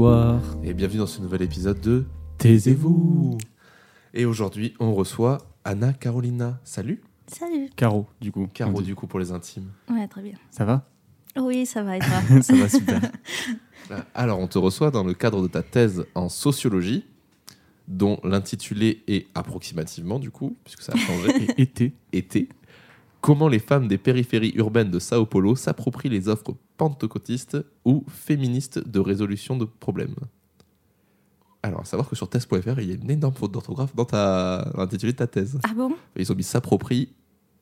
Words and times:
bonsoir. 0.00 0.40
Et 0.64 0.72
bienvenue 0.72 1.00
dans 1.00 1.06
ce 1.06 1.20
nouvel 1.20 1.42
épisode 1.42 1.78
de 1.82 2.06
Taisez-vous. 2.38 3.36
Et 4.14 4.24
aujourd'hui, 4.24 4.72
on 4.80 4.94
reçoit 4.94 5.36
Anna 5.62 5.92
Carolina. 5.92 6.58
Salut. 6.64 7.02
Salut. 7.26 7.68
Caro, 7.76 8.06
du 8.18 8.32
coup. 8.32 8.48
Caro, 8.54 8.80
du 8.80 8.94
coup, 8.94 9.06
pour 9.06 9.20
les 9.20 9.30
intimes. 9.30 9.70
Ouais, 9.90 10.08
très 10.08 10.22
bien. 10.22 10.36
Ça 10.50 10.64
va? 10.64 10.88
Oui, 11.36 11.66
ça 11.66 11.82
va 11.82 11.98
et 11.98 11.98
toi? 11.98 12.40
Ça 12.40 12.56
va 12.56 12.68
super. 12.70 13.12
Alors, 14.14 14.38
on 14.38 14.46
te 14.46 14.56
reçoit 14.56 14.90
dans 14.90 15.04
le 15.04 15.12
cadre 15.12 15.42
de 15.42 15.48
ta 15.48 15.62
thèse 15.62 16.06
en 16.14 16.30
sociologie, 16.30 17.04
dont 17.86 18.20
l'intitulé 18.24 19.04
est 19.06 19.26
approximativement, 19.34 20.18
du 20.18 20.30
coup, 20.30 20.56
puisque 20.64 20.80
ça 20.80 20.94
a 20.94 20.96
changé, 20.96 21.30
été. 21.58 21.92
été. 22.14 22.48
Comment 23.20 23.48
les 23.48 23.58
femmes 23.58 23.86
des 23.86 23.98
périphéries 23.98 24.54
urbaines 24.56 24.90
de 24.90 24.98
Sao 24.98 25.26
Paulo 25.26 25.56
s'approprient 25.56 26.08
les 26.08 26.28
offres 26.28 26.54
pentecôtistes 26.80 27.58
ou 27.84 28.04
féministes 28.08 28.78
de 28.78 29.00
résolution 29.00 29.54
de 29.58 29.66
problèmes. 29.66 30.14
Alors, 31.62 31.80
à 31.82 31.84
savoir 31.84 32.08
que 32.08 32.16
sur 32.16 32.26
thèse.fr, 32.30 32.80
il 32.80 32.88
y 32.88 32.92
a 32.92 32.94
une 32.94 33.10
énorme 33.10 33.34
faute 33.34 33.52
d'orthographe 33.52 33.94
dans, 33.94 34.06
ta... 34.06 34.70
dans 34.74 34.80
l'intitulé 34.80 35.12
de 35.12 35.18
ta 35.18 35.26
thèse. 35.26 35.58
Ah 35.62 35.74
bon? 35.76 35.94
Ils 36.16 36.32
ont 36.32 36.34
mis 36.34 36.42
s'approprie 36.42 37.10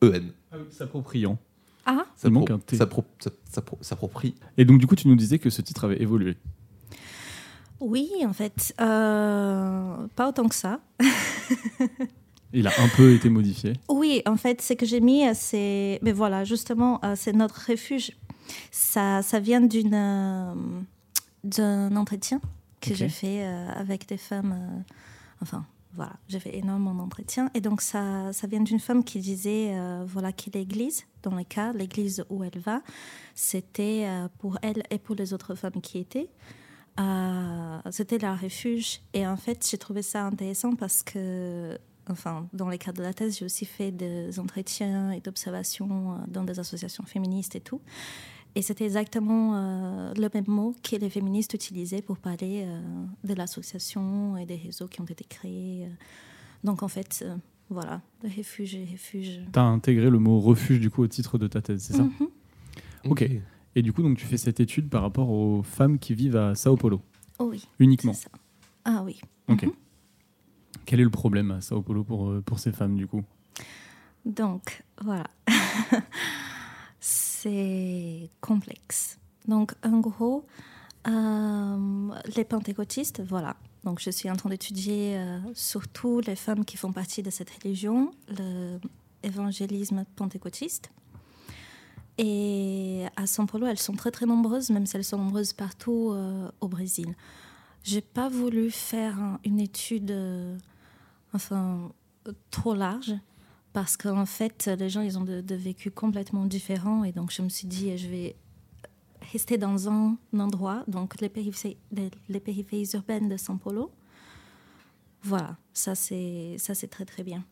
EN. 0.03 0.31
S'appropriant. 0.71 1.37
Ah 1.85 2.05
Il 2.23 2.31
manque 2.31 2.51
un 2.53 2.61
T. 2.61 2.77
S'appro- 2.77 3.05
s'app- 3.19 3.35
s'appro- 3.51 3.79
S'approprie. 3.81 4.37
Et 4.57 4.65
donc, 4.65 4.79
du 4.79 4.87
coup, 4.87 4.95
tu 4.95 5.09
nous 5.09 5.17
disais 5.17 5.41
que 5.41 5.51
ce 5.51 5.63
titre 5.63 5.83
avait 5.85 6.01
évolué. 6.01 6.37
Oui, 7.81 8.09
en 8.25 8.33
fait. 8.33 8.73
euh, 8.81 10.07
pas 10.15 10.29
autant 10.29 10.47
que 10.49 10.55
ça. 10.55 10.79
Il 12.53 12.67
a 12.69 12.71
un 12.79 12.89
peu 12.97 13.13
été 13.15 13.29
modifié. 13.31 13.73
Oui, 13.89 14.23
en 14.27 14.37
fait, 14.37 14.63
ce 14.63 14.75
que 14.75 14.87
j'ai 14.87 15.01
mis, 15.01 15.27
euh, 15.27 15.33
c'est. 15.35 15.99
Mais 16.03 16.13
voilà, 16.13 16.45
justement, 16.45 17.01
euh, 17.05 17.15
c'est 17.17 17.33
notre 17.33 17.61
refuge. 17.69 18.13
Ça, 18.71 19.23
ça 19.23 19.41
vient 19.41 19.61
d'une, 19.61 19.95
euh, 19.95 20.55
d'un 21.45 21.95
entretien 21.97 22.41
que 22.81 22.95
j'ai 22.95 23.09
fait 23.09 23.45
euh, 23.45 23.69
avec 23.75 24.07
des 24.09 24.17
femmes. 24.19 24.53
euh, 24.53 24.93
enfin, 25.43 25.65
voilà, 25.95 26.13
j'ai 26.29 26.39
fait 26.39 26.57
énormément 26.57 26.95
d'entretiens. 26.95 27.51
Et 27.55 27.61
donc, 27.61 27.81
ça, 27.81 28.33
ça 28.33 28.47
vient 28.47 28.61
d'une 28.61 28.79
femme 28.79 29.03
qui 29.03 29.19
disait 29.21 29.73
euh, 29.75 30.05
voilà, 30.07 30.33
que 30.33 30.51
l'église, 30.55 31.05
dans 31.23 31.35
le 31.35 31.45
cas, 31.45 31.73
l'église 31.73 32.25
où 32.31 32.45
elle 32.45 32.59
va, 32.61 32.83
c'était 33.35 34.05
euh, 34.07 34.29
pour 34.39 34.59
elle 34.63 34.83
et 34.91 34.99
pour 34.99 35.17
les 35.17 35.33
autres 35.33 35.55
femmes 35.55 35.81
qui 35.81 35.99
étaient. 35.99 36.29
euh, 37.01 37.81
c'était 37.91 38.19
leur 38.19 38.41
refuge. 38.41 39.01
Et 39.15 39.27
en 39.27 39.37
fait, 39.37 39.67
j'ai 39.69 39.79
trouvé 39.79 40.03
ça 40.03 40.25
intéressant 40.25 40.75
parce 40.77 41.03
que 41.03 41.79
enfin, 42.11 42.49
dans 42.53 42.69
le 42.69 42.77
cadre 42.77 42.99
de 42.99 43.03
la 43.03 43.13
thèse, 43.13 43.39
j'ai 43.39 43.45
aussi 43.45 43.65
fait 43.67 43.91
des 43.91 44.39
entretiens 44.41 45.11
et 45.13 45.21
d'observations 45.21 46.19
dans 46.27 46.43
des 46.45 46.59
associations 46.59 47.05
féministes 47.05 47.55
et 47.57 47.61
tout. 47.61 47.81
Et 48.59 48.63
c'était 48.63 48.87
exactement 48.87 49.55
euh, 49.55 50.13
le 50.15 50.29
même 50.35 50.45
mot 50.49 50.75
que 50.83 50.97
les 50.97 51.09
féministes 51.11 51.55
utilisaient 51.55 52.03
pour 52.03 52.19
parler 52.19 52.65
euh, 52.67 52.81
de 53.23 53.33
l'association 53.35 54.37
et 54.37 54.47
des 54.47 54.57
réseaux 54.57 54.89
qui 54.89 55.01
ont 55.01 55.05
été 55.05 55.23
créés. 55.25 55.85
euh. 55.87 55.91
Donc 56.65 56.83
en 56.83 56.89
fait, 56.89 57.23
euh, 57.25 57.37
voilà, 57.71 58.01
le 58.25 58.29
refuge 58.37 58.75
et 58.75 58.85
refuge. 58.91 59.41
Tu 59.53 59.59
as 59.61 59.63
intégré 59.63 60.11
le 60.11 60.19
mot 60.19 60.41
refuge, 60.41 60.81
du 60.81 60.91
coup, 60.91 61.03
au 61.03 61.07
titre 61.07 61.39
de 61.39 61.47
ta 61.47 61.63
thèse, 61.63 61.83
c'est 61.85 61.93
ça 61.93 62.03
Mhm. 62.03 62.29
Ok. 63.05 63.31
Et 63.77 63.83
du 63.83 63.93
coup, 63.93 64.03
donc, 64.03 64.19
tu 64.19 64.27
fais 64.27 64.37
cette 64.39 64.59
étude 64.59 64.89
par 64.91 65.03
rapport 65.03 65.31
aux 65.31 65.63
femmes 65.63 66.01
qui 66.01 66.15
vivent 66.15 66.37
à 66.37 66.57
Sao 66.57 66.77
Paulo, 66.77 67.01
Oh 67.39 67.45
oui, 67.53 67.65
uniquement. 67.79 68.13
c'est 68.13 68.25
ça. 68.25 68.31
Ah 68.85 69.03
oui. 69.05 69.21
Ok. 69.47 69.63
Mhm. 69.67 69.73
Quel 70.85 70.99
est 70.99 71.05
le 71.05 71.11
problème 71.11 71.53
à 71.53 71.61
Sao 71.61 71.81
Paulo 71.81 72.03
pour, 72.03 72.33
pour 72.45 72.59
ces 72.59 72.73
femmes, 72.73 72.97
du 72.97 73.07
coup? 73.07 73.23
Donc, 74.27 74.83
voilà. 75.01 75.29
c'est 77.49 78.31
complexe. 78.41 79.19
Donc, 79.47 79.73
en 79.83 80.01
gros, 80.01 80.45
euh, 81.07 82.11
les 82.37 82.45
pentecôtistes, 82.45 83.23
voilà. 83.27 83.57
Donc, 83.85 84.01
je 84.01 84.11
suis 84.11 84.31
en 84.31 84.37
train 84.37 84.51
d'étudier 84.51 85.17
euh, 85.17 85.39
surtout 85.55 86.21
les 86.21 86.37
femmes 86.37 86.65
qui 86.65 86.77
font 86.77 86.93
partie 86.93 87.23
de 87.23 87.31
cette 87.31 87.51
religion, 87.51 88.11
l'évangélisme 89.23 90.05
pentecôtiste. 90.17 90.91
Et 92.19 93.07
à 93.17 93.25
São 93.27 93.47
Paulo, 93.47 93.67
elles 93.67 93.79
sont 93.79 93.95
très 93.95 94.11
très 94.11 94.27
nombreuses, 94.27 94.71
même 94.71 94.87
si 94.87 94.97
elles 94.97 95.05
sont 95.05 95.19
nombreuses 95.19 95.53
partout 95.53 96.11
euh, 96.13 96.51
au 96.61 96.69
Brésil. 96.69 97.15
J'ai 97.85 98.03
pas 98.03 98.29
voulu 98.29 98.71
faire 98.71 99.19
un- 99.19 99.41
une 99.45 99.61
étude, 99.61 100.15
enfin, 101.33 101.91
trop 102.51 102.75
large 102.75 103.15
parce 103.79 103.97
qu'en 103.97 104.27
fait, 104.27 104.67
les 104.77 104.89
gens, 104.89 105.03
ils 105.03 105.17
ont 105.21 105.25
de, 105.25 105.41
de 105.41 105.55
vécus 105.55 105.93
complètement 105.95 106.47
différents. 106.47 107.05
Et 107.05 107.13
donc, 107.13 107.31
je 107.31 107.43
me 107.43 107.49
suis 107.49 107.69
dit, 107.69 107.97
je 107.97 108.09
vais 108.09 108.35
rester 109.33 109.57
dans 109.57 109.89
un 109.89 110.17
endroit, 110.37 110.83
donc 110.89 111.21
les 111.21 111.29
périphéries, 111.29 111.77
les, 111.93 112.11
les 112.29 112.41
périphéries 112.41 112.89
urbaines 112.95 113.29
de 113.29 113.37
São 113.37 113.57
Paulo. 113.57 113.93
Voilà, 115.23 115.57
ça 115.73 115.95
c'est 115.95 116.57
ça 116.59 116.75
c'est 116.75 116.89
très 116.89 117.05
très 117.05 117.23
bien. 117.23 117.45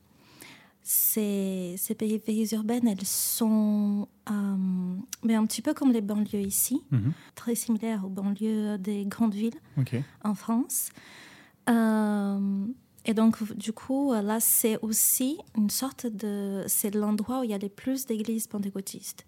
Ces, 0.83 1.75
ces 1.79 1.95
périphéries 1.95 2.49
urbaines, 2.53 2.89
elles 2.89 3.05
sont 3.07 4.09
euh, 4.29 4.97
mais 5.23 5.35
un 5.37 5.47
petit 5.47 5.63
peu 5.63 5.75
comme 5.75 5.93
les 5.93 6.01
banlieues 6.01 6.41
ici, 6.55 6.83
Mhm. 6.91 7.13
très 7.37 7.55
similaires 7.55 8.05
aux 8.05 8.09
banlieues 8.09 8.79
des 8.79 9.05
grandes 9.07 9.35
villes 9.35 9.61
en 10.25 10.35
France. 10.35 10.89
Euh, 11.69 12.67
et 13.07 13.15
donc, 13.15 13.43
du 13.57 13.73
coup, 13.73 14.13
là, 14.13 14.39
c'est 14.41 14.79
aussi 14.83 15.39
une 15.57 15.71
sorte 15.71 16.07
de... 16.07 16.65
C'est 16.67 16.95
l'endroit 16.95 17.41
où 17.41 17.45
il 17.45 17.51
y 17.51 17.55
a 17.55 17.59
les 17.59 17.69
plus 17.71 18.05
d'églises 18.05 18.47
pentecôtistes. 18.49 19.25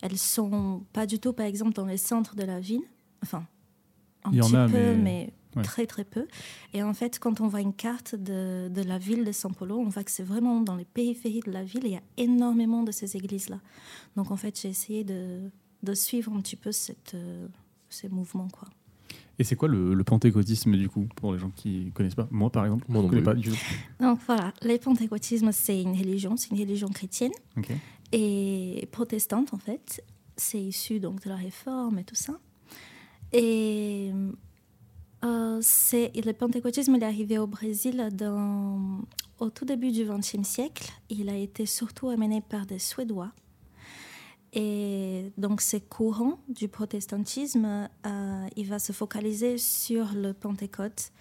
Elles 0.00 0.16
sont 0.16 0.84
pas 0.92 1.04
du 1.06 1.18
tout, 1.18 1.32
par 1.32 1.44
exemple, 1.46 1.72
dans 1.74 1.84
les 1.86 1.96
centres 1.98 2.36
de 2.36 2.44
la 2.44 2.60
ville. 2.60 2.82
Enfin, 3.22 3.44
un 4.24 4.30
Il 4.30 4.38
y 4.38 4.40
en 4.40 4.46
petit 4.46 4.56
a, 4.56 4.66
peu, 4.68 4.94
mais- 4.94 4.96
mais, 4.96 5.32
ouais. 5.56 5.62
très, 5.62 5.86
très 5.86 6.04
peu. 6.04 6.28
Et 6.72 6.82
en 6.84 6.94
fait, 6.94 7.18
quand 7.18 7.40
on 7.40 7.48
voit 7.48 7.60
une 7.60 7.74
carte 7.74 8.14
de, 8.14 8.68
de 8.72 8.82
la 8.82 8.98
ville 8.98 9.24
de 9.24 9.32
São 9.32 9.52
Paulo, 9.52 9.76
on 9.78 9.88
voit 9.88 10.04
que 10.04 10.12
c'est 10.12 10.22
vraiment 10.22 10.60
dans 10.60 10.76
les 10.76 10.84
périphéries 10.84 11.40
de 11.44 11.50
la 11.50 11.64
ville. 11.64 11.82
Il 11.86 11.90
y 11.92 11.96
a 11.96 12.02
énormément 12.16 12.84
de 12.84 12.92
ces 12.92 13.16
églises-là. 13.16 13.60
Donc, 14.16 14.30
en 14.30 14.36
fait, 14.36 14.60
j'ai 14.60 14.68
essayé 14.68 15.02
de, 15.02 15.50
de 15.82 15.94
suivre 15.94 16.32
un 16.32 16.40
petit 16.40 16.56
peu 16.56 16.70
cette, 16.70 17.14
euh, 17.14 17.48
ces 17.88 18.08
mouvements, 18.08 18.48
quoi. 18.48 18.68
Et 19.38 19.44
c'est 19.44 19.54
quoi 19.56 19.68
le, 19.68 19.94
le 19.94 20.04
pentecôtisme, 20.04 20.76
du 20.76 20.88
coup, 20.88 21.06
pour 21.14 21.32
les 21.32 21.38
gens 21.38 21.50
qui 21.54 21.92
connaissent 21.94 22.16
pas? 22.16 22.26
Moi, 22.30 22.50
par 22.50 22.64
exemple, 22.64 22.84
Moi 22.88 23.00
je 23.00 23.02
non 23.04 23.08
connais 23.10 23.22
plus. 23.22 23.24
pas 23.24 23.34
du 23.34 23.50
tout. 23.50 23.56
Donc 24.00 24.18
voilà, 24.26 24.52
le 24.62 24.76
pentecôtisme, 24.78 25.52
c'est 25.52 25.80
une 25.80 25.96
religion, 25.96 26.36
c'est 26.36 26.50
une 26.50 26.58
religion 26.58 26.88
chrétienne 26.88 27.32
et 28.12 28.88
protestante 28.90 29.54
en 29.54 29.58
fait. 29.58 30.02
C'est 30.36 30.60
issu 30.60 30.98
donc 31.00 31.22
de 31.24 31.28
la 31.28 31.36
réforme 31.36 31.98
et 31.98 32.04
tout 32.04 32.14
ça. 32.16 32.38
Et 33.32 34.10
euh, 35.24 35.58
c'est 35.60 36.12
le 36.24 36.32
pentecôtisme 36.32 36.94
il 36.96 37.02
est 37.02 37.06
arrivé 37.06 37.38
au 37.38 37.46
Brésil 37.46 38.08
dans, 38.12 39.00
au 39.40 39.50
tout 39.50 39.64
début 39.64 39.90
du 39.92 40.04
XXe 40.04 40.42
siècle. 40.42 40.90
Il 41.10 41.28
a 41.28 41.36
été 41.36 41.66
surtout 41.66 42.08
amené 42.08 42.40
par 42.40 42.66
des 42.66 42.78
Suédois. 42.78 43.30
Et 44.52 45.32
donc, 45.36 45.60
ces 45.60 45.80
courants 45.80 46.38
du 46.48 46.68
protestantisme, 46.68 47.88
euh, 48.06 48.46
il 48.56 48.66
va 48.66 48.78
se 48.78 48.92
focaliser 48.92 49.58
sur 49.58 50.12
le 50.14 50.32
Pentecôte. 50.32 51.12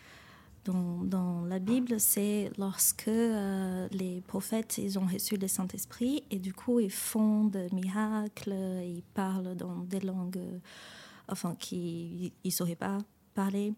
Dans, 0.66 1.46
la 1.46 1.60
Bible, 1.60 1.98
c'est 1.98 2.52
lorsque 2.58 3.08
euh, 3.08 3.88
les 3.94 4.20
prophètes 4.20 4.78
ils 4.78 5.00
ont 5.00 5.06
reçu 5.06 5.38
le 5.38 5.48
Saint-Esprit 5.48 6.26
et 6.30 6.40
du 6.40 6.54
coup 6.54 6.82
ils 6.82 6.92
font 6.92 7.46
des 7.46 7.70
miracles, 7.72 8.54
ils 8.84 9.02
parlent 9.14 9.56
dans 9.56 9.78
des 9.78 10.02
langues 10.02 10.42
enfin, 11.30 11.56
qu'ils 11.56 12.32
ne 12.44 12.50
sauraient 12.50 12.76
pas 12.76 12.98
parler. 13.34 13.74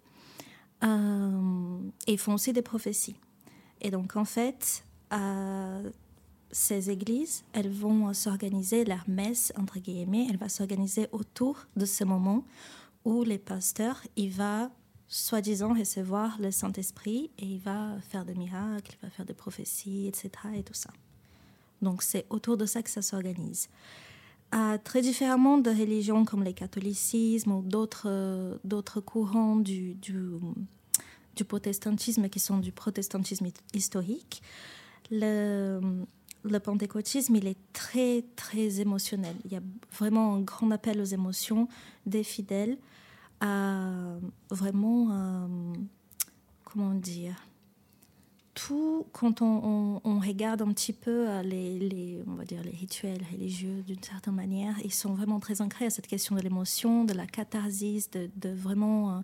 Euh, 0.84 1.80
et 2.08 2.14
ils 2.14 2.20
font 2.20 2.34
aussi 2.34 2.54
des 2.54 2.62
prophéties. 2.62 3.16
Et 3.82 3.92
donc 3.92 4.16
en 4.16 4.26
fait, 4.26 4.84
ces 6.52 6.90
églises, 6.90 7.44
elles 7.54 7.70
vont 7.70 8.14
s'organiser, 8.14 8.86
leur 8.86 9.04
messe, 9.08 9.54
entre 9.58 9.80
guillemets, 9.80 10.28
elle 10.30 10.38
va 10.38 10.50
s'organiser 10.50 11.08
autour 11.12 11.68
de 11.76 11.86
ce 11.86 12.04
moment 12.04 12.44
où 13.06 13.24
les 13.24 13.38
pasteurs, 13.38 14.02
il 14.16 14.32
va 14.32 14.72
soi-disant 15.08 15.74
recevoir 15.74 16.40
le 16.40 16.52
Saint-Esprit 16.52 17.32
et 17.40 17.46
il 17.46 17.60
va 17.60 17.96
faire 18.10 18.26
des 18.26 18.36
miracles, 18.36 18.96
il 19.02 19.06
va 19.06 19.10
faire 19.10 19.26
des 19.26 19.34
prophéties, 19.34 20.08
etc. 20.08 20.30
et 20.56 20.64
tout 20.64 20.74
ça. 20.74 20.92
Donc 21.82 22.04
c'est 22.04 22.26
autour 22.30 22.58
de 22.58 22.66
ça 22.66 22.84
que 22.84 22.90
ça 22.90 23.02
s'organise. 23.02 23.70
Euh, 24.54 24.78
très 24.84 25.02
différemment 25.02 25.58
de 25.60 25.70
religions 25.70 26.26
comme 26.26 26.44
le 26.44 26.54
catholicisme 26.54 27.52
ou 27.52 27.62
d'autres 27.62 28.08
euh, 28.08 28.58
d'autres 28.64 29.00
courants 29.00 29.56
du, 29.56 29.94
du, 29.94 30.24
du 31.36 31.46
protestantisme 31.46 32.30
qui 32.30 32.40
sont 32.40 32.58
du 32.58 32.72
protestantisme 32.72 33.48
historique, 33.74 34.42
le, 35.12 35.80
le 36.44 36.60
pentecôtisme, 36.60 37.36
il 37.36 37.48
est 37.48 37.58
très, 37.74 38.24
très 38.36 38.80
émotionnel. 38.80 39.36
Il 39.46 39.52
y 39.52 39.56
a 39.56 39.62
vraiment 39.98 40.36
un 40.36 40.42
grand 40.42 40.72
appel 40.72 41.00
aux 41.02 41.06
émotions 41.06 41.68
des 42.06 42.24
fidèles 42.24 42.78
à 43.42 43.92
vraiment, 44.50 45.10
euh, 45.12 45.48
comment 46.66 46.94
dire, 46.94 47.36
surtout 48.60 49.06
quand 49.14 49.42
on, 49.42 50.20
regarde 50.20 50.62
un 50.62 50.74
petit 50.74 50.92
peu 50.92 51.28
les, 51.42 51.80
les, 51.80 52.22
on 52.28 52.34
va 52.34 52.44
dire 52.44 52.62
les 52.62 52.72
rituels 52.72 53.24
religieux 53.32 53.84
d'une 53.84 54.04
certaine 54.04 54.36
manière, 54.36 54.76
ils 54.84 54.94
sont 54.94 55.14
vraiment 55.14 55.40
très 55.40 55.62
ancrés 55.62 55.86
à 55.86 55.90
cette 55.90 56.08
question 56.08 56.36
de 56.36 56.42
l'émotion, 56.42 57.06
de 57.06 57.14
la 57.14 57.26
catharsis, 57.26 58.12
de, 58.12 58.30
de 58.36 58.50
vraiment 58.50 59.24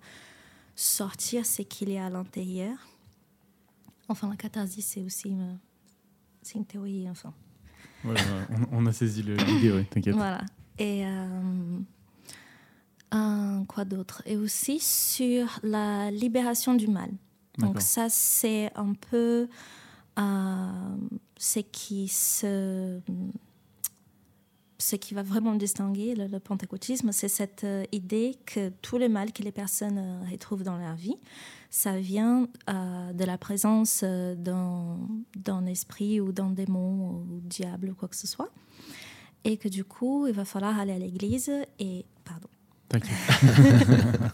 sortir 0.75 1.45
ce 1.45 1.63
qu'il 1.63 1.89
y 1.89 1.97
a 1.97 2.05
à 2.05 2.09
l'intérieur. 2.09 2.77
Enfin, 4.07 4.29
la 4.29 4.37
catharsis, 4.37 4.85
c'est 4.85 5.01
aussi 5.01 5.33
c'est 6.45 6.57
une 6.59 6.65
théorie, 6.65 7.09
enfin. 7.09 7.33
Voilà, 8.03 8.21
on, 8.71 8.85
a 8.85 8.91
saisi 8.91 9.23
l'idée, 9.23 9.71
oui, 9.71 9.85
t'inquiète. 9.85 10.13
Voilà. 10.13 10.41
Et 10.77 11.03
quoi 13.67 13.85
d'autre? 13.85 14.21
Et 14.25 14.37
aussi 14.37 14.79
sur 14.79 15.59
la 15.63 16.11
libération 16.11 16.73
du 16.73 16.87
mal. 16.87 17.09
Donc 17.57 17.81
ça, 17.81 18.09
c'est 18.09 18.69
un 18.75 18.93
peu 18.93 19.47
euh, 20.19 20.95
ce 21.37 21.59
qui 21.59 22.07
se 22.07 22.99
ce 24.77 24.95
qui 24.97 25.13
va 25.13 25.23
vraiment 25.23 25.55
distinguer 25.55 26.15
le, 26.15 26.39
pentecôtisme, 26.39 27.11
c'est 27.11 27.29
cette 27.29 27.63
euh, 27.63 27.85
idée 27.91 28.35
que 28.45 28.69
tous 28.81 28.97
les 28.97 29.07
mal 29.07 29.31
que 29.31 29.41
les 29.41 29.51
personnes 29.51 29.97
euh, 29.97 30.29
retrouvent 30.29 30.63
dans 30.63 30.77
leur 30.77 30.95
vie, 30.95 31.15
ça 31.75 31.99
vient 31.99 32.47
de 32.69 33.23
la 33.25 33.37
présence 33.37 34.01
d'un 34.01 35.65
esprit 35.65 36.21
ou 36.21 36.31
d'un 36.31 36.51
démon 36.51 37.09
ou 37.09 37.41
diable 37.41 37.89
ou 37.89 37.95
quoi 37.95 38.07
que 38.07 38.15
ce 38.15 38.27
soit. 38.27 38.49
Et 39.43 39.57
que 39.57 39.67
du 39.67 39.83
coup, 39.83 40.25
il 40.25 40.33
va 40.33 40.45
falloir 40.45 40.79
aller 40.79 40.93
à 40.93 40.97
l'église 40.97 41.51
et... 41.79 42.05
Pardon. 42.23 42.47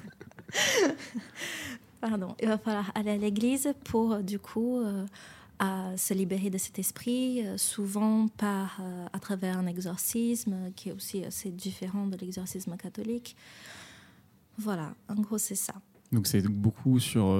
Pardon. 1.99 2.35
Il 2.39 2.47
va 2.47 2.59
falloir 2.59 2.91
aller 2.93 3.09
à 3.09 3.17
l'église 3.17 3.73
pour, 3.85 4.17
du 4.19 4.37
coup, 4.37 4.79
euh, 4.79 5.07
à 5.57 5.97
se 5.97 6.13
libérer 6.13 6.51
de 6.51 6.59
cet 6.59 6.77
esprit, 6.77 7.43
euh, 7.45 7.57
souvent 7.57 8.27
par, 8.27 8.77
euh, 8.81 9.07
à 9.11 9.19
travers 9.19 9.57
un 9.57 9.65
exorcisme 9.65 10.71
qui 10.75 10.89
est 10.89 10.91
aussi 10.91 11.25
assez 11.25 11.49
différent 11.49 12.05
de 12.05 12.17
l'exorcisme 12.17 12.77
catholique. 12.77 13.35
Voilà, 14.59 14.93
en 15.09 15.15
gros, 15.15 15.39
c'est 15.39 15.55
ça. 15.55 15.73
Donc, 16.11 16.27
c'est 16.27 16.45
beaucoup 16.47 16.99
sur 16.99 17.37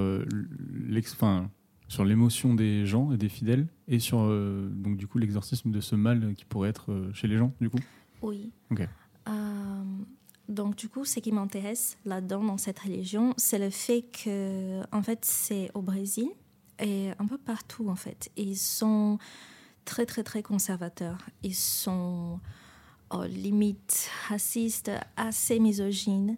sur 1.87 2.05
l'émotion 2.05 2.53
des 2.53 2.85
gens 2.85 3.11
et 3.11 3.17
des 3.17 3.27
fidèles 3.27 3.67
et 3.89 3.99
sur 3.99 4.19
donc 4.71 4.95
du 4.95 5.07
coup 5.07 5.17
l'exorcisme 5.17 5.71
de 5.71 5.81
ce 5.81 5.95
mal 5.95 6.33
qui 6.35 6.45
pourrait 6.45 6.69
être 6.69 7.09
chez 7.13 7.27
les 7.27 7.37
gens 7.37 7.51
du 7.59 7.69
coup 7.69 7.79
oui 8.21 8.49
ok 8.71 8.87
donc 10.51 10.75
du 10.75 10.89
coup, 10.89 11.05
ce 11.05 11.19
qui 11.21 11.31
m'intéresse 11.31 11.97
là-dedans 12.03 12.43
dans 12.43 12.57
cette 12.57 12.79
religion, 12.79 13.33
c'est 13.37 13.57
le 13.57 13.69
fait 13.69 14.01
que, 14.01 14.81
en 14.91 15.01
fait, 15.01 15.23
c'est 15.23 15.71
au 15.73 15.81
Brésil 15.81 16.27
et 16.79 17.11
un 17.17 17.25
peu 17.25 17.37
partout 17.37 17.89
en 17.89 17.95
fait. 17.95 18.29
Ils 18.35 18.57
sont 18.57 19.17
très 19.85 20.05
très 20.05 20.23
très 20.23 20.43
conservateurs. 20.43 21.19
Ils 21.41 21.55
sont 21.55 22.41
oh, 23.11 23.23
limite 23.23 24.09
racistes, 24.27 24.91
assez 25.15 25.57
misogynes. 25.57 26.37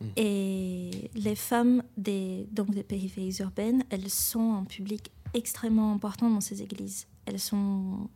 Mm. 0.00 0.04
Et 0.16 1.10
les 1.14 1.34
femmes 1.34 1.82
des, 1.96 2.46
donc 2.52 2.70
des 2.70 2.82
périphéries 2.82 3.36
urbaines, 3.40 3.84
elles 3.90 4.10
sont 4.10 4.54
un 4.54 4.64
public 4.64 5.10
extrêmement 5.34 5.92
important 5.92 6.30
dans 6.30 6.40
ces 6.40 6.62
églises. 6.62 7.06
Elles 7.26 7.40
sont 7.40 8.08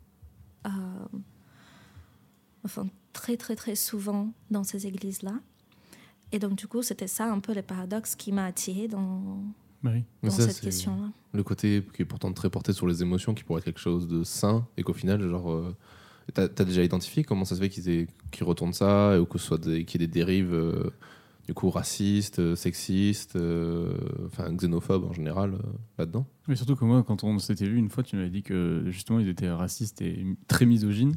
euh, 0.65 0.69
enfin, 2.63 2.87
très 3.13 3.37
très 3.37 3.55
très 3.55 3.75
souvent 3.75 4.31
dans 4.49 4.63
ces 4.63 4.87
églises-là. 4.87 5.33
Et 6.31 6.39
donc 6.39 6.55
du 6.55 6.67
coup, 6.67 6.81
c'était 6.81 7.07
ça 7.07 7.31
un 7.31 7.39
peu 7.39 7.53
le 7.53 7.61
paradoxe 7.61 8.15
qui 8.15 8.31
m'a 8.31 8.45
attiré 8.45 8.87
dans, 8.87 9.43
dans 9.83 10.29
cette 10.29 10.61
question-là. 10.61 11.09
Le 11.33 11.43
côté 11.43 11.83
qui 11.93 12.03
est 12.03 12.05
pourtant 12.05 12.31
très 12.31 12.49
porté 12.49 12.73
sur 12.73 12.87
les 12.87 13.01
émotions, 13.01 13.33
qui 13.33 13.43
pourrait 13.43 13.59
être 13.59 13.65
quelque 13.65 13.79
chose 13.79 14.07
de 14.07 14.23
sain, 14.23 14.65
et 14.77 14.83
qu'au 14.83 14.93
final, 14.93 15.21
genre, 15.27 15.51
euh, 15.51 15.75
t'as 16.33 16.43
as 16.43 16.65
déjà 16.65 16.83
identifié 16.83 17.23
comment 17.23 17.43
ça 17.43 17.55
se 17.55 17.61
fait 17.61 17.69
qu'ils 17.69 18.07
retournent 18.41 18.73
ça, 18.73 19.19
ou 19.19 19.25
que 19.25 19.37
ce 19.37 19.45
soit 19.45 19.59
qu'il 19.59 19.75
y 19.75 20.03
ait 20.03 20.07
des 20.07 20.07
dérives 20.07 20.53
euh, 20.53 20.89
du 21.47 21.53
coup 21.53 21.69
racistes, 21.69 22.39
euh, 22.39 22.55
sexistes, 22.55 23.37
enfin 24.27 24.53
xénophobes 24.53 25.05
en 25.05 25.13
général 25.13 25.57
là-dedans. 25.97 26.25
Mais 26.47 26.55
surtout 26.55 26.75
que 26.75 26.85
moi, 26.85 27.03
quand 27.03 27.23
on 27.23 27.39
s'était 27.39 27.65
vu 27.65 27.77
une 27.77 27.89
fois, 27.89 28.03
tu 28.03 28.15
m'avais 28.15 28.29
dit 28.29 28.43
que 28.43 28.83
justement 28.87 29.19
ils 29.19 29.29
étaient 29.29 29.49
racistes 29.49 30.01
et 30.01 30.25
très 30.47 30.65
misogynes. 30.65 31.15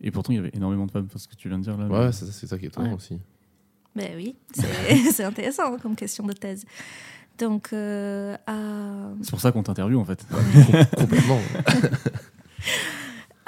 Et 0.00 0.10
pourtant, 0.10 0.32
il 0.32 0.36
y 0.36 0.38
avait 0.38 0.52
énormément 0.52 0.86
de 0.86 0.90
femmes, 0.90 1.08
parce 1.08 1.26
que 1.26 1.34
tu 1.34 1.48
viens 1.48 1.58
de 1.58 1.62
dire 1.62 1.76
là. 1.78 1.86
Ouais, 1.88 2.12
c'est 2.12 2.46
ça 2.46 2.58
qui 2.58 2.66
est 2.66 2.68
étonnant 2.68 2.94
aussi. 2.94 3.18
Ben 3.94 4.12
oui, 4.14 4.36
c'est 5.12 5.24
intéressant 5.24 5.74
hein, 5.74 5.78
comme 5.80 5.96
question 5.96 6.26
de 6.26 6.32
thèse. 6.32 6.64
Donc, 7.38 7.72
euh, 7.72 8.36
c'est 9.22 9.30
pour 9.30 9.40
ça 9.40 9.52
qu'on 9.52 9.62
t'interviewe 9.62 9.98
en 9.98 10.04
fait. 10.04 10.26
Complètement. 10.96 11.40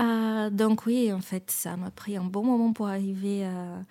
Euh, 0.01 0.51
donc 0.51 0.87
oui, 0.87 1.13
en 1.13 1.21
fait, 1.21 1.51
ça 1.51 1.77
m'a 1.77 1.91
pris 1.91 2.17
un 2.17 2.25
bon 2.25 2.45
moment 2.45 2.73
pour 2.73 2.89
arriver 2.89 3.45
à, 3.45 3.83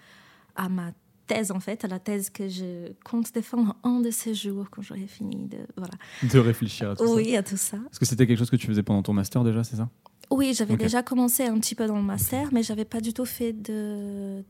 à, 0.55 0.69
ma 0.69 0.91
thèse 1.27 1.51
en 1.51 1.59
fait, 1.59 1.85
à 1.85 1.87
la 1.87 1.99
thèse 1.99 2.29
que 2.29 2.47
je 2.47 2.91
compte 3.03 3.33
défendre 3.33 3.75
un 3.83 3.99
de 3.99 4.09
ces 4.11 4.33
jours 4.33 4.67
quand 4.71 4.81
j'aurai 4.81 5.07
fini 5.07 5.47
de 5.47 5.57
voilà. 5.75 5.93
De 6.23 6.39
réfléchir 6.39 6.91
à 6.91 6.95
tout 6.95 7.05
ça. 7.05 7.13
Oui, 7.13 7.35
à 7.35 7.43
tout 7.43 7.57
ça. 7.57 7.77
Est-ce 7.77 7.99
que 7.99 8.05
c'était 8.05 8.25
quelque 8.25 8.39
chose 8.39 8.49
que 8.49 8.55
tu 8.55 8.67
faisais 8.67 8.83
pendant 8.83 9.03
ton 9.03 9.13
master 9.13 9.43
déjà, 9.43 9.63
c'est 9.63 9.75
ça? 9.75 9.89
Oui, 10.29 10.53
j'avais 10.53 10.75
déjà 10.75 11.03
commencé 11.03 11.45
un 11.45 11.57
petit 11.59 11.73
peu 11.73 11.87
dans 11.87 11.95
le 11.95 12.03
master, 12.03 12.49
mais 12.51 12.61
j'avais 12.61 12.83
pas 12.83 12.99
du 12.99 13.13
tout 13.13 13.25
fait 13.25 13.53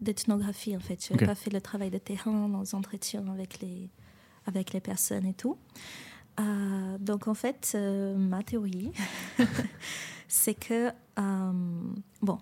d'ethnographie 0.02 0.76
en 0.76 0.80
fait. 0.80 1.06
Je 1.06 1.14
n'avais 1.14 1.28
pas 1.28 1.36
fait 1.36 1.52
le 1.52 1.62
travail 1.62 1.92
de 1.92 2.00
terrain 2.00 2.50
dans 2.50 2.62
les 2.62 2.74
entretiens 2.74 3.24
avec 3.28 3.60
les, 3.62 3.90
avec 4.48 4.74
les 4.74 4.80
personnes 4.80 5.26
et 5.26 5.34
tout. 5.34 5.58
Euh, 6.40 6.98
donc 7.00 7.28
en 7.28 7.34
fait, 7.34 7.74
euh, 7.76 8.16
ma 8.16 8.44
théorie, 8.44 8.92
c'est 10.28 10.54
que 10.54 10.90
euh, 11.20 11.52
bon, 12.22 12.40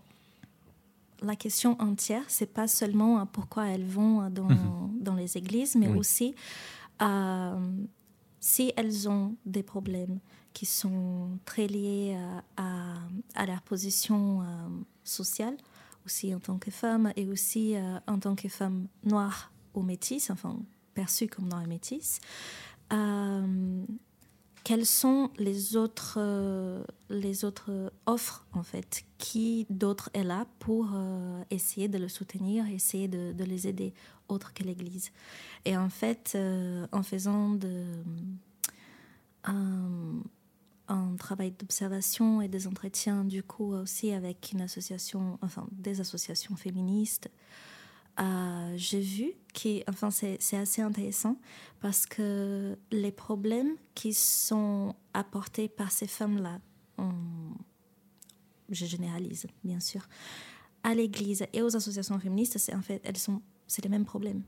la 1.25 1.35
question 1.35 1.75
entière, 1.81 2.23
c'est 2.27 2.51
pas 2.53 2.67
seulement 2.67 3.25
pourquoi 3.25 3.67
elles 3.67 3.85
vont 3.85 4.29
dans, 4.29 4.49
mhm. 4.49 4.99
dans 4.99 5.15
les 5.15 5.37
églises, 5.37 5.75
mais 5.75 5.87
aussi 5.87 6.35
si 8.45 8.71
elles 8.77 9.09
ont 9.09 9.35
des 9.47 9.63
problèmes 9.63 10.19
qui 10.53 10.67
sont 10.67 11.39
très 11.45 11.65
liées 11.65 12.15
à, 12.57 12.93
à, 13.33 13.45
leur 13.47 13.61
position 13.63 14.41
euh, 14.41 14.45
sociale, 15.03 15.57
aussi 16.05 16.33
en 16.33 16.39
tant 16.39 16.59
que 16.59 16.69
femme 16.69 17.11
et 17.15 17.27
aussi 17.27 17.75
euh, 17.75 17.97
en 18.05 18.19
tant 18.19 18.35
que 18.35 18.47
femme 18.47 18.87
noire 19.03 19.51
ou 19.73 19.81
métisse, 19.81 20.29
enfin 20.29 20.59
perçue 20.93 21.27
comme 21.27 21.49
noire 21.49 21.63
et 21.63 21.67
métisse. 21.67 22.19
Euh, 24.65 24.75
quelles 24.75 24.85
sont 24.85 25.29
les 25.37 25.75
autres, 25.77 26.19
les 27.09 27.45
autres 27.45 27.91
offres 28.05 28.45
en 28.53 28.63
fait 28.63 29.05
Qui 29.17 29.65
d'autre 29.69 30.09
est 30.13 30.23
là 30.23 30.47
pour 30.59 30.89
essayer 31.49 31.87
de 31.87 31.97
le 31.97 32.07
soutenir, 32.07 32.67
essayer 32.67 33.07
de, 33.07 33.43
les 33.43 33.67
aider, 33.67 33.93
autre 34.27 34.53
que 34.53 34.63
l'Église? 34.63 35.11
Et 35.65 35.77
en 35.77 35.89
fait, 35.89 36.37
en 36.91 37.03
faisant 37.03 37.57
un 40.87 41.15
travail 41.17 41.51
d'observation 41.51 42.41
et 42.41 42.47
des 42.47 42.67
entretiens 42.67 43.23
du 43.23 43.43
coup 43.43 43.73
aussi 43.73 44.11
avec 44.11 44.51
une 44.51 44.61
association, 44.61 45.37
enfin 45.41 45.67
des 45.71 45.99
associations 46.01 46.55
féministes. 46.55 47.29
Euh, 48.19 48.73
j'ai 48.77 49.01
vu 49.01 49.33
qui, 49.53 49.83
enfin 49.89 50.09
c'est 50.09 50.37
assez 50.55 50.81
intéressant 50.81 51.37
parce 51.81 52.05
que 52.05 52.77
les 52.91 53.11
problèmes 53.11 53.75
qui 53.93 54.13
sont 54.13 54.95
apportés 55.13 55.67
par 55.67 55.91
ces 55.91 56.07
femmes-là, 56.07 56.59
je 58.69 58.85
généralise 58.85 59.47
bien 59.63 59.79
sûr, 59.79 60.07
à 60.83 60.93
l'Église 60.93 61.45
et 61.51 61.61
aux 61.61 61.75
associations 61.75 62.19
féministes, 62.19 62.57
c'est 62.57 62.73
en 62.73 62.81
fait 62.81 63.01
les 63.83 63.89
mêmes 63.89 64.05
problèmes. 64.05 64.43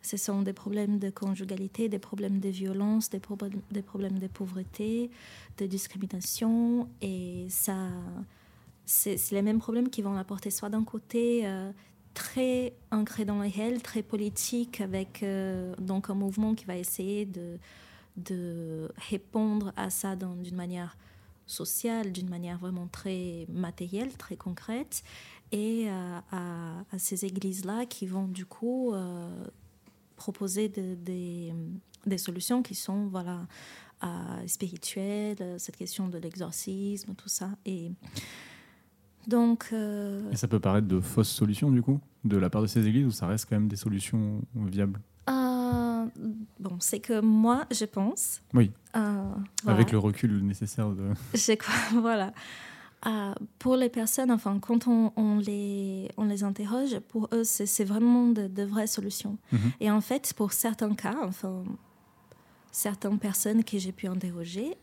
Ce 0.00 0.16
sont 0.16 0.42
des 0.42 0.52
problèmes 0.52 0.98
de 0.98 1.10
conjugalité, 1.10 1.88
des 1.88 2.00
problèmes 2.00 2.40
de 2.40 2.48
violence, 2.48 3.08
des, 3.08 3.20
problèmes, 3.20 3.60
des 3.70 3.82
problèmes 3.82 4.18
de 4.18 4.26
pauvreté, 4.26 5.10
de 5.58 5.66
discrimination. 5.66 6.88
Et 7.00 7.46
ça, 7.48 7.88
c'est 8.84 9.30
les 9.30 9.42
mêmes 9.42 9.60
problèmes 9.60 9.88
qui 9.88 10.02
vont 10.02 10.16
apporter 10.16 10.50
soit 10.50 10.70
d'un 10.70 10.82
côté 10.82 11.46
euh, 11.46 11.70
très 12.14 12.74
ancré 12.90 13.24
dans 13.24 13.36
le 13.36 13.48
réel, 13.48 13.82
très 13.82 14.02
politique, 14.02 14.80
avec 14.80 15.22
euh, 15.22 15.74
donc 15.76 16.10
un 16.10 16.14
mouvement 16.14 16.54
qui 16.54 16.64
va 16.64 16.76
essayer 16.76 17.26
de, 17.26 17.58
répondre 19.10 19.72
à 19.76 19.90
ça 19.90 20.16
d'une 20.16 20.54
manière 20.54 20.96
sociale, 21.46 22.12
d'une 22.12 22.28
manière 22.28 22.58
vraiment 22.58 22.86
très 22.86 23.46
matérielle, 23.48 24.16
très 24.16 24.36
concrète, 24.36 25.02
et 25.50 25.86
euh, 25.88 26.18
à, 26.30 26.98
ces 26.98 27.24
églises-là 27.24 27.86
qui 27.86 28.06
vont 28.06 28.26
du 28.26 28.46
coup 28.46 28.94
proposer 30.16 30.68
des, 30.68 31.52
des, 32.06 32.18
solutions 32.18 32.62
qui 32.62 32.74
sont 32.74 33.06
voilà, 33.06 33.46
euh, 34.04 34.46
spirituelles, 34.48 35.56
cette 35.58 35.76
question 35.76 36.08
de 36.08 36.18
l'exorcisme, 36.18 37.14
tout 37.14 37.28
ça. 37.28 37.50
Et 37.64 37.92
donc. 39.26 39.68
Euh, 39.72 40.30
Et 40.32 40.36
ça 40.36 40.48
peut 40.48 40.60
paraître 40.60 40.86
de 40.88 41.00
fausses 41.00 41.30
solutions, 41.30 41.70
du 41.70 41.82
coup, 41.82 42.00
de 42.24 42.36
la 42.36 42.50
part 42.50 42.62
de 42.62 42.66
ces 42.66 42.86
églises, 42.86 43.06
ou 43.06 43.10
ça 43.10 43.26
reste 43.26 43.46
quand 43.48 43.56
même 43.56 43.68
des 43.68 43.76
solutions 43.76 44.40
viables? 44.54 45.00
Euh, 45.28 46.06
Bon, 46.58 46.76
c'est 46.80 46.98
que 47.00 47.20
moi, 47.20 47.64
je 47.70 47.84
pense. 47.84 48.42
Oui. 48.54 48.70
euh, 48.96 49.32
Avec 49.66 49.92
le 49.92 49.98
recul 49.98 50.44
nécessaire 50.44 50.90
de. 50.90 51.10
Je 51.34 51.52
crois, 51.54 52.00
voilà. 52.00 52.32
Pour 53.58 53.76
les 53.76 53.88
personnes, 53.88 54.30
enfin, 54.30 54.58
quand 54.60 54.86
on, 54.86 55.12
on 55.16 55.38
les, 55.38 56.08
on 56.16 56.24
les 56.24 56.44
interroge, 56.44 56.98
pour 57.08 57.28
eux, 57.32 57.42
c'est 57.44 57.84
vraiment 57.84 58.28
de, 58.28 58.46
de 58.48 58.62
vraies 58.64 58.86
solutions. 58.86 59.38
Mhm. 59.52 59.58
Et 59.80 59.90
en 59.90 60.00
fait, 60.00 60.32
pour 60.34 60.52
certains 60.52 60.94
cas, 60.94 61.16
enfin, 61.24 61.64
certaines 62.70 63.18
personnes 63.18 63.64
que 63.64 63.78
j'ai 63.78 63.92
pu 63.92 64.06
interroger, 64.06 64.76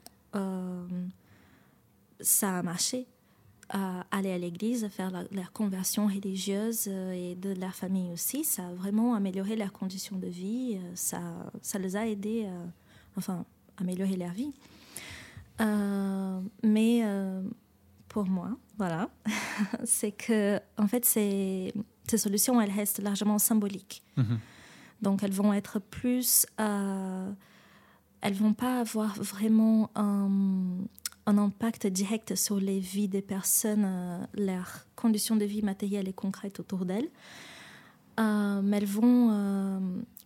ça 2.20 2.58
a 2.60 2.64
marché. 2.64 3.08
Aller 4.12 4.32
à 4.32 4.38
l'église, 4.40 4.88
faire 4.90 5.12
la, 5.12 5.24
leur 5.32 5.52
conversion 5.52 6.08
religieuse 6.08 6.86
euh, 6.88 7.12
et 7.14 7.36
de 7.36 7.54
leur 7.54 7.76
famille 7.76 8.12
aussi, 8.12 8.44
ça 8.44 8.66
a 8.68 8.74
vraiment 8.74 9.14
amélioré 9.14 9.56
leurs 9.56 9.72
conditions 9.72 10.18
de 10.18 10.26
vie. 10.28 10.78
euh, 10.78 10.92
ça, 10.96 11.22
ça 11.62 11.78
les 11.78 11.96
a 11.96 12.08
aidés, 12.08 12.46
euh, 12.48 12.66
enfin, 13.16 13.46
améliorer 13.78 14.16
leur 14.16 14.32
vie. 14.32 14.52
Euh, 15.62 16.40
mais 16.64 17.02
euh, 17.04 17.42
pour 18.08 18.26
moi, 18.26 18.58
voilà, 18.78 19.10
c'est 19.84 20.12
que, 20.14 20.60
en 20.78 20.88
fait, 20.88 21.06
ces, 21.06 21.74
ces 22.08 22.18
solutions, 22.18 22.60
elles 22.62 22.72
restent 22.72 23.02
largement 23.04 23.38
symboliques. 23.38 24.02
Mhm. 24.18 24.40
Donc, 25.02 25.22
elles 25.24 25.32
vont 25.34 25.54
être 25.54 25.80
plus. 25.80 26.46
euh, 26.60 27.32
elles 28.22 28.34
vont 28.34 28.54
pas 28.54 28.82
avoir 28.82 29.16
vraiment 29.16 29.90
un, 29.96 30.30
un 31.30 31.38
impact 31.38 31.86
direct 31.88 32.36
sur 32.36 32.60
les 32.60 32.80
vies 32.80 33.08
des 33.08 33.22
personnes, 33.22 33.86
euh, 33.86 34.26
leurs 34.34 34.88
conditions 34.96 35.36
de 35.36 35.46
vie 35.46 35.62
matérielles 35.62 36.08
et 36.08 36.14
concrètes 36.14 36.60
autour 36.60 36.86
d'elles. 36.86 37.10
Euh, 38.20 38.62
mais 38.64 38.78
elles 38.78 38.86
vont 38.86 39.30
euh, 39.32 39.80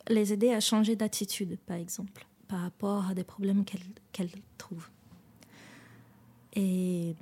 les 0.09 0.31
aider 0.31 0.51
à 0.51 0.61
changer 0.61 0.95
d'attitude, 0.95 1.57
par 1.65 1.77
exemple, 1.77 2.25
par 2.47 2.61
rapport 2.61 3.07
à 3.09 3.13
des 3.13 3.25
problèmes 3.25 3.65
qu'elles 3.65 4.31
trouvent. 4.57 4.89
Et, 6.55 7.15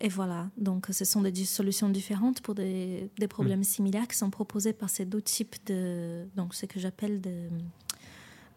et 0.00 0.08
voilà, 0.08 0.48
donc 0.56 0.86
ce 0.90 1.04
sont 1.04 1.20
des 1.20 1.44
solutions 1.44 1.90
différentes 1.90 2.40
pour 2.40 2.54
des, 2.54 3.10
des 3.18 3.28
problèmes 3.28 3.64
similaires 3.64 4.08
qui 4.08 4.16
sont 4.16 4.30
proposés 4.30 4.72
par 4.72 4.88
ces 4.88 5.04
deux 5.04 5.22
types 5.22 5.56
de. 5.66 6.24
Donc, 6.36 6.54
ce 6.54 6.66
que 6.66 6.80
j'appelle 6.80 7.20
de, 7.20 7.48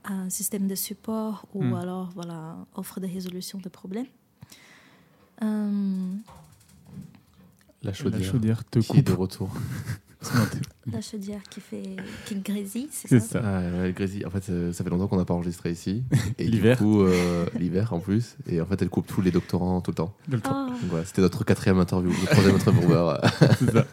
un 0.05 0.29
système 0.29 0.67
de 0.67 0.75
support 0.75 1.45
ou 1.53 1.63
Mm. 1.63 1.73
alors, 1.73 2.09
voilà, 2.15 2.57
offre 2.75 2.99
de 2.99 3.07
résolution 3.07 3.59
de 3.59 3.69
problèmes. 3.69 4.07
Euh, 5.43 6.15
La 7.83 7.91
La 7.91 7.93
chaudière, 7.93 8.63
te 8.65 8.79
qui 8.79 8.97
est 8.97 9.01
de 9.01 9.11
coupe. 9.11 9.19
retour. 9.21 9.49
la 10.91 10.99
chaudière 11.01 11.43
qui, 11.43 11.61
fait, 11.61 11.95
qui 12.25 12.35
grésille, 12.37 12.87
c'est 12.91 13.07
C'est 13.07 13.19
ça, 13.19 13.41
ça. 13.41 13.41
Ah, 13.43 13.81
ouais, 13.81 13.93
Grésy, 13.93 14.25
en 14.25 14.29
fait, 14.31 14.49
euh, 14.49 14.73
ça 14.73 14.83
fait 14.83 14.89
longtemps 14.89 15.07
qu'on 15.07 15.17
n'a 15.17 15.25
pas 15.25 15.35
enregistré 15.35 15.71
ici. 15.71 16.03
Et 16.39 16.45
du 16.45 16.51
L'hiver. 16.51 16.77
coup, 16.77 17.01
euh, 17.03 17.45
l'hiver 17.59 17.93
en 17.93 17.99
plus. 17.99 18.35
Et 18.47 18.59
en 18.59 18.65
fait, 18.65 18.81
elle 18.81 18.89
coupe 18.89 19.05
tous 19.07 19.21
les 19.21 19.31
doctorants 19.31 19.79
tout 19.81 19.91
le 19.91 19.95
temps. 19.95 20.15
Voilà, 20.27 21.05
c'était 21.05 21.21
notre 21.21 21.43
quatrième 21.45 21.79
interview, 21.79 22.09
le 22.09 22.25
troisième 22.27 22.55
intervieweur. 22.55 23.21
C'est 23.59 23.71
ça. 23.71 23.85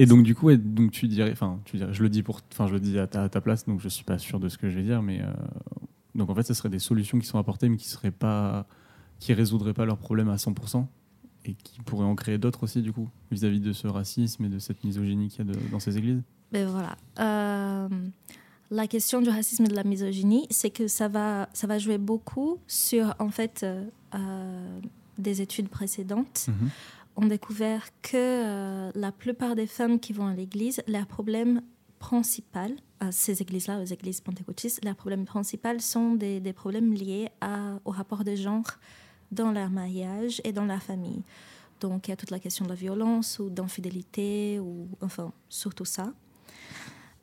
Et 0.00 0.06
donc 0.06 0.22
du 0.22 0.36
coup, 0.36 0.46
ouais, 0.46 0.56
donc 0.56 0.92
tu 0.92 1.08
dirais, 1.08 1.32
enfin, 1.32 1.58
tu 1.64 1.76
dirais, 1.76 1.92
je 1.92 2.02
le 2.04 2.08
dis 2.08 2.22
pour, 2.22 2.40
enfin, 2.52 2.68
je 2.68 2.72
le 2.74 2.78
dis 2.80 2.96
à 3.00 3.08
ta, 3.08 3.24
à 3.24 3.28
ta 3.28 3.40
place, 3.40 3.66
donc 3.66 3.80
je 3.80 3.88
suis 3.88 4.04
pas 4.04 4.16
sûr 4.18 4.38
de 4.38 4.48
ce 4.48 4.56
que 4.56 4.70
je 4.70 4.76
vais 4.76 4.84
dire, 4.84 5.02
mais 5.02 5.20
euh, 5.22 5.26
donc 6.14 6.30
en 6.30 6.36
fait, 6.36 6.44
ce 6.44 6.54
seraient 6.54 6.68
des 6.68 6.78
solutions 6.78 7.18
qui 7.18 7.26
sont 7.26 7.36
apportées, 7.38 7.68
mais 7.68 7.76
qui 7.76 7.88
seraient 7.88 8.12
pas, 8.12 8.68
qui 9.18 9.32
résoudraient 9.34 9.74
pas 9.74 9.84
leurs 9.84 9.98
problèmes 9.98 10.28
à 10.28 10.36
100% 10.36 10.86
et 11.44 11.54
qui 11.54 11.80
pourraient 11.82 12.04
en 12.04 12.14
créer 12.14 12.38
d'autres 12.38 12.64
aussi, 12.64 12.82
du 12.82 12.92
coup, 12.92 13.08
vis-à-vis 13.30 13.60
de 13.60 13.72
ce 13.72 13.86
racisme 13.86 14.44
et 14.44 14.48
de 14.48 14.58
cette 14.58 14.84
misogynie 14.84 15.28
qu'il 15.28 15.46
y 15.46 15.50
a 15.50 15.52
de- 15.54 15.68
dans 15.70 15.80
ces 15.80 15.96
églises? 15.98 16.22
ben 16.52 16.66
voilà. 16.68 16.96
Euh, 17.20 17.88
la 18.70 18.86
question 18.86 19.20
du 19.22 19.28
racisme 19.30 19.64
et 19.64 19.68
de 19.68 19.74
la 19.74 19.84
misogynie, 19.84 20.46
c'est 20.50 20.70
que 20.70 20.88
ça 20.88 21.08
va, 21.08 21.48
ça 21.52 21.66
va 21.66 21.78
jouer 21.78 21.98
beaucoup 21.98 22.58
sur, 22.66 23.14
en 23.18 23.30
fait, 23.30 23.62
euh, 23.62 23.84
euh, 24.14 24.80
des 25.18 25.40
études 25.42 25.68
précédentes 25.68 26.46
Mhm. 26.48 26.70
ont 27.16 27.26
découvert 27.26 27.88
que 28.02 28.16
euh, 28.16 28.90
la 28.94 29.10
plupart 29.12 29.56
des 29.56 29.66
femmes 29.66 29.98
qui 30.00 30.12
vont 30.12 30.26
à 30.26 30.34
l'église, 30.34 30.82
leur 30.86 31.06
problème 31.06 31.62
principal, 31.98 32.72
à 33.00 33.10
ces 33.12 33.42
églises-là, 33.42 33.80
aux 33.80 33.84
églises 33.84 34.20
pentecôtistes, 34.20 34.84
leurs 34.84 34.94
problèmes 34.96 35.24
principaux 35.24 35.78
sont 35.80 36.14
des, 36.14 36.40
des 36.40 36.52
problèmes 36.52 36.92
liés 36.92 37.28
à- 37.40 37.78
au 37.84 37.90
rapport 37.90 38.22
de 38.24 38.34
genre 38.36 38.64
dans 39.32 39.52
leur 39.52 39.70
mariage 39.70 40.40
et 40.44 40.52
dans 40.52 40.64
leur 40.64 40.82
famille. 40.82 41.22
Donc 41.80 42.08
il 42.08 42.10
y 42.10 42.14
a 42.14 42.16
toute 42.16 42.30
la 42.30 42.38
question 42.38 42.64
de 42.64 42.70
la 42.70 42.74
violence 42.74 43.38
ou 43.38 43.50
d'infidélité, 43.50 44.58
ou 44.58 44.88
enfin 45.00 45.32
surtout 45.48 45.84
ça. 45.84 46.12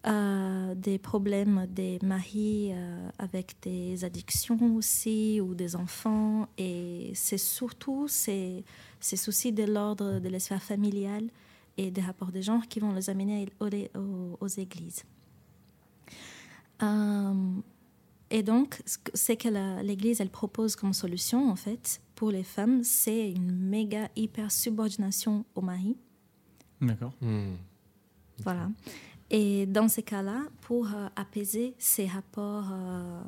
Euh, 0.07 0.75
des 0.75 0.99
problèmes 0.99 1.65
des 1.67 1.97
maris 2.03 2.69
euh, 2.73 3.09
avec 3.17 3.55
des 3.63 4.05
addictions 4.05 4.75
aussi 4.75 5.41
ou 5.41 5.55
des 5.55 5.75
enfants 5.75 6.47
et 6.59 7.11
c'est 7.15 7.39
surtout 7.39 8.07
ces, 8.07 8.63
ces 8.99 9.17
soucis 9.17 9.51
de 9.51 9.63
l'ordre 9.63 10.19
de 10.19 10.29
la 10.29 10.39
sphère 10.39 10.61
familiale 10.61 11.27
et 11.77 11.89
des 11.89 12.01
rapports 12.01 12.31
de 12.31 12.39
genre 12.39 12.67
qui 12.67 12.79
vont 12.79 12.93
les 12.93 13.09
amener 13.09 13.47
aux, 13.59 14.47
églises. 14.47 15.03
Euh, 16.83 17.33
et 18.29 18.43
donc, 18.43 18.81
ce 18.85 18.97
que- 18.97 19.11
c'est 19.13 19.37
que 19.37 19.81
l'Église, 19.83 20.19
elle 20.21 20.29
propose 20.29 20.75
comme 20.75 20.93
solution, 20.93 21.49
en 21.49 21.55
fait, 21.55 22.01
pour 22.15 22.31
les 22.31 22.43
femmes, 22.43 22.83
c'est 22.83 23.31
une 23.31 23.51
méga 23.55 24.09
hyper 24.15 24.51
subordination 24.51 25.45
au 25.55 25.61
mari. 25.61 25.95
D'accord. 26.81 27.13
Hmm. 27.21 27.55
Voilà. 28.39 28.69
Et 29.29 29.65
dans 29.65 29.87
ces 29.87 30.03
cas-là, 30.03 30.41
pour 30.61 30.87
euh, 30.93 31.07
apaiser 31.15 31.73
ces 31.79 32.05
rapports 32.07 32.67
euh, 32.71 33.21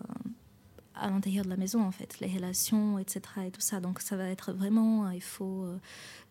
à 0.95 1.09
l'intérieur 1.09 1.43
de 1.45 1.49
la 1.49 1.57
maison, 1.57 1.81
en 1.81 1.91
fait, 1.91 2.19
les 2.19 2.27
relations, 2.27 2.97
etc. 2.99 3.21
et 3.47 3.51
tout 3.51 3.61
ça. 3.61 3.79
Donc, 3.79 3.99
ça 4.01 4.15
va 4.17 4.29
être 4.29 4.51
vraiment, 4.53 5.07
euh, 5.07 5.13
il 5.15 5.21
faut 5.23 5.63
euh, 5.63 5.77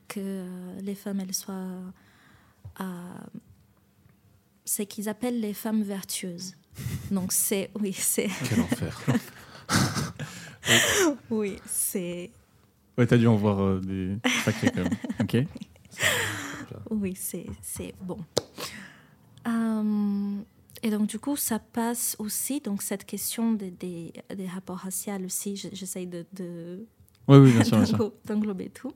que 0.08 0.20
euh, 0.20 0.80
les 0.80 0.94
femmes, 0.94 1.20
elles 1.20 1.34
soient. 1.34 1.54
euh, 2.80 3.18
c'est 4.64 4.86
qu'ils 4.86 5.08
appellent 5.08 5.40
les 5.40 5.54
femmes 5.54 5.82
vertueuses. 5.82 6.54
Donc, 7.10 7.32
c'est. 7.32 7.70
Oui, 7.80 7.92
c'est. 7.92 8.28
Quel 8.48 8.60
enfer. 8.62 9.00
Oui, 11.30 11.56
c'est. 11.66 12.30
Ouais, 12.98 13.06
t'as 13.06 13.16
dû 13.18 13.26
en 13.26 13.36
voir 13.36 13.60
euh, 13.60 13.80
des 13.80 14.16
sacrés 14.44 14.70
quand 14.74 14.82
même. 14.84 14.96
Ok. 15.20 15.36
Oui, 16.90 17.14
c'est 17.16 17.46
c'est 17.62 17.94
bon. 18.02 18.18
Euh, 19.46 20.36
et 20.82 20.90
donc, 20.90 21.06
du 21.08 21.18
coup, 21.18 21.36
ça 21.36 21.58
passe 21.58 22.16
aussi, 22.18 22.60
donc 22.60 22.82
cette 22.82 23.04
question 23.04 23.52
des, 23.52 23.70
des, 23.70 24.12
des 24.36 24.46
rapports 24.46 24.78
raciaux 24.78 25.14
aussi, 25.24 25.56
je- 25.56 25.68
j'essaye 25.72 26.06
de, 26.06 26.26
de, 26.32 26.84
oui, 27.28 27.52
bien 27.52 27.62
d'englo- 27.62 28.14
d'englober 28.24 28.68
tout. 28.70 28.92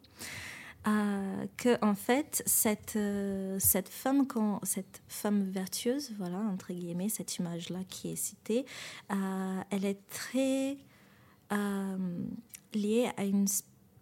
Euh, 0.86 1.44
que 1.58 1.76
en 1.84 1.94
fait 1.94 2.42
cette 2.46 2.96
euh, 2.96 3.58
cette 3.58 3.90
femme 3.90 4.26
quand 4.26 4.60
cette 4.62 5.02
femme 5.08 5.42
vertueuse 5.50 6.12
voilà 6.16 6.38
entre 6.38 6.72
guillemets 6.72 7.10
cette 7.10 7.36
image 7.36 7.68
là 7.68 7.80
qui 7.86 8.08
est 8.10 8.16
citée 8.16 8.64
euh, 9.12 9.60
elle 9.68 9.84
est 9.84 9.98
très 10.08 10.78
euh, 11.52 12.24
liée 12.72 13.10
à 13.18 13.24
une 13.26 13.44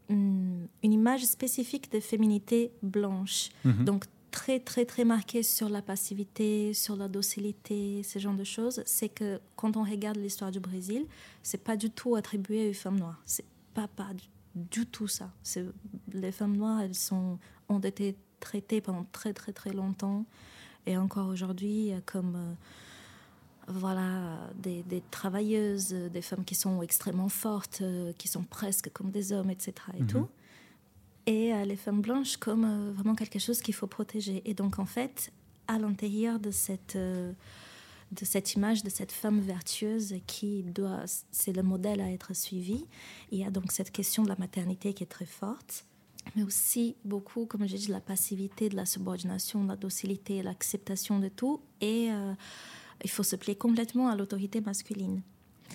une, 0.08 0.68
une 0.84 0.92
image 0.92 1.24
spécifique 1.24 1.90
de 1.90 1.98
féminité 1.98 2.70
blanche 2.82 3.48
Mhm. 3.64 3.84
donc 3.84 4.04
très 4.30 4.60
très 4.60 4.84
très 4.84 5.04
marquée 5.04 5.42
sur 5.42 5.68
la 5.68 5.82
passivité, 5.82 6.72
sur 6.74 6.94
la 6.94 7.08
docilité, 7.08 8.02
ce 8.04 8.20
genre 8.20 8.34
de 8.34 8.44
choses, 8.44 8.82
c'est 8.86 9.08
que 9.08 9.40
quand 9.56 9.76
on 9.76 9.82
regarde 9.82 10.18
l'histoire 10.18 10.52
du 10.52 10.60
Brésil, 10.60 11.06
c'est 11.42 11.64
pas 11.64 11.76
du 11.76 11.90
tout 11.90 12.14
attribué 12.14 12.70
aux 12.70 12.74
femmes 12.74 12.98
noires. 13.00 13.20
C'est 13.24 13.46
pas 13.74 13.88
pas 13.88 14.12
du, 14.14 14.24
du 14.70 14.86
tout 14.86 15.08
ça. 15.08 15.30
C'est 15.42 15.64
les 16.12 16.32
femmes 16.32 16.56
noires, 16.56 16.80
elles 16.80 16.94
sont 16.94 17.38
ont 17.68 17.80
été 17.80 18.16
traitées 18.40 18.80
pendant 18.80 19.04
très 19.12 19.32
très 19.34 19.52
très 19.52 19.72
longtemps 19.72 20.24
et 20.86 20.96
encore 20.96 21.28
aujourd'hui 21.28 21.92
comme 22.06 22.34
euh, 22.36 22.54
voilà 23.68 24.38
des, 24.56 24.82
des 24.84 25.02
travailleuses, 25.10 25.90
des 25.90 26.22
femmes 26.22 26.44
qui 26.44 26.54
sont 26.54 26.80
extrêmement 26.82 27.28
fortes, 27.28 27.80
euh, 27.82 28.12
qui 28.16 28.28
sont 28.28 28.42
presque 28.44 28.90
comme 28.92 29.10
des 29.10 29.32
hommes, 29.32 29.50
etc. 29.50 29.74
Et 29.98 30.02
Mhm. 30.02 30.06
tout 30.08 30.28
et 31.26 31.52
euh, 31.52 31.64
les 31.66 31.76
femmes 31.76 32.00
blanches 32.00 32.38
comme 32.38 32.90
vraiment 32.92 33.14
quelque 33.14 33.38
chose 33.38 33.60
qu'il 33.60 33.74
faut 33.74 33.86
protéger. 33.86 34.40
Et 34.46 34.54
donc, 34.54 34.78
en 34.78 34.86
fait, 34.86 35.30
à 35.66 35.78
l'intérieur 35.78 36.38
de 36.40 36.50
cette, 36.50 36.96
de 38.12 38.24
cette 38.24 38.54
image 38.54 38.82
de 38.82 38.88
cette 38.90 39.12
femme 39.12 39.40
vertueuse 39.40 40.14
qui 40.26 40.62
doit, 40.62 41.02
c'est 41.30 41.52
le 41.52 41.62
modèle 41.62 42.00
à 42.00 42.10
être 42.10 42.34
suivi, 42.34 42.84
il 43.30 43.38
y 43.38 43.44
a 43.44 43.50
donc 43.50 43.70
cette 43.72 43.90
question 43.90 44.22
de 44.22 44.28
la 44.28 44.36
maternité 44.38 44.94
qui 44.94 45.02
est 45.02 45.06
très 45.08 45.26
forte, 45.26 45.84
mais 46.36 46.42
aussi 46.42 46.96
beaucoup, 47.04 47.44
comme 47.46 47.66
j'ai 47.66 47.76
dit, 47.78 47.86
de 47.88 47.92
la 47.92 48.00
passivité, 48.00 48.68
de 48.68 48.76
la 48.76 48.86
subordination, 48.86 49.62
de 49.62 49.68
la 49.68 49.76
docilité, 49.76 50.42
l'acceptation 50.42 51.18
de 51.20 51.28
tout. 51.28 51.60
Et 51.80 52.08
euh, 52.10 52.32
il 53.04 53.10
faut 53.10 53.22
se 53.22 53.36
plier 53.36 53.56
complètement 53.56 54.08
à 54.08 54.16
l'autorité 54.16 54.60
masculine. 54.60 55.22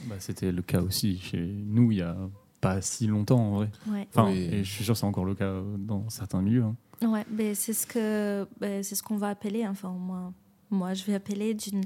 Bah, 0.06 0.16
C'était 0.20 0.52
le 0.52 0.62
cas 0.62 0.82
aussi 0.82 1.20
chez 1.20 1.40
nous 1.40 1.92
il 1.92 2.00
y 2.00 2.02
a 2.02 2.18
pas 2.62 2.82
si 2.82 3.06
longtemps 3.08 3.40
en 3.40 3.56
vrai. 3.58 3.70
Ouais. 3.88 4.08
Enfin, 4.10 4.26
Oui. 4.32 4.38
et 4.52 4.64
je 4.64 4.72
suis 4.72 4.84
sûr 4.84 4.94
que 4.96 5.00
c'est 5.00 5.06
encore 5.06 5.26
le 5.26 5.36
cas 5.36 5.62
dans 5.78 6.10
certains 6.10 6.42
milieux. 6.42 6.64
hein. 6.64 6.76
Ouais, 7.02 7.54
c'est 7.54 7.74
ce 7.74 7.86
que 7.86 8.48
ben, 8.60 8.82
c'est 8.84 8.96
ce 8.96 9.04
qu'on 9.04 9.18
va 9.18 9.30
appeler, 9.30 9.68
enfin 9.68 9.90
moi, 9.90 10.32
moi 10.72 10.94
je 10.94 11.04
vais 11.04 11.14
appeler 11.16 11.54
d'une 11.54 11.82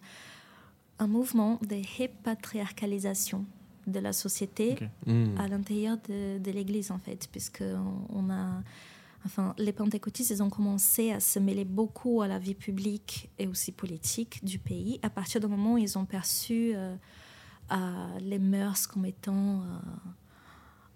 un 1.00 1.08
mouvement 1.08 1.60
de 1.68 1.76
repatriarcalisation 2.00 3.46
de 3.88 4.00
la 4.00 4.14
société. 4.14 4.78
Hmm. 5.06 5.36
à 5.38 5.48
l'intérieur 5.48 5.98
de, 6.10 6.38
de 6.40 6.52
l'Église, 6.52 6.92
en 6.92 7.00
fait, 7.00 7.28
puisque 7.32 7.64
on, 7.64 8.28
on 8.28 8.30
a... 8.30 8.62
Enfin, 9.26 9.54
les 9.58 9.74
pentecôtistes, 9.74 10.30
ils 10.30 10.44
ont 10.44 10.50
commencé 10.50 11.12
à 11.12 11.20
se 11.20 11.40
mêler 11.40 11.66
beaucoup 11.66 12.22
à 12.22 12.28
la 12.28 12.40
vie 12.40 12.54
publique 12.54 13.30
et 13.40 13.48
aussi 13.48 13.72
politique 13.72 14.44
du 14.46 14.60
pays 14.60 15.00
à 15.02 15.10
partir 15.10 15.42
du 15.42 15.48
moment 15.48 15.74
où 15.74 15.78
ils 15.78 15.98
ont 15.98 16.06
perçu 16.06 16.72
euh, 16.76 16.96
euh, 17.72 18.20
les 18.22 18.40
mœurs 18.40 18.88
comme 18.88 19.06
étant 19.06 19.62
euh, 19.62 19.80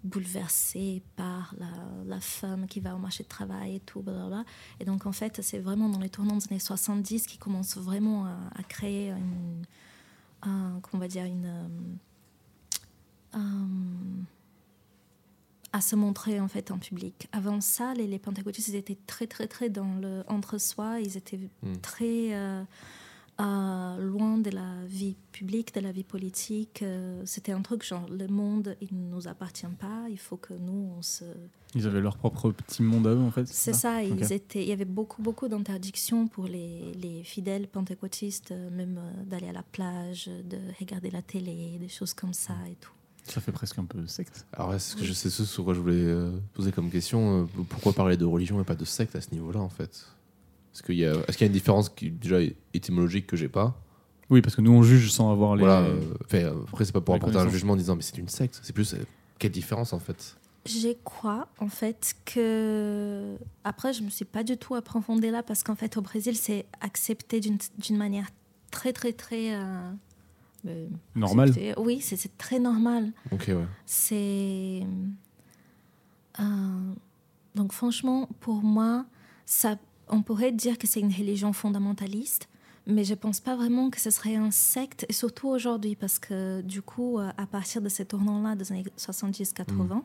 bouleversées 0.04 1.02
par 1.16 1.54
la, 1.58 1.66
la 2.06 2.20
femme 2.20 2.66
qui 2.66 2.80
va 2.80 2.94
au 2.94 2.98
marché 2.98 3.22
de 3.24 3.28
travail 3.28 3.76
et 3.76 3.80
tout, 3.80 4.00
blablabla. 4.00 4.44
Et 4.80 4.84
donc, 4.84 5.04
en 5.04 5.12
fait, 5.12 5.42
c'est 5.42 5.58
vraiment 5.58 5.88
dans 5.88 6.00
les 6.00 6.08
tournants 6.08 6.36
des 6.36 6.48
années 6.48 6.58
70 6.58 7.26
qu'ils 7.26 7.40
commencent 7.40 7.76
vraiment 7.76 8.26
à, 8.26 8.36
à 8.56 8.62
créer 8.62 9.10
une... 9.10 9.64
un- 10.42 10.78
comment 10.82 10.94
on 10.94 10.98
va 10.98 11.08
dire 11.08 11.24
une... 11.24 11.46
euh, 13.34 13.38
à 15.72 15.80
se 15.80 15.96
montrer 15.96 16.38
en 16.40 16.48
fait 16.48 16.70
en 16.70 16.78
public. 16.78 17.28
Avant 17.32 17.60
ça, 17.62 17.94
les, 17.94 18.06
les 18.06 18.18
pentecôtistes 18.18 18.68
ils 18.68 18.74
étaient 18.76 18.98
très 19.06 19.26
très 19.26 19.46
très 19.46 19.70
dans 19.70 19.94
le 20.00 20.22
entre-soi, 20.28 21.00
ils 21.00 21.16
étaient 21.16 21.38
Mm. 21.62 21.76
très 21.80 22.34
euh, 22.34 22.62
euh, 23.40 23.96
loin 23.98 24.38
de 24.38 24.50
la 24.50 24.84
vie 24.86 25.16
publique, 25.32 25.74
de 25.74 25.80
la 25.80 25.90
vie 25.90 26.04
politique. 26.04 26.82
Euh, 26.82 27.22
C'était 27.24 27.52
un 27.52 27.62
truc 27.62 27.82
genre 27.84 28.06
le 28.10 28.28
monde 28.28 28.76
il 28.80 28.88
ne 28.92 29.10
nous 29.14 29.26
appartient 29.26 29.66
pas, 29.80 30.06
il 30.10 30.18
faut 30.18 30.36
que 30.36 30.52
nous 30.54 30.92
on 30.98 31.02
se 31.02 31.24
Ils 31.74 31.86
avaient 31.86 32.00
leur 32.02 32.18
propre 32.18 32.50
petit 32.50 32.82
monde 32.82 33.06
à 33.06 33.10
eux, 33.10 33.18
en 33.20 33.30
fait. 33.30 33.46
c'est 33.48 33.72
ça, 33.72 34.02
ils 34.02 34.32
étaient, 34.32 34.62
il 34.62 34.68
y 34.68 34.72
avait 34.72 34.84
beaucoup, 34.84 35.22
beaucoup 35.22 35.48
d'interdictions 35.48 36.28
pour 36.28 36.46
les, 36.46 36.92
les 37.00 37.24
fidèles 37.24 37.68
pentecôtistes, 37.68 38.52
euh, 38.52 38.70
même 38.70 38.98
euh, 38.98 39.24
d'aller 39.24 39.48
à 39.48 39.52
la 39.52 39.62
plage, 39.62 40.26
de 40.26 40.58
regarder 40.78 41.10
la 41.10 41.22
télé, 41.22 41.78
des 41.80 41.88
choses 41.88 42.12
comme 42.12 42.34
ça 42.34 42.54
et 42.70 42.74
tout. 42.74 42.92
Ça 43.24 43.40
fait 43.40 43.52
presque 43.52 43.78
un 43.78 43.84
peu 43.84 44.04
secte. 44.08 44.46
Alors, 44.52 44.72
c'est 44.74 44.92
ce 44.92 44.96
que 44.96 45.04
je 45.04 45.12
sais 45.12 45.30
ce 45.30 45.44
sur 45.44 45.64
quoi 45.64 45.74
je 45.74 45.80
voulais 45.80 46.14
poser 46.54 46.72
comme 46.72 46.90
question. 46.90 47.48
pourquoi 47.68 47.92
parler 47.92 48.16
de 48.16 48.24
religion 48.24 48.60
et 48.60 48.64
pas 48.64 48.74
de 48.74 48.84
secte 48.84 49.14
à 49.14 49.20
ce 49.20 49.30
niveau-là, 49.30 49.60
en 49.60 49.68
fait? 49.68 50.08
Est-ce 50.74 50.82
qu'il 50.82 50.96
y, 50.96 51.06
a- 51.06 51.12
est-ce 51.28 51.36
qu'il 51.36 51.42
y 51.42 51.44
a 51.44 51.46
une 51.48 51.52
différence 51.52 51.88
qui, 51.88 52.10
déjà 52.10 52.38
étymologique 52.74 53.26
que 53.26 53.36
j'ai 53.36 53.48
pas 53.48 53.78
Oui, 54.30 54.40
parce 54.42 54.56
que 54.56 54.60
nous, 54.62 54.72
on 54.72 54.82
juge 54.82 55.10
sans 55.10 55.30
avoir 55.30 55.54
les. 55.56 55.64
Voilà. 55.64 55.80
euh, 55.82 56.00
euh, 56.34 56.54
après, 56.68 56.84
c'est 56.84 56.92
pas 56.92 57.00
pour 57.00 57.14
apporter 57.14 57.36
un 57.36 57.48
jugement 57.48 57.74
en 57.74 57.76
disant 57.76 57.96
mais 57.96 58.02
c'est 58.02 58.18
une 58.18 58.28
secte. 58.28 58.60
C'est 58.62 58.72
plus 58.72 58.94
euh, 58.94 58.98
quelle 59.38 59.50
différence 59.52 59.92
en 59.92 59.98
fait 59.98 60.36
Je 60.66 60.94
crois 61.04 61.48
en 61.58 61.68
fait 61.68 62.14
que 62.24 63.36
après 63.64 63.92
je 63.92 64.02
me 64.02 64.08
suis 64.10 64.24
pas 64.24 64.44
du 64.44 64.56
tout 64.56 64.74
approfondie 64.76 65.30
là 65.30 65.42
parce 65.42 65.62
qu'en 65.62 65.74
fait 65.74 65.96
au 65.96 66.00
Brésil 66.02 66.36
c'est 66.36 66.64
accepté 66.80 67.40
d'une 67.40 67.58
d'une 67.78 67.96
manière 67.98 68.28
très 68.70 68.92
très 68.92 69.12
très 69.12 69.54
euh, 69.54 69.90
euh, 70.68 70.86
Normal. 71.16 71.52
Oui, 71.76 72.00
c'est 72.00 72.16
c'est 72.16 72.38
très 72.38 72.60
normal. 72.60 73.12
Ok, 73.32 73.46
ouais. 73.48 73.66
C'est 73.84 74.82
euh, 76.40 76.92
donc 77.54 77.72
franchement 77.72 78.28
pour 78.40 78.62
moi 78.62 79.04
ça 79.44 79.76
on 80.08 80.22
pourrait 80.22 80.52
dire 80.52 80.78
que 80.78 80.86
c'est 80.86 81.00
une 81.00 81.12
religion 81.12 81.52
fondamentaliste. 81.52 82.48
Mais 82.86 83.04
je 83.04 83.14
pense 83.14 83.38
pas 83.38 83.54
vraiment 83.54 83.90
que 83.90 84.00
ce 84.00 84.10
serait 84.10 84.34
un 84.34 84.50
secte, 84.50 85.06
et 85.08 85.12
surtout 85.12 85.48
aujourd'hui, 85.48 85.94
parce 85.94 86.18
que 86.18 86.62
du 86.62 86.82
coup, 86.82 87.18
euh, 87.18 87.30
à 87.36 87.46
partir 87.46 87.80
de 87.80 87.88
ces 87.88 88.04
tournants-là 88.04 88.56
des 88.56 88.72
années 88.72 88.84
70-80, 88.98 90.02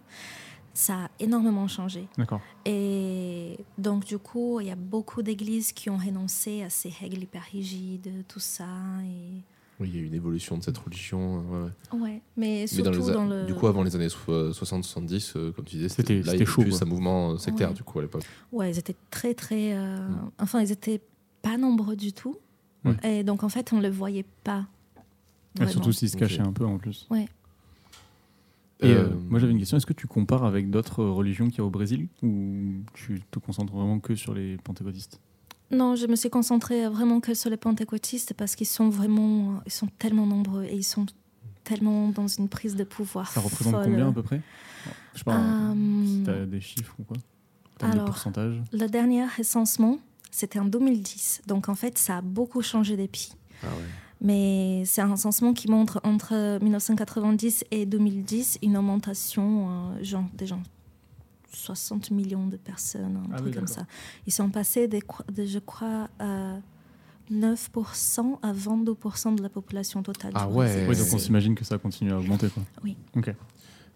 ça 0.75 1.05
a 1.05 1.10
énormément 1.19 1.67
changé. 1.67 2.07
D'accord. 2.19 2.39
Et 2.65 3.57
donc, 3.79 4.05
du 4.05 4.19
coup, 4.19 4.60
il 4.60 4.67
y 4.67 4.71
a 4.71 4.75
beaucoup 4.75 5.23
d'églises 5.23 5.71
qui 5.71 5.89
ont 5.89 5.97
renoncé 5.97 6.62
à 6.62 6.69
ces 6.69 6.89
règles 6.89 7.23
hyper 7.23 7.41
rigides, 7.51 8.23
tout 8.27 8.39
ça. 8.39 8.67
Et... 9.03 9.41
Oui, 9.80 9.90
il 9.94 9.96
y 9.96 10.00
a 10.00 10.02
eu 10.02 10.06
une 10.08 10.13
évolution 10.16 10.58
de 10.58 10.63
cette 10.63 10.78
religion. 10.78 11.44
euh, 11.54 11.66
ouais, 11.66 11.70
ouais. 11.94 12.00
Ouais, 12.02 12.22
mais 12.36 12.48
Mais 12.62 12.68
surtout 12.68 12.84
dans 12.92 12.98
les 12.98 13.10
a- 13.10 13.13
dans 13.13 13.26
le. 13.26 13.46
Du 13.46 13.54
coup, 13.54 13.68
avant 13.68 13.84
les 13.84 13.96
années 13.96 14.10
so- 14.10 14.18
euh, 14.30 14.52
60-70, 14.52 15.34
euh, 15.36 15.52
comme 15.52 15.66
tu 15.66 15.76
disais, 15.76 15.90
C'était- 15.90 16.16
là, 16.18 16.24
c'était 16.32 16.38
il 16.38 16.42
y 16.42 16.46
chaud, 16.46 16.62
plus 16.63 16.72
quoi. 16.72 16.84
un 16.84 16.90
mouvement 16.90 17.38
sectaire 17.38 17.70
Ouais. 17.70 17.74
du 17.76 17.84
coup 17.84 18.00
à 18.00 18.02
l'époque. 18.02 18.24
Ouais, 18.52 18.72
ils 18.72 18.80
étaient 18.80 18.96
très, 19.12 19.34
très. 19.36 19.74
euh, 19.74 19.98
Mm. 20.10 20.32
Enfin, 20.40 20.62
ils 20.62 20.72
étaient 20.72 21.02
pas 21.44 21.58
nombreux 21.58 21.96
du 21.96 22.12
tout. 22.12 22.38
Ouais. 22.86 22.96
Et 23.04 23.24
donc, 23.24 23.44
en 23.44 23.50
fait, 23.50 23.72
on 23.72 23.78
ne 23.78 23.82
le 23.84 23.90
voyait 23.90 24.26
pas. 24.44 24.66
Et 25.62 25.68
surtout 25.68 25.92
s'ils 25.92 26.10
se 26.10 26.18
cachaient 26.18 26.42
un 26.42 26.54
peu 26.54 26.66
en 26.66 26.78
plus. 26.78 27.08
Ouais. 27.12 27.28
Et 28.80 28.92
euh, 28.94 29.06
Euh, 29.06 29.10
moi 29.30 29.40
j'avais 29.40 29.52
une 29.54 29.58
question, 29.58 29.78
est-ce 29.78 29.88
que 29.88 29.94
tu 29.94 30.06
compares 30.06 30.44
avec 30.46 30.70
d'autres 30.70 31.04
religions 31.04 31.48
qu'il 31.50 31.58
y 31.58 31.62
a 31.62 31.66
au 31.66 31.72
Brésil 31.72 32.08
ou 32.22 32.74
tu 32.94 33.22
te 33.32 33.40
concentres 33.40 33.74
vraiment 33.74 34.00
que 34.00 34.13
sur 34.16 34.36
les 34.36 34.58
pentecôtistes? 34.58 35.20
Non, 35.71 35.95
je 35.95 36.08
me 36.08 36.15
suis 36.15 36.30
concentrée 36.30 36.88
vraiment 36.88 37.19
que 37.19 37.34
sur 37.34 37.49
les 37.49 37.58
pentecôtistes 37.58 38.34
parce 38.34 38.56
qu'ils 38.56 38.67
sont 38.67 38.89
vraiment, 38.89 39.62
ils 39.65 39.71
sont 39.71 39.88
tellement 39.99 40.25
nombreux 40.25 40.63
et 40.63 40.75
ils 40.75 40.84
sont 40.84 41.06
tellement 41.63 42.08
dans 42.10 42.27
une 42.27 42.47
prise 42.47 42.75
de 42.75 42.84
pouvoir. 42.86 43.30
Ça 43.32 43.41
représente 43.41 43.73
folle. 43.73 43.84
combien 43.86 44.08
à 44.10 44.12
peu 44.13 44.23
près? 44.23 44.41
Je 45.13 45.17
sais 45.19 45.23
pas, 45.25 45.38
Euh, 45.38 46.06
si 46.06 46.23
t'as 46.25 46.45
des 46.45 46.62
chiffres 46.62 46.95
ou 46.99 47.03
quoi? 47.03 47.17
Alors, 47.82 48.17
Le 48.71 48.88
dernier 48.88 49.25
recensement, 49.25 49.99
c'était 50.32 50.60
en 50.60 50.65
2010. 50.65 51.41
Donc 51.47 51.67
en 51.69 51.75
fait, 51.75 51.97
ça 51.97 52.17
a 52.17 52.21
beaucoup 52.21 52.62
changé 52.62 52.95
depuis. 52.95 53.34
Ah 53.63 53.67
ouais. 53.67 53.84
Mais 54.21 54.84
c'est 54.86 55.01
un 55.01 55.12
recensement 55.12 55.53
qui 55.53 55.69
montre 55.69 55.99
entre 56.03 56.58
1990 56.62 57.65
et 57.71 57.86
2010 57.86 58.60
une 58.63 58.77
augmentation, 58.77 59.69
euh, 59.69 60.03
genre, 60.03 60.25
des 60.34 60.47
gens, 60.47 60.63
60 61.58 62.12
millions 62.12 62.48
de 62.48 62.58
personnes, 62.58 63.17
un 63.17 63.30
Ah 63.34 63.38
truc 63.38 63.50
oui, 63.50 63.54
comme 63.54 63.67
ça. 63.67 63.86
Ils 64.26 64.34
sont 64.34 64.50
passés, 64.50 64.88
de, 64.88 65.00
de, 65.34 65.46
je 65.46 65.60
crois, 65.60 66.10
à 66.20 66.58
9% 67.32 68.39
à 68.41 68.54
22% 68.54 69.36
de 69.36 69.41
la 69.43 69.50
population 69.50 70.02
totale. 70.04 70.32
Ah 70.36 70.48
ouais. 70.50 70.86
Donc 70.88 71.08
on 71.13 71.17
s'imagine 71.17 71.56
que 71.56 71.65
ça 71.65 71.78
continue 71.78 72.12
à 72.12 72.17
augmenter. 72.20 72.50
Quoi. 72.50 72.63
Oui. 72.84 72.96
Ok. 73.15 73.34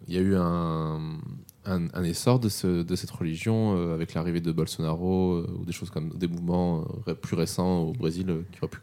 Il 0.08 0.14
y 0.14 0.18
a 0.18 0.20
eu 0.20 0.34
un, 0.36 1.18
un, 1.64 1.88
un 1.94 2.02
essor 2.02 2.40
de, 2.40 2.48
ce- 2.48 2.82
de 2.82 2.96
cette 2.96 3.10
religion 3.12 3.76
euh, 3.76 3.94
avec 3.94 4.14
l'arrivée 4.14 4.40
de 4.40 4.50
Bolsonaro 4.50 5.34
euh, 5.34 5.56
ou 5.60 5.64
des 5.64 5.72
choses 5.72 5.90
comme 5.90 6.10
des 6.10 6.26
mouvements 6.26 6.84
euh, 7.08 7.14
plus 7.14 7.36
récents 7.36 7.78
au 7.82 7.92
Brésil 7.92 8.28
euh, 8.28 8.42
qui 8.50 8.58
auraient 8.58 8.68
pu 8.70 8.80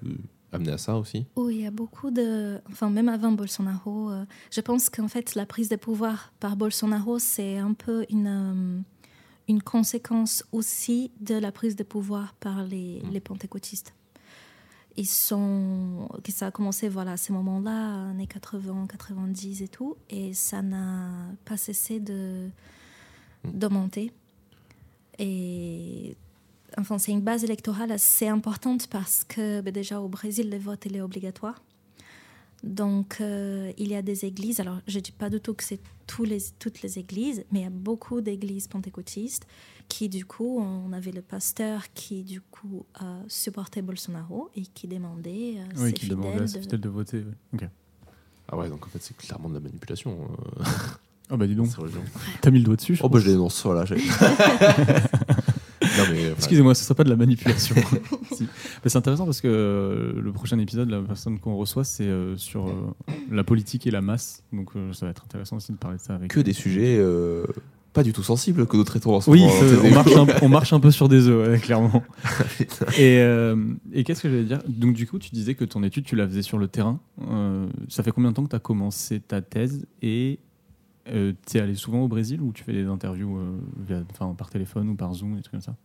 amener 0.51 0.71
à 0.71 0.77
ça 0.77 0.97
aussi. 0.97 1.25
Oui, 1.35 1.55
il 1.57 1.61
y 1.61 1.67
a 1.67 1.71
beaucoup 1.71 2.11
de... 2.11 2.59
Enfin, 2.71 2.89
même 2.89 3.09
avant 3.09 3.31
Bolsonaro, 3.31 4.09
euh, 4.11 4.25
je 4.51 4.61
pense 4.61 4.89
qu'en 4.89 5.07
fait, 5.07 5.35
la 5.35 5.45
prise 5.45 5.69
de 5.69 5.75
pouvoir 5.75 6.33
par 6.39 6.55
Bolsonaro, 6.55 7.19
c'est 7.19 7.57
un 7.57 7.73
peu 7.73 8.05
une, 8.09 8.27
euh, 8.27 8.81
une 9.47 9.61
conséquence 9.61 10.43
aussi 10.51 11.11
de 11.19 11.35
la 11.35 11.51
prise 11.51 11.75
de 11.75 11.83
pouvoir 11.83 12.33
par 12.39 12.63
les, 12.63 13.01
Mm. 13.03 13.09
les 13.11 13.19
pentecôtistes. 13.19 13.93
Ils 14.97 15.05
sont... 15.07 16.09
Ça 16.29 16.47
a 16.47 16.51
commencé 16.51 16.89
voilà, 16.89 17.11
à 17.13 17.17
ces 17.17 17.31
moments-là, 17.31 18.09
années 18.09 18.27
80, 18.27 18.87
90 18.87 19.61
et 19.61 19.67
tout, 19.67 19.95
et 20.09 20.33
ça 20.33 20.61
n'a 20.61 21.09
pas 21.45 21.57
cessé 21.57 21.99
de 21.99 22.49
Mm. 23.45 23.51
d'augmenter. 23.51 24.11
Et 25.19 26.15
enfin, 26.77 26.97
c'est 26.97 27.11
une 27.11 27.21
base 27.21 27.43
électorale 27.43 27.91
assez 27.91 28.27
importante 28.27 28.87
parce 28.87 29.23
que 29.27 29.61
ben, 29.61 29.73
déjà 29.73 29.99
au 30.01 30.07
Brésil, 30.09 30.49
le 30.49 30.57
vote 30.57 30.85
il 30.85 30.95
est 30.95 31.01
obligatoire. 31.01 31.61
Donc, 32.61 33.17
euh, 33.21 33.71
il 33.77 33.87
y 33.87 33.95
a 33.95 34.01
des 34.01 34.25
églises. 34.25 34.59
Alors, 34.59 34.79
je 34.85 34.97
ne 34.97 35.01
dis 35.01 35.13
pas 35.13 35.29
du 35.29 35.39
tout 35.39 35.53
que 35.53 35.63
c'est 35.63 35.79
tous 36.07 36.25
les, 36.25 36.39
toutes 36.59 36.81
les 36.81 36.99
églises, 36.99 37.45
mais 37.53 37.59
il 37.59 37.63
y 37.63 37.65
a 37.65 37.69
beaucoup 37.69 38.19
d'églises 38.19 38.67
pentecôtistes 38.67 39.47
qui, 39.87 40.09
du 40.09 40.25
coup, 40.25 40.59
on 40.59 40.91
avait 40.91 41.13
le 41.13 41.21
pasteur 41.21 41.85
qui, 41.93 42.21
du 42.21 42.41
coup, 42.41 42.85
euh, 43.01 43.21
supportait 43.29 43.81
Bolsonaro 43.81 44.49
et 44.57 44.63
qui 44.63 44.89
demandait 44.89 45.55
à 45.59 45.79
Oui, 45.81 45.87
ses 45.91 45.93
qui 45.93 46.07
demandait 46.09 46.27
à 46.31 46.33
fidèles 46.33 46.49
ses 46.49 46.57
de- 46.57 46.61
fidèles 46.63 46.81
de 46.81 46.89
voter. 46.89 47.17
ouais. 47.19 47.33
Ok. 47.53 47.63
Ah 48.51 48.57
ouais, 48.57 48.67
donc 48.67 48.83
en 48.85 48.89
fait 48.89 48.99
c'est 49.01 49.15
clairement 49.15 49.47
de 49.47 49.53
la 49.53 49.59
manipulation. 49.61 50.27
euh, 50.59 50.63
Ah 51.29 51.37
bah 51.37 51.45
dis 51.47 51.55
donc, 51.55 51.69
t'as 52.41 52.49
mis 52.51 52.57
le 52.59 52.65
doigt 52.65 52.75
dessus. 52.75 52.95
je 52.95 53.03
Oh 53.03 53.07
bah 53.09 53.19
je 53.19 53.29
dénonce, 53.29 53.63
voilà. 53.63 53.85
mais 56.11 56.31
Excusez-moi, 56.37 56.75
ce 56.75 56.83
serait 56.83 56.95
pas 56.95 57.03
de 57.03 57.09
la 57.09 57.15
manipulation. 57.15 57.75
Si. 58.31 58.47
C'est 58.85 58.95
intéressant 58.97 59.25
parce 59.25 59.41
que 59.41 59.47
euh, 59.49 60.21
le 60.21 60.31
prochain 60.31 60.57
épisode, 60.59 60.89
la 60.89 61.01
personne 61.01 61.39
qu'on 61.39 61.55
reçoit, 61.55 61.83
c'est 61.83 62.05
euh, 62.05 62.37
sur 62.37 62.67
euh, 62.67 62.73
la 63.31 63.43
politique 63.43 63.85
et 63.87 63.91
la 63.91 64.01
masse. 64.01 64.43
Donc 64.53 64.69
euh, 64.75 64.93
ça 64.93 65.05
va 65.05 65.11
être 65.11 65.23
intéressant 65.25 65.57
aussi 65.57 65.71
de 65.73 65.77
parler 65.77 65.97
de 65.97 66.01
ça 66.01 66.15
avec. 66.15 66.31
que 66.31 66.39
des 66.39 66.53
sujets 66.53 66.95
euh, 66.97 67.45
pas 67.91 68.03
du 68.03 68.13
tout 68.13 68.21
sensibles 68.23 68.65
que 68.67 68.77
nous 68.77 68.83
traitons 68.83 69.15
en 69.15 69.19
ce 69.21 69.29
Oui, 69.31 69.41
moment. 69.41 69.53
hein, 69.53 69.79
on, 69.83 69.89
marche 69.91 70.15
un, 70.15 70.27
on 70.43 70.49
marche 70.49 70.73
un 70.73 70.79
peu 70.79 70.91
sur 70.91 71.09
des 71.09 71.27
œufs, 71.27 71.49
ouais, 71.49 71.57
clairement. 71.59 72.03
Putain. 72.57 72.85
Et, 72.97 73.17
euh, 73.19 73.55
et 73.91 74.03
qu'est-ce 74.03 74.21
que 74.21 74.29
j'allais 74.29 74.43
dire? 74.43 74.59
Donc, 74.67 74.93
du 74.93 75.07
coup, 75.07 75.17
tu 75.17 75.31
disais 75.31 75.55
que 75.55 75.65
ton 75.65 75.81
étude, 75.83 76.05
tu 76.05 76.15
la 76.15 76.27
faisais 76.27 76.43
sur 76.43 76.59
le 76.59 76.67
terrain. 76.67 76.99
Euh, 77.29 77.67
ça 77.89 78.03
fait 78.03 78.11
combien 78.11 78.29
de 78.29 78.35
temps 78.35 78.43
que 78.43 78.49
tu 78.51 78.55
as 78.55 78.59
commencé 78.59 79.19
ta 79.19 79.41
thèse? 79.41 79.87
Et 80.03 80.39
tu 81.05 81.57
es 81.57 81.59
allé 81.59 81.73
souvent 81.73 82.01
au 82.03 82.07
Brésil 82.07 82.39
ou 82.41 82.51
tu 82.53 82.63
fais 82.63 82.73
des 82.73 82.85
interviews 82.85 83.37
euh, 83.37 83.57
via, 83.87 84.03
par 84.37 84.51
téléphone 84.51 84.89
ou 84.89 84.95
par 84.95 85.11
Zoom, 85.15 85.35
des 85.35 85.41
trucs 85.41 85.53
comme 85.53 85.61
ça? 85.61 85.75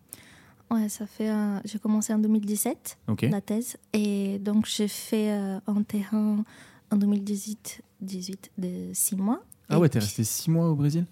Ouais, 0.70 0.88
ça 0.88 1.06
fait. 1.06 1.30
J'ai 1.64 1.78
commencé 1.78 2.12
en 2.12 2.18
2017. 2.18 2.98
Ok. 3.08 3.22
la 3.30 3.40
thèse. 3.40 3.76
Et 3.92 4.38
donc, 4.38 4.66
j'ai 4.66 4.88
fait 4.88 5.30
euh, 5.32 5.58
un 5.66 5.82
terrain 5.82 6.44
en 6.90 6.96
2018 6.96 7.82
18 8.00 8.50
de 8.58 8.90
6 8.92 9.16
mois. 9.16 9.42
Ah 9.68 9.78
ouais, 9.78 9.88
t'es 9.88 9.98
puis- 9.98 10.06
resté 10.06 10.24
six 10.24 10.50
mois 10.50 10.68
au 10.70 10.74
Brésil? 10.74 11.06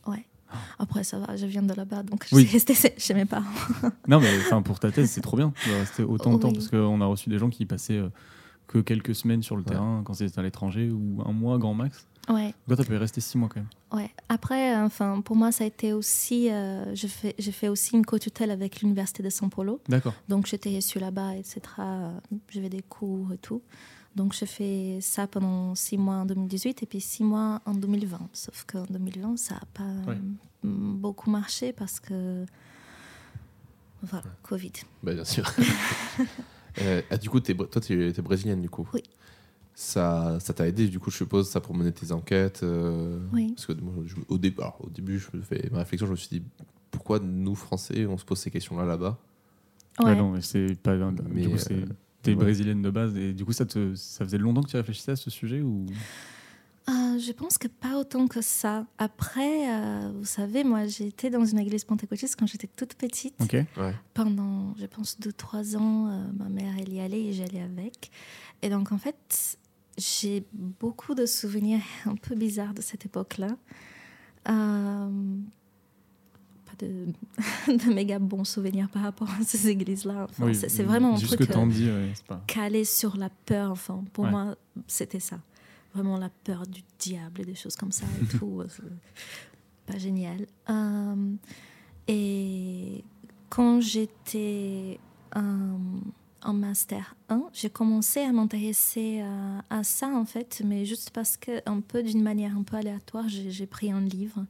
Après, 0.79 1.03
ça 1.05 1.19
va, 1.19 1.35
je 1.37 1.47
viens 1.47 1.63
de 1.63 1.73
là-bas, 1.73 2.03
donc 2.03 2.27
je 2.29 2.35
Oui. 2.37 2.43
suis 2.47 2.53
restée 2.59 2.75
chez 2.99 3.15
mes 3.15 3.25
parents. 3.25 3.49
Non, 4.09 4.21
mais 4.21 4.29
enfin, 4.41 4.61
pour 4.61 4.79
ta 4.79 4.93
thèse, 4.93 5.11
c'est 5.11 5.23
trop 5.23 5.39
bien 5.39 5.55
de 5.67 5.73
rester 5.73 6.03
autant 6.03 6.35
de 6.35 6.39
temps 6.39 6.53
parce 6.53 6.69
qu'on 6.69 7.01
a 7.01 7.07
reçu 7.07 7.31
des 7.31 7.39
gens 7.39 7.49
qui 7.49 7.65
passaient 7.65 7.97
euh, 7.97 8.11
que 8.67 8.79
quelques 8.79 9.15
semaines 9.15 9.43
sur 9.43 9.57
le 9.57 9.63
Ouais. 9.63 9.71
terrain 9.71 10.03
quand 10.05 10.13
c'était 10.13 10.39
à 10.39 10.43
l'étranger 10.43 10.91
ou 10.91 11.23
un 11.25 11.33
mois 11.33 11.57
grand 11.59 11.73
max. 11.73 12.07
Ouais. 12.29 12.55
Toi, 12.69 12.77
tu 12.77 12.85
pu 12.85 12.97
rester 12.97 13.21
six 13.21 13.37
mois 13.37 13.49
quand 13.49 13.61
même. 13.61 13.69
Ouais. 13.93 14.11
Après, 14.29 14.77
enfin, 14.77 15.21
pour 15.23 15.35
moi, 15.35 15.51
ça 15.51 15.65
a 15.65 15.67
été 15.67 15.93
aussi. 15.93 16.51
euh, 16.51 16.95
j'ai 16.95 17.09
fait, 17.09 17.35
j'ai 17.39 17.53
fait 17.53 17.69
aussi 17.69 17.97
une 17.97 18.07
co-tutelle 18.07 18.51
avec 18.51 18.81
l'université 18.81 19.23
de 19.23 19.29
São 19.31 19.49
Paulo. 19.51 19.81
D'accord. 19.89 20.15
Donc, 20.29 20.47
j'étais 20.47 20.75
reçue 20.77 20.99
là-bas, 21.01 21.35
etc. 21.37 21.61
Euh, 21.81 22.11
J'avais 22.49 22.69
des 22.69 22.83
cours 22.83 23.33
et 23.33 23.39
tout. 23.39 23.63
Donc, 24.15 24.35
j'ai 24.35 24.47
fait 24.47 24.99
ça 25.01 25.27
pendant 25.27 25.75
six 25.75 25.97
mois 25.99 26.17
en 26.17 26.27
2018 26.27 26.83
et 26.83 26.87
puis 26.87 27.01
six 27.01 27.25
mois 27.25 27.61
en 27.65 27.75
2020. 27.75 28.19
Sauf 28.33 28.65
qu'en 28.71 28.85
2020, 28.85 29.37
ça 29.39 29.55
n'a 29.55 29.61
pas 29.75 30.11
Ouais. 30.11 30.19
mm, 30.63 30.97
beaucoup 31.01 31.31
marché 31.31 31.73
parce 31.73 31.99
que. 31.99 32.45
Voilà, 34.03 34.25
Covid. 34.43 34.73
Bah, 35.03 35.15
bien 35.15 35.25
sûr. 35.25 35.51
Euh, 36.81 37.03
ah, 37.11 37.19
du 37.19 37.29
coup, 37.29 37.39
toi, 37.39 37.83
tu 37.83 38.09
es, 38.09 38.13
brésilienne, 38.23 38.63
du 38.63 38.71
coup? 38.71 38.89
Oui. 38.95 39.03
Ça, 39.75 40.39
ça 40.41 40.53
t'a 40.53 40.69
aidé, 40.69 40.87
du 40.89 40.99
coup, 41.01 41.11
je 41.11 41.17
suppose, 41.17 41.49
ça 41.49 41.61
pour 41.61 41.75
mener 41.75 41.93
tes 41.93 42.13
enquêtes. 42.13 42.63
euh, 42.63 43.19
Oui. 43.33 43.53
Parce 43.55 43.67
que 43.67 43.73
moi, 43.73 43.95
je- 44.05 44.17
au, 44.29 44.39
dé- 44.39 44.55
alors, 44.59 44.79
au 44.85 44.91
début, 44.91 45.19
je 45.19 45.29
me 45.37 45.43
fais 45.43 45.69
ma 45.73 45.79
réflexion, 45.79 46.07
je 46.07 46.13
me 46.13 46.17
suis 46.17 46.29
dit, 46.29 46.43
pourquoi 46.91 47.19
nous, 47.21 47.55
Français, 47.55 48.05
on 48.07 48.19
se 48.19 48.25
pose 48.25 48.39
ces 48.39 48.51
questions-là 48.51 48.85
là-bas? 48.85 49.19
Ouais. 49.99 50.07
Ouais. 50.07 50.17
non, 50.17 50.31
mais 50.33 50.41
c'est 50.43 50.75
pas. 50.81 50.95
Mais, 51.31 51.43
du 51.43 51.49
coup, 51.51 51.59
c'est. 51.59 51.73
euh, 51.73 51.87
T'es 52.23 52.31
ouais. 52.33 52.37
brésilienne 52.37 52.83
de 52.83 52.91
base 52.91 53.17
et 53.17 53.33
du 53.33 53.45
coup, 53.45 53.53
ça, 53.53 53.67
te, 53.67 53.95
ça 53.97 54.25
faisait 54.25 54.39
longtemps 54.39 54.63
que 54.63 54.69
tu 54.71 54.77
réfléchissais 54.77 55.11
à 55.13 55.17
ce 55.17 55.29
sujet 55.29 55.61
ou? 55.61 55.87
Euh, 56.89 57.19
je 57.19 57.33
pense 57.33 57.59
que 57.59 57.67
pas 57.69 57.97
autant 57.99 58.27
que 58.29 58.41
ça. 58.41 58.87
Après, 58.99 59.71
euh, 59.73 60.13
vous 60.17 60.25
savez, 60.25 60.63
moi, 60.65 60.87
j'ai 60.87 61.07
été 61.09 61.31
dans 61.31 61.45
une 61.45 61.59
église 61.59 61.85
pentecôtiste 61.85 62.37
quand 62.39 62.47
j'étais 62.47 62.69
toute 62.77 62.95
petite. 62.95 63.35
Ok. 63.41 63.53
Ouais. 63.77 63.95
Pendant, 64.15 64.75
je 64.79 64.87
pense, 64.87 65.19
deux, 65.19 65.33
trois 65.33 65.77
ans, 65.77 66.09
euh, 66.09 66.25
ma 66.37 66.49
mère, 66.49 66.75
elle 66.81 66.93
y 66.93 67.01
allait 67.01 67.25
et 67.27 67.33
j'allais 67.33 67.61
avec. 67.63 68.11
Et 68.63 68.69
donc, 68.69 68.93
en 68.93 68.99
fait, 68.99 69.59
j'ai 70.03 70.45
beaucoup 70.53 71.15
de 71.15 71.27
souvenirs 71.27 71.81
un 72.07 72.17
peu 72.17 72.35
bizarres 72.35 72.75
de 72.75 72.83
cette 72.83 73.07
époque-là. 73.07 73.49
Euh, 74.49 75.09
pas 76.67 76.85
de, 76.87 77.07
de 77.87 77.93
méga 77.95 78.19
bons 78.19 78.45
souvenirs 78.45 78.89
par 78.89 79.03
rapport 79.03 79.31
à 79.41 79.45
ces 79.45 79.69
églises-là. 79.69 80.27
Enfin, 80.29 80.47
Oui, 80.47 80.55
c'est, 80.55 80.83
vraiment 80.83 81.15
un 81.15 81.19
truc 81.19 81.39
que 81.41 81.45
t'en 81.45 81.67
euh, 81.67 81.71
dis, 81.71 81.87
ouais, 81.89 82.13
pas. 82.27 82.43
calé 82.47 82.85
sur 82.85 83.17
la 83.17 83.31
peur. 83.31 83.71
Enfin, 83.71 84.03
pour 84.13 84.25
Ouais. 84.25 84.31
moi, 84.31 84.57
c'était 84.87 85.21
ça. 85.21 85.39
Vraiment 85.95 86.17
la 86.19 86.31
peur 86.31 86.67
du 86.67 86.83
diable 86.99 87.43
et 87.43 87.45
des 87.45 87.55
choses 87.55 87.77
comme 87.77 87.93
ça 87.93 88.07
et 88.23 88.27
tout. 88.39 88.63
C'est 88.69 88.83
pas 89.93 89.99
génial. 89.99 90.47
Euh, 90.71 91.35
et 92.09 93.05
quand 93.51 93.81
j'étais 93.81 94.99
euh, 95.37 95.77
en 96.45 96.53
master 96.53 97.15
1, 97.29 97.45
j'ai 97.53 97.71
commencé 97.71 98.21
à 98.21 98.33
m'intéresser 98.33 99.21
à, 99.21 99.65
à 99.79 99.85
ça 99.85 100.09
en 100.09 100.25
fait, 100.25 100.63
mais 100.65 100.85
juste 100.85 101.11
parce 101.11 101.37
que 101.37 101.63
un 101.67 101.81
peu 101.81 102.03
d'une 102.03 102.23
manière 102.23 102.57
un 102.57 102.63
peu 102.63 102.77
aléatoire, 102.77 103.29
j'ai 103.29 103.67
pris 103.67 103.91
un 103.91 104.01
livre 104.01 104.45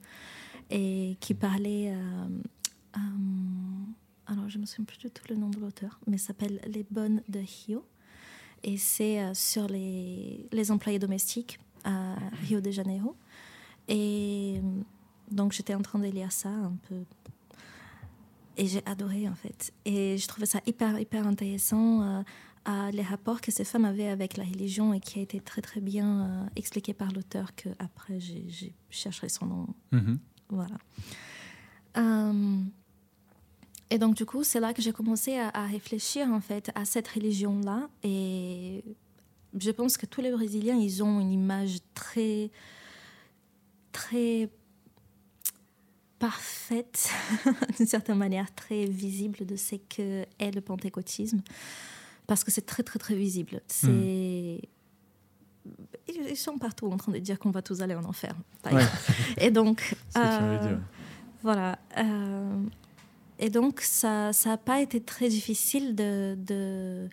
et 0.71 1.17
qui 1.21 1.35
parlait. 1.35 1.93
euh, 1.95 2.27
euh, 2.97 3.01
alors, 4.27 4.49
je 4.49 4.59
me 4.59 4.65
souviens 4.67 4.85
plus 4.85 4.99
du 4.99 5.11
tout 5.11 5.25
le 5.29 5.37
nom 5.37 5.49
de 5.51 5.59
l'auteur, 5.59 5.99
mais 6.07 6.17
s'appelle 6.17 6.61
Les 6.67 6.87
Bonnes 6.91 7.23
de 7.29 7.41
Rio. 7.41 7.85
Et 8.63 8.77
c'est 8.79 9.21
euh, 9.21 9.35
sur 9.35 9.67
les, 9.67 10.47
les 10.53 10.71
employés 10.71 10.99
domestiques 10.99 11.59
à 11.85 12.15
Rio 12.47 12.61
de 12.61 12.71
Janeiro. 12.71 13.17
Et 13.89 14.59
euh, 14.59 14.83
donc, 15.31 15.53
j'étais 15.53 15.75
en 15.75 15.83
train 15.83 15.99
de 15.99 16.07
lire 16.07 16.31
ça 16.33 16.49
un 16.49 16.77
peu. 16.89 17.05
Et 18.57 18.67
j'ai 18.67 18.83
adoré, 18.87 19.29
en 19.29 19.35
fait. 19.35 19.73
Et 19.85 20.19
je 20.19 20.27
trouvais 20.29 20.47
ça 20.47 20.61
hyper, 20.67 20.99
hyper 21.01 21.27
intéressant, 21.27 22.03
euh, 22.03 22.23
à 22.65 22.91
les 22.93 23.03
rapports 23.03 23.41
que 23.41 23.51
ces 23.51 23.65
femmes 23.65 23.85
avaient 23.85 24.09
avec 24.09 24.37
la 24.37 24.45
religion 24.45 24.93
et 24.95 25.01
qui 25.01 25.19
a 25.19 25.23
été 25.23 25.41
très, 25.41 25.63
très 25.63 25.81
bien 25.81 26.21
euh, 26.27 26.45
expliqué 26.57 26.93
par 26.95 27.11
l'auteur, 27.13 27.55
que 27.57 27.69
après 27.79 28.21
j'ai 28.21 28.73
cherché 28.91 29.29
son 29.29 29.47
nom 29.47 29.67
Mhm. 29.91 30.19
voilà. 30.49 30.77
Euh, 31.97 32.59
et 33.91 33.99
donc, 33.99 34.15
du 34.15 34.25
coup, 34.25 34.45
c'est 34.45 34.61
là 34.61 34.73
que 34.73 34.81
j'ai 34.81 34.93
commencé 34.93 35.37
à, 35.37 35.49
à 35.53 35.67
réfléchir, 35.67 36.29
en 36.29 36.41
fait, 36.41 36.71
à 36.75 36.85
cette 36.85 37.09
religion-là. 37.09 37.89
Et 38.03 38.85
je 39.59 39.71
pense 39.71 39.97
que 39.99 40.07
tous 40.07 40.21
les 40.23 40.31
Brésiliens, 40.31 40.77
ils 40.77 41.03
ont 41.03 41.21
une 41.21 41.33
image 41.33 41.79
très, 41.95 42.51
très 43.93 44.49
parfaite, 46.23 47.11
d'une 47.77 47.87
certaine 47.87 48.17
manière, 48.17 48.55
très 48.55 48.85
visible 48.85 49.45
de 49.45 49.57
ce 49.57 49.75
que 49.75 50.25
est 50.39 50.55
le 50.55 50.61
pentecôtisme. 50.61 51.41
Parce 52.29 52.45
que 52.45 52.53
c'est 52.53 52.65
très, 52.65 52.85
très, 52.85 53.01
très 53.01 53.17
visible. 53.17 53.61
C'est... 53.67 54.61
Ils 56.09 56.29
ils 56.31 56.37
sont 56.37 56.59
partout 56.59 56.87
en 56.87 56.97
train 56.97 57.11
de 57.11 57.19
dire 57.19 57.41
qu'on 57.41 57.51
va 57.51 57.61
tous 57.61 57.81
aller 57.81 57.97
en 57.97 58.05
enfer. 58.05 58.37
Ouais. 58.71 58.85
Et 59.39 59.51
donc, 59.51 59.97
euh, 60.17 60.77
voilà. 61.43 61.81
euh, 61.99 62.63
et 63.41 63.51
donc, 63.51 63.81
ça 63.81 64.31
n'a 64.47 64.57
pas 64.57 64.81
été 64.81 65.01
très 65.01 65.29
difficile 65.29 65.97
de, 65.97 66.37
de, 66.39 67.09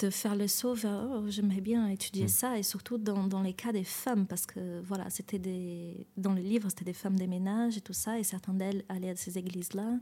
de 0.00 0.10
faire 0.10 0.34
le 0.34 0.48
saut 0.48 0.74
vers 0.74 1.06
oh, 1.10 1.24
j'aimerais 1.28 1.60
bien 1.60 1.86
étudier 1.88 2.24
Mm. 2.24 2.28
ça, 2.28 2.58
et 2.58 2.62
surtout 2.62 2.98
dans, 2.98 3.26
dans 3.26 3.42
les 3.42 3.52
cas 3.52 3.72
des 3.72 3.84
femmes, 3.84 4.26
parce 4.26 4.46
que 4.46 4.80
voilà, 4.82 5.10
c'était 5.10 5.38
des, 5.38 6.06
dans 6.16 6.32
le 6.32 6.40
livre, 6.40 6.68
c'était 6.70 6.84
des 6.84 6.92
femmes 6.94 7.16
des 7.16 7.26
ménages 7.26 7.76
et 7.76 7.80
tout 7.80 7.92
ça, 7.92 8.18
et 8.18 8.24
certaines 8.24 8.58
d'elles 8.58 8.84
allaient 8.88 9.10
à 9.10 9.16
ces 9.16 9.36
églises-là. 9.38 9.98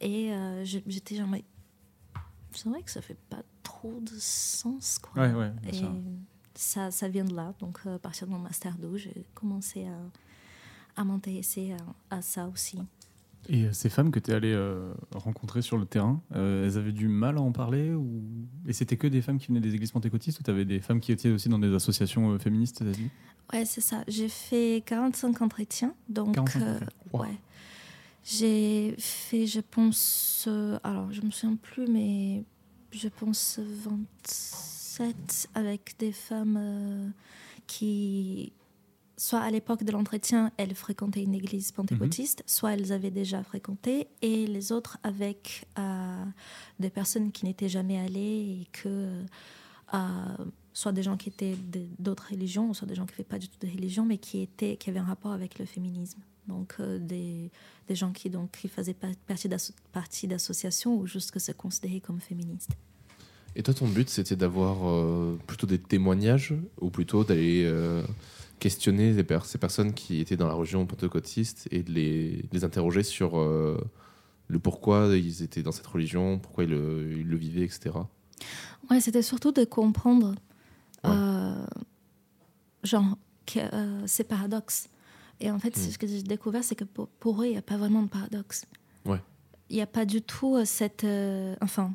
Et 0.00 0.32
euh, 0.32 0.64
j'étais 0.64 1.14
genre, 1.16 1.28
mais 1.28 1.44
c'est 2.52 2.68
vrai 2.68 2.82
que 2.82 2.90
ça 2.90 3.00
fait 3.02 3.18
pas 3.28 3.42
trop 3.62 4.00
de 4.00 4.16
sens, 4.18 4.98
quoi. 4.98 5.22
Ouais, 5.22 5.32
ouais, 5.34 5.52
Et 5.70 5.80
ça, 6.54 6.90
ça 6.90 7.08
vient 7.08 7.24
de 7.24 7.34
là. 7.34 7.54
Donc, 7.60 7.78
euh, 7.86 7.96
à 7.96 7.98
partir 7.98 8.26
de 8.26 8.32
mon 8.32 8.38
Master 8.38 8.76
2, 8.78 8.96
j'ai 8.96 9.24
commencé 9.34 9.86
à, 9.86 11.00
à 11.00 11.04
m'intéresser 11.04 11.72
à, 12.10 12.16
à 12.16 12.22
ça 12.22 12.48
aussi. 12.48 12.78
Et 13.48 13.64
euh, 13.64 13.72
ces 13.72 13.88
femmes 13.88 14.10
que 14.10 14.18
tu 14.18 14.30
es 14.30 14.34
allé 14.34 14.52
euh, 14.52 14.92
rencontrer 15.14 15.62
sur 15.62 15.78
le 15.78 15.86
terrain, 15.86 16.20
euh, 16.34 16.66
elles 16.66 16.76
avaient 16.76 16.92
du 16.92 17.08
mal 17.08 17.38
à 17.38 17.40
en 17.40 17.52
parler 17.52 17.92
ou... 17.92 18.22
Et 18.66 18.72
c'était 18.72 18.96
que 18.96 19.06
des 19.06 19.22
femmes 19.22 19.38
qui 19.38 19.48
venaient 19.48 19.60
des 19.60 19.74
églises 19.74 19.92
pentecôtistes 19.92 20.40
ou 20.40 20.42
tu 20.42 20.50
avais 20.50 20.66
des 20.66 20.80
femmes 20.80 21.00
qui 21.00 21.12
étaient 21.12 21.30
aussi 21.30 21.48
dans 21.48 21.58
des 21.58 21.74
associations 21.74 22.32
euh, 22.32 22.38
féministes 22.38 22.82
dit 22.82 23.08
Ouais, 23.52 23.64
c'est 23.64 23.80
ça. 23.80 24.04
J'ai 24.06 24.28
fait 24.28 24.82
45 24.84 25.40
entretiens. 25.40 25.94
Donc, 26.10 26.34
45, 26.34 26.60
ok. 26.60 26.88
Wow. 27.12 27.20
ouais. 27.22 27.38
J'ai 28.22 28.94
fait, 28.98 29.46
je 29.46 29.60
pense, 29.60 30.46
alors 30.84 31.10
je 31.10 31.22
me 31.22 31.30
souviens 31.30 31.56
plus, 31.56 31.86
mais 31.86 32.44
je 32.90 33.08
pense 33.08 33.58
27 33.58 35.48
avec 35.54 35.94
des 35.98 36.12
femmes 36.12 37.12
qui, 37.66 38.52
soit 39.18 39.40
à 39.40 39.50
l'époque 39.50 39.84
de 39.84 39.92
l'entretien, 39.92 40.50
elles 40.56 40.74
fréquentaient 40.74 41.22
une 41.22 41.34
église 41.34 41.72
pentecôtiste, 41.72 42.42
soit 42.46 42.72
elles 42.72 42.92
avaient 42.92 43.10
déjà 43.10 43.42
fréquenté, 43.42 44.08
et 44.22 44.46
les 44.46 44.72
autres 44.72 44.96
avec 45.02 45.66
euh, 45.78 46.24
des 46.80 46.88
personnes 46.88 47.32
qui 47.32 47.44
n'étaient 47.44 47.68
jamais 47.68 47.98
allées 47.98 48.62
et 48.62 48.68
que. 48.72 49.24
euh, 49.92 49.98
soit 50.74 50.92
des 50.92 51.02
gens 51.02 51.16
qui 51.16 51.28
étaient 51.28 51.56
d'autres 51.98 52.28
religions, 52.30 52.72
soit 52.72 52.86
des 52.86 52.94
gens 52.94 53.04
qui 53.04 53.14
n'avaient 53.14 53.24
pas 53.24 53.40
du 53.40 53.48
tout 53.48 53.58
de 53.66 53.72
religion, 53.72 54.04
mais 54.04 54.18
qui, 54.18 54.42
étaient, 54.42 54.76
qui 54.76 54.90
avaient 54.90 55.00
un 55.00 55.04
rapport 55.04 55.32
avec 55.32 55.58
le 55.58 55.64
féminisme. 55.64 56.20
Donc, 56.46 56.76
euh, 56.78 57.00
des, 57.00 57.50
des 57.88 57.96
gens 57.96 58.12
qui, 58.12 58.30
donc, 58.30 58.52
qui 58.52 58.68
faisaient 58.68 58.94
partie 59.26 59.48
d'asso- 59.48 59.74
partie 59.90 60.28
d'associations 60.28 60.94
ou 60.96 61.04
juste 61.04 61.32
que 61.32 61.40
se 61.40 61.50
considéraient 61.50 61.98
comme 61.98 62.20
féministes. 62.20 62.70
Et 63.56 63.62
toi, 63.64 63.74
ton 63.74 63.88
but, 63.88 64.08
c'était 64.08 64.36
d'avoir 64.36 64.88
euh, 64.88 65.36
plutôt 65.48 65.66
des 65.66 65.80
témoignages 65.80 66.54
ou 66.80 66.90
plutôt 66.90 67.24
d'aller 67.24 67.64
euh, 67.66 68.04
questionner 68.58 69.12
les 69.12 69.24
per- 69.24 69.40
ces 69.44 69.58
personnes 69.58 69.92
qui 69.94 70.20
étaient 70.20 70.36
dans 70.36 70.46
la 70.48 70.54
religion 70.54 70.84
pentecôtiste 70.86 71.68
et 71.70 71.82
de 71.82 71.92
les, 71.92 72.44
les 72.52 72.64
interroger 72.64 73.02
sur 73.02 73.38
euh, 73.38 73.78
le 74.48 74.58
pourquoi 74.58 75.14
ils 75.16 75.42
étaient 75.42 75.62
dans 75.62 75.72
cette 75.72 75.86
religion, 75.86 76.38
pourquoi 76.38 76.64
ils 76.64 76.70
le, 76.70 77.12
ils 77.18 77.26
le 77.28 77.36
vivaient, 77.36 77.64
etc. 77.64 77.90
Ouais, 78.90 79.00
c'était 79.00 79.22
surtout 79.22 79.52
de 79.52 79.64
comprendre, 79.64 80.34
Ouais. 81.04 81.10
euh, 81.10 81.66
genre, 82.82 83.16
que 83.46 83.60
euh, 83.60 84.02
c'est 84.06 84.24
paradoxe. 84.24 84.88
Et 85.40 85.50
en 85.50 85.58
fait, 85.58 85.76
Mm. 85.76 85.80
ce 85.92 85.98
que 85.98 86.06
j'ai 86.06 86.22
découvert, 86.22 86.64
c'est 86.64 86.74
que 86.74 86.84
pour, 86.84 87.08
pour 87.08 87.42
eux, 87.42 87.46
il 87.46 87.52
n'y 87.52 87.56
a 87.58 87.62
pas 87.62 87.76
vraiment 87.76 88.02
de 88.02 88.08
paradoxe. 88.08 88.64
Ouais. 89.04 89.20
Il 89.70 89.76
n'y 89.76 89.82
a 89.82 89.86
pas 89.86 90.04
du 90.04 90.22
tout 90.22 90.58
cette. 90.64 91.06
enfin, 91.60 91.94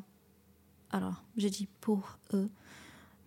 alors, 0.90 1.22
je 1.36 1.48
dis 1.48 1.68
pour 1.80 2.18
eux, 2.32 2.48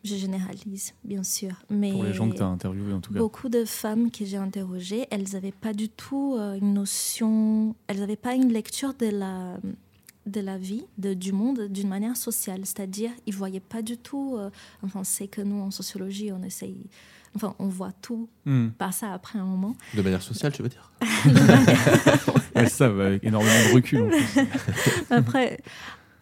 je 0.08 0.16
généralise, 0.16 0.94
bien 1.04 1.24
sûr. 1.24 1.52
Mais 1.70 1.92
Pour 1.92 2.04
les 2.04 2.14
gens 2.14 2.30
que 2.30 2.36
tu 2.36 2.42
as 2.42 2.48
interviewés 2.48 2.94
en 2.94 3.00
tout 3.02 3.14
cas. 3.14 3.20
Beaucoup 3.20 3.50
de 3.50 3.66
femmes 3.66 4.10
que 4.12 4.26
j'ai 4.26 4.38
interrogées, 4.38 5.06
elles 5.12 5.28
n'avaient 5.34 5.52
pas 5.52 5.74
du 5.74 5.90
tout 5.90 6.36
euh, 6.38 6.58
une 6.58 6.74
notion, 6.74 7.76
elles 7.88 8.00
n'avaient 8.00 8.16
pas 8.16 8.34
une 8.36 8.52
lecture 8.52 8.94
de 8.96 9.08
la, 9.08 9.58
de 10.26 10.40
la 10.42 10.58
vie, 10.58 10.86
de, 10.98 11.14
du 11.14 11.32
monde 11.34 11.68
d'une 11.70 11.90
manière 11.90 12.18
sociale. 12.18 12.62
C'est-à-dire, 12.64 13.12
ils 13.26 13.34
ne 13.34 13.38
voyaient 13.38 13.60
pas 13.60 13.82
du 13.82 13.98
tout. 13.98 14.36
euh, 14.38 14.50
enfin, 14.84 15.04
c'est 15.04 15.28
que 15.28 15.42
nous, 15.42 15.62
en 15.62 15.72
sociologie, 15.72 16.32
on 16.32 16.42
essaye. 16.44 16.78
Enfin, 17.36 17.54
on 17.60 17.68
voit 17.68 17.92
tout 18.02 18.28
Hmm. 18.46 18.70
par 18.70 18.94
ça 18.94 19.14
après 19.14 19.38
un 19.38 19.46
moment. 19.46 19.76
De 19.94 20.02
manière 20.02 20.22
sociale, 20.24 20.52
tu 20.54 20.64
veux 20.64 20.70
dire? 20.70 20.92
Ouais, 22.56 22.64
c'est 22.66 22.70
ça, 22.70 22.92
ouais, 22.92 23.06
avec 23.06 23.24
énormément 23.24 23.54
de 23.70 23.74
recul. 23.76 24.02
en 24.02 24.08
plus. 24.08 24.40
Après, 25.12 25.60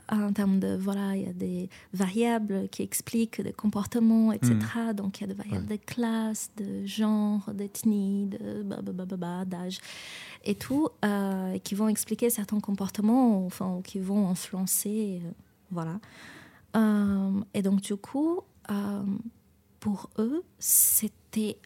en 0.09 0.31
termes 0.33 0.59
de, 0.59 0.75
voilà, 0.75 1.15
il 1.15 1.23
y 1.23 1.29
a 1.29 1.33
des 1.33 1.69
variables 1.93 2.67
qui 2.69 2.83
expliquent 2.83 3.41
des 3.41 3.53
comportements, 3.53 4.31
etc. 4.31 4.55
Donc, 4.95 5.19
il 5.19 5.21
y 5.21 5.23
a 5.23 5.27
des 5.27 5.33
variables 5.33 5.67
de 5.67 5.77
classe, 5.77 6.49
de 6.57 6.85
genre, 6.85 7.49
d'ethnie, 7.53 8.27
de 8.27 8.63
d'âge 9.45 9.79
et 10.43 10.55
tout, 10.55 10.89
euh, 11.03 11.57
qui 11.59 11.75
vont 11.75 11.87
expliquer 11.87 12.29
certains 12.29 12.59
comportements, 12.59 13.45
enfin, 13.45 13.81
qui 13.83 13.99
vont 13.99 14.29
influencer, 14.29 15.21
euh, 15.23 15.29
voilà. 15.71 15.99
Euh, 16.75 17.31
et 17.53 17.61
donc, 17.61 17.81
du 17.81 17.95
coup, 17.95 18.41
euh, 18.69 19.03
pour 19.79 20.09
eux, 20.19 20.43
c'était 20.59 21.57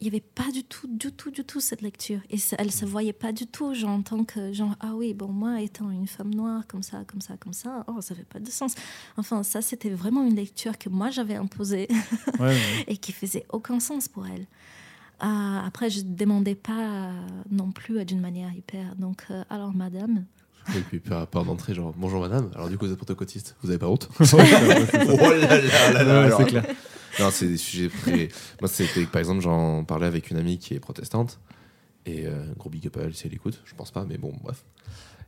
il 0.00 0.04
n'y 0.04 0.08
avait 0.10 0.20
pas 0.34 0.50
du 0.52 0.64
tout, 0.64 0.86
du 0.88 1.12
tout, 1.12 1.30
du 1.30 1.44
tout 1.44 1.60
cette 1.60 1.80
lecture. 1.80 2.18
Et 2.30 2.36
ça- 2.36 2.56
elle 2.58 2.66
ne 2.66 2.72
se 2.72 2.84
voyait 2.84 3.12
pas 3.12 3.32
du 3.32 3.46
tout, 3.46 3.72
genre, 3.74 3.90
en 3.90 4.02
tant 4.02 4.24
que, 4.24 4.52
genre, 4.52 4.74
ah 4.80 4.92
oui, 4.94 5.14
bon, 5.14 5.28
moi, 5.28 5.60
étant 5.62 5.90
une 5.90 6.06
femme 6.06 6.34
noire, 6.34 6.62
comme 6.66 6.82
ça, 6.82 7.04
comme 7.06 7.20
ça, 7.20 7.36
comme 7.38 7.52
ça, 7.54 7.84
oh, 7.86 8.00
ça 8.00 8.14
fait 8.14 8.24
pas 8.26 8.40
de 8.40 8.50
sens. 8.50 8.74
Enfin, 9.16 9.42
ça, 9.42 9.62
c'était 9.62 9.90
vraiment 9.90 10.24
une 10.26 10.34
lecture 10.36 10.76
que 10.78 10.88
moi, 10.88 11.10
j'avais 11.10 11.36
imposée 11.36 11.88
Ouais, 12.40 12.46
ouais. 12.48 12.58
et 12.88 12.96
qui 12.96 13.12
faisait 13.12 13.46
aucun 13.50 13.80
sens 13.80 14.08
pour 14.08 14.26
elle. 14.26 14.46
Euh, 15.22 15.58
après, 15.66 15.90
je 15.90 16.00
ne 16.00 16.14
demandais 16.14 16.56
pas 16.56 16.72
euh, 17.08 17.12
non 17.50 17.70
plus 17.70 17.98
euh, 18.00 18.04
d'une 18.04 18.20
manière 18.20 18.52
hyper. 18.52 18.96
Donc, 18.96 19.22
euh, 19.30 19.44
alors, 19.48 19.72
madame, 19.72 20.24
Et 20.76 20.80
puis 20.80 20.98
par, 20.98 21.26
par 21.28 21.44
d'entrée, 21.44 21.72
genre 21.72 21.94
bonjour 21.96 22.20
madame, 22.20 22.50
alors 22.54 22.68
du 22.70 22.76
coup 22.78 22.86
vous 22.86 22.92
êtes 22.92 22.98
pentecôtiste, 22.98 23.54
vous 23.62 23.70
avez 23.70 23.78
pas 23.78 23.88
honte. 23.88 24.08
Oh 24.20 24.36
là 24.36 26.02
là 26.02 26.28
là 26.28 26.36
c'est 26.36 26.44
clair. 26.46 26.64
Non, 27.20 27.30
c'est 27.30 27.48
des 27.48 27.56
sujets 27.56 27.88
très. 27.88 28.28
Moi, 28.60 28.68
c'était 28.68 29.06
par 29.06 29.20
exemple, 29.20 29.40
j'en 29.40 29.84
parlais 29.84 30.06
avec 30.06 30.30
une 30.30 30.36
amie 30.36 30.58
qui 30.58 30.74
est 30.74 30.80
protestante. 30.80 31.38
Et 32.06 32.26
euh, 32.26 32.52
gros 32.58 32.68
big 32.68 32.86
up 32.86 32.96
à 32.98 33.02
elle 33.02 33.14
si 33.14 33.26
elle 33.26 33.34
écoute, 33.34 33.62
je 33.64 33.74
pense 33.74 33.90
pas, 33.90 34.04
mais 34.04 34.18
bon, 34.18 34.34
bref. 34.42 34.64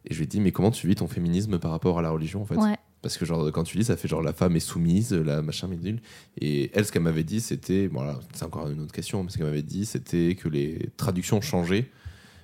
Et 0.07 0.15
je 0.15 0.19
lui 0.19 0.25
ai 0.25 0.27
dit, 0.27 0.41
mais 0.41 0.53
comment 0.53 0.71
tu 0.71 0.87
vis 0.87 0.95
ton 0.95 1.09
féminisme 1.09 1.59
par 1.59 1.71
rapport 1.71 1.99
à 1.99 2.03
la 2.03 2.11
religion 2.11 2.43
en 2.43 2.45
fait 2.45 2.57
ouais, 2.57 2.77
Parce 3.03 3.19
que, 3.19 3.25
genre, 3.25 3.51
quand 3.51 3.65
tu 3.65 3.77
lis, 3.77 3.85
ça 3.85 3.97
fait 3.97 4.09
genre 4.09 4.23
la 4.23 4.33
femme 4.33 4.55
est 4.57 4.61
soumise, 4.61 5.13
la 5.13 5.43
machin, 5.43 5.67
mais 5.69 5.77
nul. 5.77 6.01
Et 6.41 6.71
elle, 6.75 6.85
ce 6.85 6.93
qu'elle 6.93 7.03
m'avait 7.03 7.25
dit, 7.25 7.41
c'était. 7.41 7.89
Bon, 7.89 8.03
là, 8.03 8.19
c'est 8.33 8.45
encore 8.45 8.69
une 8.69 8.81
autre 8.81 8.93
question, 8.93 9.25
mais 9.25 9.31
ce 9.31 9.39
qu'elle 9.39 9.47
m'avait 9.47 9.63
dit, 9.63 9.85
c'était 9.85 10.37
que 10.37 10.49
les 10.49 10.91
traductions 10.97 11.41
changeaient. 11.41 11.91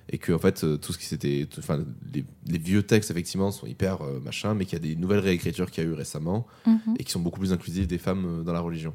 Et 0.09 0.17
que, 0.17 0.33
en 0.33 0.39
fait, 0.39 0.65
euh, 0.65 0.75
tout 0.75 0.91
ce 0.91 0.97
qui 0.97 1.05
s'était. 1.05 1.47
Enfin, 1.57 1.85
les, 2.13 2.25
les 2.47 2.57
vieux 2.57 2.83
textes, 2.83 3.09
effectivement, 3.09 3.51
sont 3.51 3.65
hyper 3.65 4.01
euh, 4.01 4.19
machin, 4.19 4.53
mais 4.53 4.65
qu'il 4.65 4.73
y 4.73 4.81
a 4.81 4.85
des 4.85 4.97
nouvelles 4.97 5.19
réécritures 5.19 5.71
qu'il 5.71 5.85
y 5.85 5.87
a 5.87 5.89
eu 5.89 5.93
récemment 5.93 6.45
mhm. 6.65 6.95
et 6.99 7.05
qui 7.05 7.11
sont 7.11 7.21
beaucoup 7.21 7.39
plus 7.39 7.53
inclusives 7.53 7.87
des 7.87 7.97
femmes 7.97 8.25
euh, 8.25 8.43
dans 8.43 8.51
la 8.51 8.59
religion. 8.59 8.93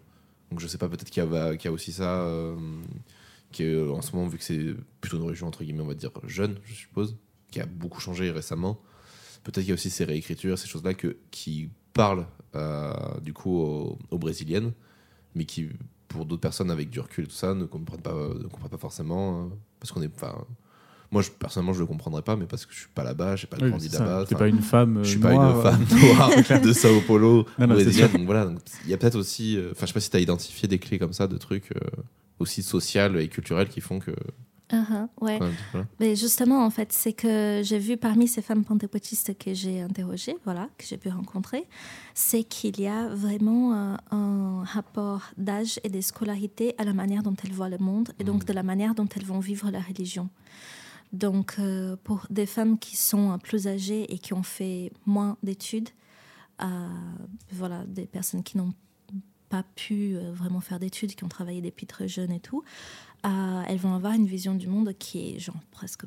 Donc 0.50 0.60
je 0.60 0.66
sais 0.66 0.78
pas, 0.78 0.88
peut-être 0.88 1.10
qu'il 1.10 1.22
y, 1.22 1.66
a- 1.66 1.72
aussi 1.72 1.92
ça, 1.92 2.22
euh, 2.22 2.56
qui 3.52 3.64
euh, 3.64 3.90
en 3.90 4.02
ce 4.02 4.14
moment, 4.14 4.28
vu 4.28 4.38
que 4.38 4.44
c'est 4.44 4.74
plutôt 5.00 5.18
une 5.18 5.24
religion, 5.24 5.46
entre 5.46 5.62
guillemets, 5.64 5.82
on 5.82 5.86
va 5.86 5.94
dire 5.94 6.10
jeune, 6.24 6.58
je 6.64 6.74
suppose, 6.74 7.16
qui 7.50 7.60
a 7.60 7.66
beaucoup 7.66 8.00
changé 8.00 8.30
récemment, 8.30 8.80
peut-être 9.44 9.60
qu'il 9.60 9.68
y 9.68 9.72
a 9.72 9.74
aussi 9.74 9.90
ces 9.90 10.04
réécritures, 10.04 10.58
ces 10.58 10.68
choses-là 10.68 10.94
qui 11.30 11.70
parlent 11.92 12.26
euh, 12.54 12.92
du 13.20 13.32
coup 13.32 13.58
aux, 13.58 14.18
brésiliennes, 14.18 14.72
mais 15.34 15.44
qui, 15.44 15.68
pour 16.08 16.24
d'autres 16.24 16.40
personnes 16.40 16.70
avec 16.70 16.90
du 16.90 17.00
recul 17.00 17.24
et 17.24 17.26
tout 17.26 17.34
ça, 17.34 17.54
ne 17.54 17.64
comprennent 17.64 18.00
pas, 18.00 18.14
ne 18.14 18.46
comprennent 18.48 18.70
pas 18.70 18.78
forcément, 18.78 19.44
euh, 19.44 19.48
parce 19.80 19.92
qu'on 19.92 20.02
est... 20.02 20.10
Enfin, 20.14 20.46
moi, 21.10 21.22
je, 21.22 21.30
personnellement, 21.30 21.72
je 21.72 21.80
le 21.80 21.86
comprendrais 21.86 22.22
pas, 22.22 22.36
mais 22.36 22.44
parce 22.46 22.66
que 22.66 22.74
je 22.74 22.80
suis 22.80 22.88
pas 22.94 23.02
là-bas, 23.04 23.34
j'ai 23.36 23.46
pas 23.46 23.56
Oui, 23.60 23.80
ça. 23.80 24.04
là-bas. 24.04 24.26
T'es 24.26 24.34
pas 24.34 24.48
une 24.48 24.60
femme. 24.60 24.98
euh, 24.98 25.04
je 25.04 25.10
suis 25.10 25.18
pas 25.18 25.32
noire, 25.32 25.56
une 25.80 25.86
femme 25.86 26.00
noire 26.48 26.60
de 26.62 26.72
Sao 26.72 27.00
Paulo 27.06 27.46
Non, 27.58 27.66
non, 27.68 27.78
sûr. 27.90 28.08
Donc 28.10 28.26
voilà, 28.26 28.44
donc 28.44 28.58
il 28.84 28.90
y 28.90 28.94
a 28.94 28.98
peut-être 28.98 29.16
aussi. 29.16 29.56
euh, 29.56 29.70
Enfin, 29.72 29.82
je 29.82 29.86
sais 29.88 29.94
pas 29.94 30.00
si 30.00 30.10
tu 30.10 30.16
as 30.16 30.20
identifié 30.20 30.68
des 30.68 30.78
clés 30.78 30.98
comme 30.98 31.12
ça, 31.14 31.26
de 31.26 31.36
trucs 31.38 31.72
euh, 31.72 31.80
aussi 32.40 32.62
sociales 32.62 33.18
et 33.20 33.28
culturels 33.28 33.68
qui 33.68 33.80
font 33.80 33.98
que. 34.00 34.10
Uh-huh, 34.70 35.08
ouais. 35.22 35.38
voilà, 35.38 35.52
voilà. 35.72 35.86
Mais 35.98 36.14
justement, 36.14 36.62
en 36.66 36.68
fait, 36.68 36.92
c'est 36.92 37.14
que 37.14 37.62
j'ai 37.64 37.78
vu 37.78 37.96
parmi 37.96 38.28
ces 38.28 38.42
femmes 38.42 38.64
pentecôtistes 38.64 39.32
que 39.38 39.54
j'ai 39.54 39.80
interrogées, 39.80 40.36
voilà, 40.44 40.68
que 40.76 40.84
j'ai 40.86 40.98
pu 40.98 41.08
rencontrer, 41.08 41.64
c'est 42.12 42.42
qu'il 42.44 42.78
y 42.78 42.86
a 42.86 43.08
vraiment 43.08 43.72
euh, 43.72 43.96
un 44.10 44.64
rapport 44.64 45.22
d'âge 45.38 45.80
et 45.84 45.88
de 45.88 46.02
scolarité 46.02 46.74
à 46.76 46.84
la 46.84 46.92
manière 46.92 47.22
dont 47.22 47.34
elles 47.42 47.52
voient 47.52 47.70
le 47.70 47.78
monde 47.78 48.10
et 48.18 48.24
donc 48.24 48.42
Mhm. 48.42 48.44
de 48.48 48.52
la 48.52 48.62
manière 48.62 48.94
dont 48.94 49.08
elles 49.16 49.24
vont 49.24 49.40
vivre 49.40 49.70
la 49.70 49.80
religion. 49.80 50.28
Donc, 51.12 51.56
euh, 51.58 51.96
pour 52.04 52.26
des 52.30 52.46
femmes 52.46 52.78
qui 52.78 52.96
sont 52.96 53.32
euh, 53.32 53.38
plus 53.38 53.66
âgées 53.66 54.12
et 54.12 54.18
qui 54.18 54.34
ont 54.34 54.42
fait 54.42 54.92
moins 55.06 55.36
d'études, 55.42 55.88
euh, 56.62 56.88
voilà, 57.52 57.84
des 57.86 58.06
personnes 58.06 58.42
qui 58.42 58.58
n'ont 58.58 58.74
pas 59.48 59.64
pu 59.76 60.16
vraiment 60.32 60.60
faire 60.60 60.78
d'études, 60.78 61.14
qui 61.14 61.24
ont 61.24 61.28
travaillé 61.28 61.62
depuis 61.62 61.86
très 61.86 62.06
jeunes 62.08 62.32
et 62.32 62.40
tout, 62.40 62.62
euh, 63.24 63.62
elles 63.66 63.78
vont 63.78 63.94
avoir 63.94 64.12
une 64.12 64.26
vision 64.26 64.54
du 64.54 64.66
monde 64.68 64.92
qui 64.98 65.30
est 65.34 65.38
genre 65.38 65.56
presque 65.70 66.04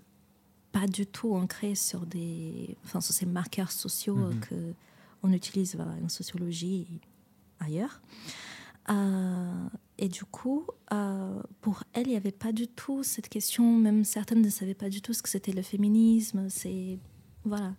pas 0.72 0.86
du 0.88 1.08
tout 1.08 1.34
ancrée 1.34 1.74
sur 1.76 2.06
des, 2.06 2.78
enfin 2.86 3.02
sur 3.02 3.14
ces 3.14 3.26
marqueurs 3.26 3.72
sociaux 3.72 4.16
Mhm. 4.16 4.40
que 4.42 4.56
on 5.24 5.34
utilise 5.34 5.76
voilà, 5.76 5.94
en 6.04 6.10
sociologie 6.10 6.88
et 6.92 7.02
ailleurs. 7.60 8.00
Et 10.02 10.10
du 10.10 10.26
coup, 10.26 10.66
euh, 10.92 11.42
pour 11.62 11.84
elles, 11.94 12.08
il 12.08 12.12
n'y 12.12 12.18
avait 12.18 12.32
pas 12.32 12.52
du 12.52 12.68
tout 12.68 13.04
cette 13.04 13.30
question. 13.30 13.78
Même 13.78 14.04
certaines 14.04 14.42
ne 14.42 14.50
savaient 14.50 14.74
pas 14.74 14.90
du 14.90 15.00
tout 15.00 15.14
ce 15.14 15.22
que 15.22 15.30
c'était 15.30 15.52
le 15.52 15.62
féminisme. 15.62 16.50
C'est 16.50 16.98
voilà. 17.46 17.76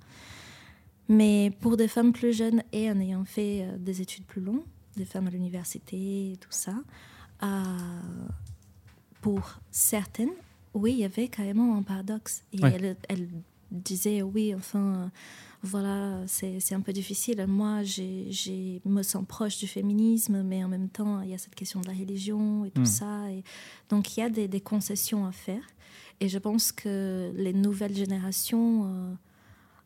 Mais 1.08 1.52
pour 1.60 1.76
des 1.76 1.88
femmes 1.88 2.12
plus 2.12 2.32
jeunes 2.32 2.62
et 2.72 2.88
en 2.90 2.98
ayant 3.00 3.24
fait 3.24 3.62
euh, 3.64 3.76
des 3.76 4.00
études 4.00 4.24
plus 4.24 4.40
longues, 4.40 4.62
des 4.96 5.04
femmes 5.04 5.26
à 5.26 5.30
l'université, 5.30 6.36
tout 6.40 6.52
ça, 6.52 6.76
euh, 7.42 7.46
pour 9.20 9.58
certaines, 9.72 10.30
oui, 10.74 10.92
il 10.92 10.98
y 10.98 11.04
avait 11.04 11.26
carrément 11.26 11.76
un 11.76 11.82
paradoxe. 11.82 12.44
Et 12.52 12.60
Ouais. 12.62 12.96
Disaient, 13.72 14.22
oui, 14.22 14.54
enfin, 14.54 15.10
voilà, 15.62 16.20
c'est 16.26 16.74
un 16.74 16.80
peu 16.80 16.92
difficile. 16.92 17.44
Moi, 17.48 17.82
j'ai 17.82 18.80
me 18.84 19.02
sens 19.02 19.24
proche 19.26 19.58
du 19.58 19.66
féminisme, 19.66 20.42
mais 20.42 20.62
en 20.64 20.68
même 20.68 20.88
temps, 20.88 21.20
il 21.22 21.30
y 21.30 21.34
a 21.34 21.38
cette 21.38 21.54
question 21.54 21.80
de 21.80 21.86
la 21.86 21.92
religion 21.94 22.64
et 22.64 22.70
tout 22.70 22.82
Mm. 22.82 22.86
ça. 22.86 23.30
Et 23.30 23.42
donc, 23.88 24.16
il 24.16 24.20
y 24.20 24.22
a 24.22 24.30
des, 24.30 24.48
des 24.48 24.60
concessions 24.60 25.26
à 25.26 25.32
faire. 25.32 25.62
Et 26.20 26.28
je 26.28 26.38
pense 26.38 26.72
que 26.72 27.32
les 27.36 27.52
nouvelles 27.52 27.96
générations, 27.96 28.84
euh, 28.86 29.14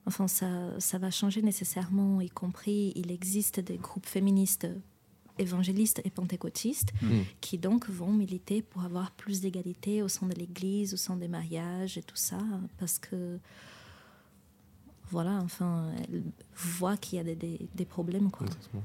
enfin, 0.07 0.29
ça, 0.29 0.49
ça 0.81 0.99
va 0.99 1.11
changer 1.11 1.41
nécessairement, 1.43 2.21
y 2.21 2.29
compris, 2.31 2.93
il 2.97 3.11
existe 3.11 3.61
des 3.61 3.77
groupes 3.79 4.07
féministes 4.07 4.67
évangélistes 5.39 6.01
et 6.07 6.11
pentecôtistes 6.11 6.93
Mm. 7.03 7.21
qui 7.43 7.59
donc 7.59 7.91
vont 7.91 8.11
militer 8.13 8.63
pour 8.63 8.83
avoir 8.85 9.11
plus 9.13 9.43
d'égalité 9.43 10.03
au 10.03 10.09
sein 10.09 10.27
de 10.27 10.35
l'Église, 10.35 10.95
au 10.95 10.97
sein 10.97 11.17
des 11.17 11.29
mariages 11.29 11.99
et 11.99 12.03
tout 12.03 12.17
ça, 12.17 12.39
parce 12.79 12.99
que 12.99 13.39
voilà, 15.11 15.39
enfin, 15.45 15.87
elles 16.13 16.23
voient 16.57 16.97
qu'il 16.97 17.17
y 17.19 17.21
a 17.21 17.25
des, 17.25 17.35
des- 17.37 17.69
des 17.75 17.85
problèmes. 17.85 18.31
Quoi. 18.31 18.47
Exactement. 18.47 18.83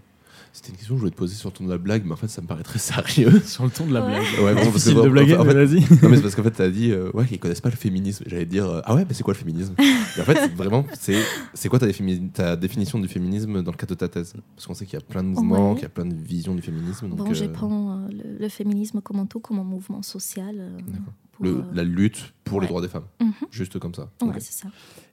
C'était 0.54 0.70
une 0.70 0.76
question 0.78 0.96
que 0.96 0.98
je 0.98 1.00
voulais 1.02 1.12
te 1.12 1.18
poser 1.18 1.36
sur 1.36 1.50
le 1.50 1.54
ton 1.54 1.66
de 1.66 1.70
la 1.70 1.78
blague, 1.78 2.04
mais 2.06 2.14
en 2.14 2.16
fait, 2.18 2.28
ça 2.28 2.42
me 2.42 2.48
paraît 2.48 2.64
très 2.64 2.80
sérieux. 2.80 3.40
Sur 3.46 3.64
le 3.66 3.70
ton 3.70 3.86
de 3.86 3.94
la 3.94 4.02
Ouais. 4.06 4.12
blague. 4.20 4.24
Ouais, 4.46 4.54
vraiment, 4.54 4.72
parce 4.72 4.86
que 4.86 4.92
bon, 4.92 5.04
de 5.04 5.10
blaguer, 5.10 5.36
en 5.36 5.44
mais 5.46 5.52
fait- 5.54 5.66
vas-y. 5.66 5.80
Non, 6.02 6.10
mais 6.10 6.16
c'est 6.18 6.22
parce 6.22 6.36
qu'en 6.36 6.44
fait, 6.44 6.52
tu 6.52 6.62
as 6.62 6.70
dit 6.70 6.92
euh, 6.92 7.12
ouais, 7.14 7.26
qu'ils 7.26 7.40
connaissent 7.40 7.62
pas 7.62 7.70
le 7.70 7.76
féminisme. 7.76 8.24
J'allais 8.28 8.46
dire 8.46 8.66
euh, 8.70 8.82
ah 8.86 8.96
ouais, 8.96 9.06
mais 9.08 9.14
c'est 9.14 9.24
quoi 9.24 9.34
le 9.34 9.40
féminisme? 9.40 9.76
Et 9.80 10.22
en 10.22 10.24
fait, 10.24 10.48
vraiment, 10.56 10.86
c'est 11.00 11.22
c'est 11.54 11.70
quoi 11.70 11.80
ta, 11.80 11.88
défini- 11.88 12.32
ta 12.32 12.56
définition 12.56 13.00
du 13.00 13.08
féminisme 13.08 13.62
dans 13.62 13.72
le 13.72 13.78
cadre 13.78 13.90
de 13.92 13.96
ta 13.96 14.08
thèse? 14.08 14.34
Parce 14.56 14.68
qu'on 14.68 14.74
sait 14.74 14.86
qu'il 14.86 15.00
y 15.00 15.02
a 15.02 15.06
plein 15.06 15.24
de 15.24 15.30
mouvements, 15.30 15.70
Ouais. 15.72 15.76
qu'il 15.76 15.84
y 15.84 15.88
a 15.88 15.90
plein 15.90 16.06
de 16.06 16.16
visions 16.16 16.56
du 16.56 16.62
féminisme. 16.62 17.10
Donc, 17.10 17.18
bon, 17.20 17.34
je 17.34 17.44
euh, 17.46 17.50
prends 17.50 18.00
euh, 18.04 18.08
le, 18.10 18.38
le 18.40 18.50
féminisme 18.50 19.02
comme 19.02 19.20
un 19.20 19.26
tout, 19.28 19.40
comme 19.42 19.60
un 19.60 19.64
mouvement 19.66 20.02
social. 20.02 20.56
euh, 20.60 20.78
D'accord. 20.78 21.14
pour, 21.34 21.46
le- 21.46 21.52
euh, 21.58 21.62
la 21.74 21.84
lutte 21.84 22.34
pour 22.46 22.62
les 22.62 22.68
droits 22.68 22.82
des 22.82 22.88
femmes, 22.90 23.06
mhm. 23.22 23.32
juste 23.52 23.78
comme 23.80 23.94
ça. 23.94 24.10
Ouais, 24.22 24.40
c'est 24.40 24.54
ça. 24.64 24.68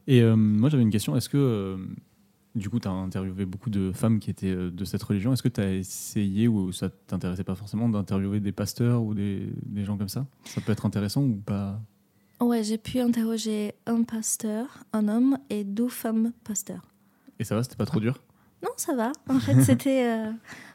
Et 0.09 0.23
euh, 0.23 0.35
moi, 0.37 0.71
j'avais 0.71 0.83
une 0.83 0.90
question. 0.90 1.14
Est-ce 1.16 1.29
que, 1.29 1.37
euh, 1.37 1.77
du 2.55 2.71
coup, 2.71 2.81
tu 2.81 2.88
as 2.88 2.90
interviewé 2.90 3.44
beaucoup 3.44 3.68
de 3.68 3.92
femmes 3.92 4.21
qui 4.21 4.31
étaient 4.31 4.47
euh, 4.47 4.71
de 4.71 4.85
cette 4.87 5.03
religion? 5.03 5.35
Est-ce 5.35 5.42
que 5.42 5.49
tu 5.49 5.61
as 5.61 5.71
essayé, 5.71 6.49
ou 6.49 6.73
ça 6.73 6.88
t'intéressait 6.88 7.44
pas 7.44 7.55
forcément, 7.55 7.90
d'interviewer 7.90 8.40
des 8.40 8.53
pasteurs 8.53 9.03
ou 9.03 9.12
des, 9.12 9.47
des 9.66 9.85
gens 9.85 9.99
comme 9.99 10.09
ça? 10.09 10.27
Ça 10.47 10.62
peut 10.62 10.73
être 10.73 10.87
intéressant 10.87 11.23
ou 11.23 11.35
pas? 11.35 11.79
Ouais, 12.40 12.64
j'ai 12.64 12.79
pu 12.79 13.01
interroger 13.01 13.75
un 13.85 14.03
pasteur, 14.03 14.83
un 14.94 15.09
homme 15.09 15.37
et 15.51 15.62
deux 15.62 15.88
femmes 15.88 16.33
pasteurs. 16.42 16.87
Et 17.38 17.44
ça 17.44 17.55
va, 17.55 17.62
c'était 17.62 17.77
pas 17.77 17.87
trop 17.87 18.01
dur? 18.01 18.23
Non, 18.62 18.71
ça 18.77 18.97
va. 18.97 19.12
En 19.29 19.38
fait, 19.38 19.61
c'était. 19.62 20.07
euh, 20.09 20.33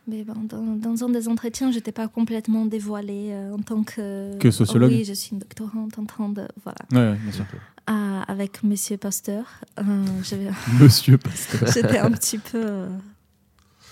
Mais 0.07 0.23
bon, 0.23 0.35
dans, 0.47 0.75
dans 0.75 1.03
un 1.03 1.09
des 1.09 1.27
entretiens, 1.27 1.71
j'étais 1.71 1.91
pas 1.91 2.07
complètement 2.07 2.65
dévoilée 2.65 3.31
euh, 3.31 3.55
en 3.55 3.59
tant 3.59 3.83
que. 3.83 4.37
Que 4.37 4.51
sociologue? 4.51 4.91
Oui, 4.91 5.03
je 5.03 5.13
suis 5.13 5.31
une 5.31 5.39
doctorante 5.39 5.97
en 5.97 6.05
train 6.05 6.29
de. 6.29 6.47
Voilà. 6.63 6.77
Ouais, 6.91 7.11
ouais, 7.11 7.17
bien 7.17 7.31
sûr. 7.31 7.45
Ah, 7.85 8.23
avec 8.27 8.63
Monsieur 8.63 8.97
Pasteur, 8.97 9.45
euh, 9.79 10.05
j'avais- 10.23 10.49
Monsieur 10.79 11.17
pasteur. 11.17 11.67
j'étais 11.71 11.97
un 11.97 12.11
petit 12.11 12.37
peu. 12.37 12.63
euh, 12.65 12.89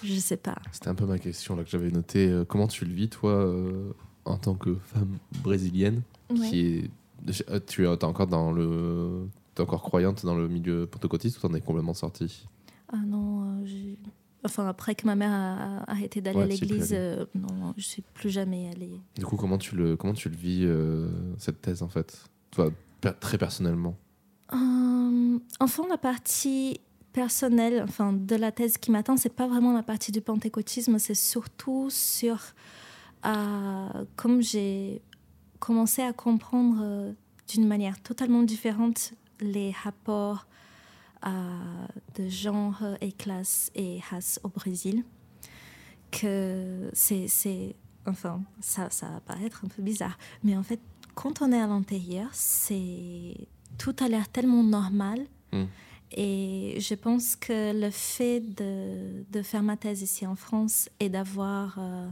Je 0.03 0.13
sais 0.15 0.37
pas. 0.37 0.55
C'était 0.71 0.87
un 0.87 0.95
peu 0.95 1.05
ma 1.05 1.19
question 1.19 1.55
là 1.55 1.63
que 1.63 1.69
j'avais 1.69 1.91
notée. 1.91 2.29
Euh, 2.29 2.45
comment 2.45 2.67
tu 2.67 2.85
le 2.85 2.93
vis, 2.93 3.09
toi, 3.09 3.31
euh, 3.31 3.91
en 4.25 4.37
tant 4.37 4.55
que 4.55 4.75
femme 4.75 5.17
brésilienne 5.43 6.01
Ouais. 6.29 6.49
qui 6.49 6.59
est. 6.59 6.89
Tu 7.67 7.83
es 7.83 7.87
encore 8.03 8.27
dans 8.27 8.51
le. 8.51 9.27
T'es 9.53 9.61
encore 9.61 9.81
croyante 9.81 10.25
dans 10.25 10.35
le 10.35 10.47
milieu 10.47 10.87
pentecôtiste 10.87 11.37
ou 11.37 11.41
t'en 11.47 11.53
es 11.53 11.59
complètement 11.61 11.93
sortie? 11.93 12.47
Ah 12.93 12.97
non, 13.05 13.43
euh, 13.43 13.65
j'ai- 13.65 13.97
enfin 14.45 14.65
après 14.67 14.95
que 14.95 15.05
ma 15.05 15.15
mère 15.15 15.31
a, 15.31 15.91
arrêté 15.91 16.21
d'aller 16.21 16.37
Ouais, 16.37 16.43
à 16.43 16.47
es 16.47 16.49
l'église, 16.49 16.91
euh, 16.93 17.25
non, 17.35 17.73
je 17.77 17.83
suis 17.83 18.01
plus 18.13 18.29
jamais 18.29 18.69
allée. 18.73 18.99
Du 19.17 19.25
coup, 19.25 19.35
comment 19.35 19.57
tu 19.57 19.75
le, 19.75 19.97
comment 19.97 20.13
tu 20.13 20.29
le 20.29 20.35
vis, 20.37 20.61
euh, 20.63 21.09
cette 21.37 21.61
thèse, 21.61 21.83
en 21.83 21.89
fait? 21.89 22.23
Toi, 22.51 22.71
très 23.09 23.37
personnellement? 23.37 23.97
Euh, 24.53 25.39
enfin, 25.59 25.83
la 25.89 25.97
partie 25.97 26.81
personnelle, 27.13 27.83
enfin, 27.83 28.13
de 28.13 28.35
la 28.35 28.51
thèse 28.51 28.77
qui 28.77 28.91
m'attend, 28.91 29.17
c'est 29.17 29.35
pas 29.35 29.47
vraiment 29.47 29.73
la 29.73 29.83
partie 29.83 30.11
du 30.11 30.21
pentecôtisme, 30.21 30.97
c'est 30.99 31.15
surtout 31.15 31.89
sur 31.89 32.39
euh, 33.25 34.05
comme 34.15 34.41
j'ai 34.41 35.01
commencé 35.59 36.01
à 36.01 36.13
comprendre 36.13 36.79
euh, 36.81 37.13
d'une 37.47 37.67
manière 37.67 38.01
totalement 38.01 38.43
différente 38.43 39.13
les 39.39 39.71
rapports 39.71 40.47
de 42.15 42.27
genre 42.29 42.81
et 42.99 43.11
classe 43.11 43.69
et 43.75 43.99
race 44.09 44.39
au 44.43 44.49
Brésil, 44.49 45.03
que 46.09 46.89
c'est 46.93 47.27
enfin, 48.07 48.41
ça, 48.59 48.89
ça 48.89 49.07
va 49.07 49.19
paraître 49.19 49.63
un 49.65 49.67
peu 49.67 49.81
bizarre, 49.81 50.17
mais 50.43 50.57
en 50.57 50.63
fait, 50.63 50.79
quand 51.15 51.41
on 51.41 51.51
est 51.51 51.59
à 51.59 51.67
l'intérieur, 51.67 52.29
c'est 52.33 53.35
tout 53.77 53.95
a 53.99 54.07
l'air 54.07 54.29
tellement 54.29 54.63
normal. 54.63 55.25
Mm. 55.51 55.63
Et 56.13 56.77
je 56.79 56.93
pense 56.93 57.35
que 57.35 57.73
le 57.73 57.89
fait 57.89 58.41
de, 58.41 59.23
de, 59.31 59.41
faire 59.41 59.63
ma 59.63 59.77
thèse 59.77 60.01
ici 60.01 60.27
en 60.27 60.35
France 60.35 60.89
et 60.99 61.07
d'avoir, 61.07 61.77
euh, 61.79 62.09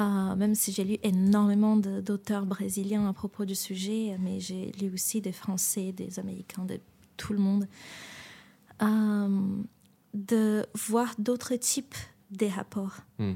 euh, 0.00 0.34
même 0.34 0.54
si 0.54 0.72
j'ai 0.72 0.84
lu 0.84 0.96
énormément 1.02 1.76
d'auteurs 1.76 2.46
brésiliens 2.46 3.06
à 3.06 3.12
propos 3.12 3.44
du 3.44 3.54
sujet, 3.54 4.16
mais 4.18 4.40
j'ai 4.40 4.72
lu 4.80 4.90
aussi 4.94 5.20
des 5.20 5.32
Français, 5.32 5.92
des 5.92 6.18
Américains, 6.18 6.64
de 6.64 6.80
tout 7.18 7.34
le 7.34 7.38
monde, 7.38 7.68
euh, 8.82 9.56
de 10.14 10.66
voir 10.74 11.14
d'autres 11.18 11.56
types 11.56 11.96
des 12.30 12.48
rapports. 12.48 12.96
Mm. 13.18 13.32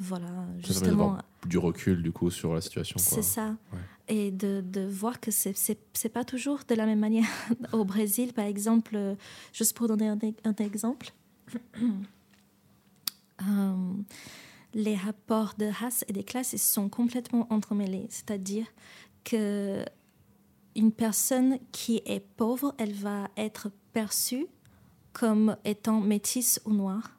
Voilà, 0.00 0.28
justement. 0.58 1.18
du 1.46 1.58
recul 1.58 2.02
du 2.02 2.12
coup 2.12 2.30
sur 2.30 2.54
la 2.54 2.60
situation. 2.60 2.98
C'est 2.98 3.22
ça. 3.22 3.56
Ouais. 3.72 3.78
Et 4.08 4.30
de, 4.30 4.62
de 4.64 4.86
voir 4.86 5.18
que 5.20 5.30
c'est 5.30 5.56
c'est 5.56 6.08
pas 6.08 6.24
toujours 6.24 6.60
de 6.68 6.74
la 6.74 6.86
même 6.86 7.00
manière. 7.00 7.26
Au 7.72 7.84
Brésil, 7.84 8.32
par 8.32 8.44
exemple, 8.44 8.94
euh, 8.94 9.14
juste 9.52 9.76
pour 9.76 9.88
donner 9.88 10.08
un, 10.08 10.18
un 10.44 10.54
exemple, 10.54 11.12
euh, 13.42 13.92
les 14.74 14.94
rapports 14.94 15.54
de 15.58 15.66
race 15.66 16.04
et 16.06 16.12
des 16.12 16.24
classes 16.24 16.52
ils 16.52 16.58
sont 16.58 16.88
complètement 16.88 17.46
entremêlés. 17.50 18.06
C'est-à-dire 18.08 18.66
que 19.24 19.84
une 20.76 20.92
personne 20.92 21.58
qui 21.72 22.02
est 22.06 22.24
pauvre, 22.36 22.72
elle 22.78 22.94
va 22.94 23.28
être 23.36 23.72
perçue 23.92 24.46
comme 25.12 25.56
étant 25.64 26.00
métisse 26.00 26.60
ou 26.64 26.72
noire 26.72 27.17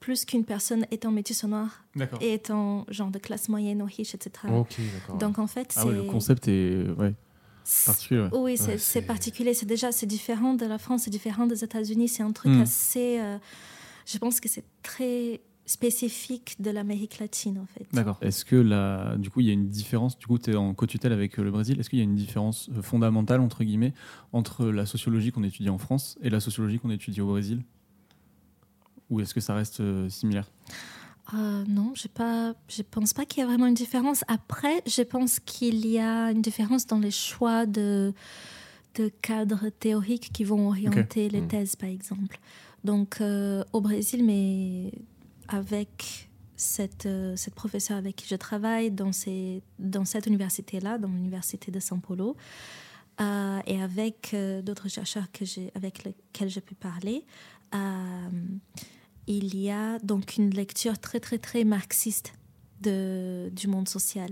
plus 0.00 0.24
qu'une 0.24 0.44
personne 0.44 0.86
étant 0.90 1.10
métisse 1.10 1.42
ou 1.44 1.48
noire 1.48 1.84
et 2.22 2.32
étant 2.34 2.86
genre 2.88 3.10
de 3.10 3.18
classe 3.18 3.48
moyenne 3.48 3.82
ou 3.82 3.84
riche, 3.84 4.14
etc. 4.14 4.30
Donc 5.18 5.38
en 5.38 5.46
fait, 5.46 5.72
Ah 5.76 5.86
ouais, 5.86 5.92
le 5.94 6.02
concept 6.04 6.48
est 6.48 6.86
ouais, 6.98 7.14
particulier. 7.86 8.20
ouais. 8.20 8.28
oui, 8.32 8.56
c'est 8.78 9.02
particulier. 9.02 9.54
C'est 9.54 9.66
déjà 9.66 9.92
c'est 9.92 10.06
différent 10.06 10.54
de 10.54 10.66
la 10.66 10.78
France, 10.78 11.02
c'est 11.04 11.10
différent 11.10 11.46
des 11.46 11.62
États-Unis. 11.64 12.08
C'est 12.08 12.22
un 12.22 12.32
truc 12.32 12.50
Mm. 12.52 12.60
assez. 12.62 13.20
euh, 13.20 13.38
je 14.06 14.18
pense 14.18 14.40
que 14.40 14.48
c'est 14.48 14.64
très 14.82 15.40
spécifique 15.66 16.56
de 16.60 16.70
l'Amérique 16.70 17.18
latine 17.20 17.58
en 17.58 17.66
fait. 17.66 17.86
D'accord. 17.92 18.18
Est-ce 18.22 18.44
que 18.44 18.56
là, 18.56 19.16
du 19.16 19.30
coup, 19.30 19.40
il 19.40 19.46
y 19.46 19.50
a 19.50 19.52
une 19.52 19.68
différence 19.68 20.18
Du 20.18 20.26
coup, 20.26 20.36
tu 20.38 20.50
es 20.50 20.56
en 20.56 20.74
co-tutelle 20.74 21.12
avec 21.12 21.38
euh, 21.38 21.42
le 21.44 21.50
Brésil. 21.52 21.78
Est-ce 21.78 21.88
qu'il 21.90 21.98
y 21.98 22.02
a 22.02 22.04
une 22.04 22.16
différence 22.16 22.68
euh, 22.76 22.82
fondamentale, 22.82 23.40
entre 23.40 23.62
guillemets, 23.62 23.92
entre 24.32 24.66
la 24.66 24.84
sociologie 24.86 25.30
qu'on 25.30 25.44
étudie 25.44 25.68
en 25.70 25.78
France 25.78 26.18
et 26.22 26.30
la 26.30 26.40
sociologie 26.40 26.78
qu'on 26.80 26.90
étudie 26.90 27.20
au 27.20 27.26
Brésil? 27.28 27.62
Ou 29.10 29.20
est-ce 29.20 29.34
que 29.34 29.40
ça 29.40 29.54
reste 29.54 29.80
euh, 29.80 30.08
similaire? 30.08 30.50
Euh, 31.34 31.64
non, 31.68 31.92
je 31.94 32.08
pas. 32.08 32.54
Je 32.68 32.82
pense 32.82 33.12
pas 33.12 33.24
qu'il 33.24 33.40
y 33.40 33.44
a 33.44 33.46
vraiment 33.46 33.66
une 33.66 33.74
différence. 33.74 34.24
Après, 34.26 34.82
je 34.86 35.02
pense 35.02 35.38
qu'il 35.40 35.86
y 35.86 35.98
a 35.98 36.30
une 36.32 36.42
différence 36.42 36.86
dans 36.86 36.98
les 36.98 37.10
choix 37.12 37.66
de 37.66 38.12
de 38.96 39.08
cadres 39.22 39.68
théoriques 39.68 40.30
qui 40.32 40.42
vont 40.42 40.66
orienter 40.68 41.28
les 41.28 41.42
Mm. 41.42 41.48
thèses, 41.48 41.76
par 41.76 41.88
exemple. 41.88 42.40
Donc, 42.82 43.20
euh, 43.20 43.62
au 43.72 43.80
Brésil, 43.80 44.24
mais 44.24 44.90
avec 45.46 46.28
cette, 46.56 47.06
euh, 47.06 47.36
cette 47.36 47.54
professeure 47.54 47.96
avec 47.98 48.16
qui 48.16 48.26
je 48.26 48.34
travaille 48.34 48.90
dans, 48.90 49.12
ces, 49.12 49.62
dans 49.78 50.04
cette 50.04 50.26
université-là, 50.26 50.98
dans 50.98 51.08
l'université 51.08 51.70
de 51.70 51.78
São 51.78 52.00
Paulo, 52.00 52.36
euh, 53.20 53.60
et 53.66 53.80
avec 53.80 54.32
euh, 54.34 54.60
d'autres 54.60 54.88
chercheurs 54.88 55.30
que 55.30 55.44
avec 55.76 56.02
lesquels 56.02 56.48
j'ai 56.48 56.60
pu 56.60 56.74
parler, 56.74 57.24
euh, 57.74 58.28
il 59.26 59.56
y 59.56 59.70
a 59.70 59.98
donc 60.00 60.36
une 60.36 60.50
lecture 60.50 60.98
très, 60.98 61.20
très, 61.20 61.38
très 61.38 61.64
marxiste 61.64 62.32
de, 62.80 63.50
du 63.54 63.68
monde 63.68 63.88
social. 63.88 64.30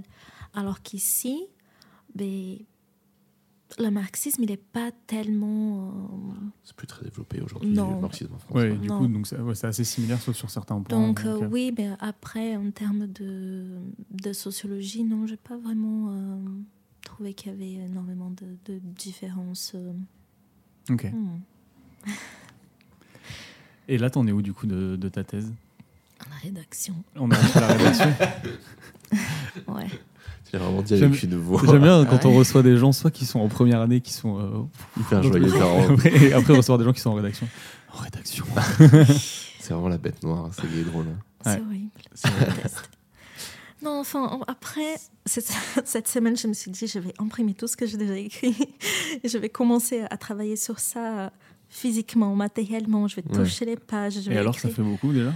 Alors 0.54 0.82
qu'ici, 0.82 1.40
ben, 2.14 2.56
le 3.78 3.90
marxisme, 3.90 4.42
il 4.44 4.48
n'est 4.50 4.56
pas 4.56 4.90
tellement... 5.06 5.88
euh, 5.88 6.46
C'est 6.64 6.74
plus 6.74 6.86
très 6.86 7.04
développé 7.04 7.40
aujourd'hui, 7.42 7.74
le 7.74 8.00
marxisme 8.00 8.34
en 8.34 8.38
France. 8.38 8.56
Ouais, 8.56 8.70
ouais. 8.70 8.78
du 8.78 8.88
Non. 8.88 8.98
coup, 8.98 9.06
donc 9.08 9.26
c'est 9.26 9.38
ouais, 9.38 9.54
c'est 9.54 9.66
assez 9.66 9.84
similaire, 9.84 10.20
sauf 10.20 10.34
sur 10.34 10.48
certains 10.50 10.80
points. 10.80 10.98
Donc 11.08 11.20
euh, 11.26 11.36
Ok. 11.36 11.48
oui, 11.52 11.72
mais 11.76 11.90
après, 12.00 12.56
en 12.56 12.70
termes 12.70 13.06
de, 13.08 13.78
de 14.10 14.32
sociologie, 14.32 15.04
non, 15.04 15.26
j'ai 15.26 15.36
pas 15.36 15.58
vraiment 15.58 16.08
euh, 16.12 16.38
trouvé 17.02 17.34
qu'il 17.34 17.52
y 17.52 17.54
avait 17.54 17.84
énormément 17.86 18.30
de, 18.30 18.56
de 18.64 18.78
différences. 18.78 19.72
euh. 19.74 19.92
Ok. 20.90 21.04
Hmm. 21.12 21.38
Et 23.88 23.98
là, 23.98 24.10
t'en 24.10 24.26
es 24.26 24.32
où, 24.32 24.42
du 24.42 24.52
coup, 24.52 24.66
de, 24.66 24.96
de 24.96 25.08
ta 25.08 25.24
thèse? 25.24 25.52
À 26.20 26.28
la 26.30 26.36
rédaction, 26.36 26.94
On 27.16 27.30
est 27.30 27.56
à 27.56 27.60
la 27.60 27.66
rédaction. 27.68 28.14
ouais. 29.68 29.86
Tu 29.88 30.52
l'as 30.56 30.58
vraiment 30.60 30.82
dit 30.82 30.94
avec 30.94 31.22
une 31.22 31.36
voix 31.36 31.60
J'aime 31.66 31.82
bien 31.82 32.04
quand 32.06 32.24
on 32.24 32.34
reçoit 32.34 32.62
des 32.62 32.76
gens, 32.76 32.92
soit 32.92 33.10
qui 33.10 33.26
sont 33.26 33.40
en 33.40 33.48
première 33.48 33.80
année, 33.80 34.00
qui 34.00 34.12
sont. 34.12 34.38
euh, 34.38 35.00
hyper 35.00 35.22
joyeux. 35.22 35.52
après, 35.90 36.12
et 36.28 36.32
après, 36.32 36.56
recevoir 36.56 36.78
des 36.78 36.84
gens 36.84 36.92
qui 36.92 37.00
sont 37.00 37.10
en 37.10 37.14
rédaction. 37.14 37.46
En 37.92 37.98
rédaction. 37.98 38.44
C'est 39.60 39.74
vraiment 39.74 39.88
la 39.88 39.98
bête 39.98 40.22
noire, 40.22 40.48
c'est 40.52 40.62
gay 40.72 40.80
et 40.80 40.84
drôle. 40.84 41.04
hein. 41.08 41.18
C'est 41.44 41.50
Ouais. 41.50 41.62
horrible. 41.66 41.90
C'est- 42.14 42.30
déteste. 42.38 42.88
Non, 43.82 44.00
enfin, 44.00 44.24
en- 44.24 44.40
après, 44.48 44.94
cette, 45.26 45.52
cette 45.84 46.08
semaine, 46.08 46.36
je 46.36 46.48
me 46.48 46.54
suis 46.54 46.70
dit, 46.70 46.86
je 46.86 46.98
vais 46.98 47.12
imprimer 47.18 47.52
tout 47.52 47.66
ce 47.66 47.76
que 47.76 47.84
j'ai 47.86 47.98
déjà 47.98 48.16
écrit. 48.16 48.56
Et 49.22 49.28
je 49.28 49.36
vais 49.36 49.50
commencer 49.50 50.04
à 50.10 50.16
travailler 50.16 50.56
sur 50.56 50.78
ça 50.80 51.18
euh, 51.26 51.28
physiquement, 51.68 52.34
matériellement. 52.34 53.08
Je 53.08 53.16
vais 53.16 53.24
Ouais. 53.28 53.36
toucher 53.44 53.64
les 53.64 53.76
pages. 53.76 54.14
Je 54.22 54.28
vais 54.28 54.34
Et 54.36 54.38
alors, 54.38 54.58
ça 54.58 54.68
fait 54.68 54.82
beaucoup 54.82 55.12
déjà? 55.12 55.32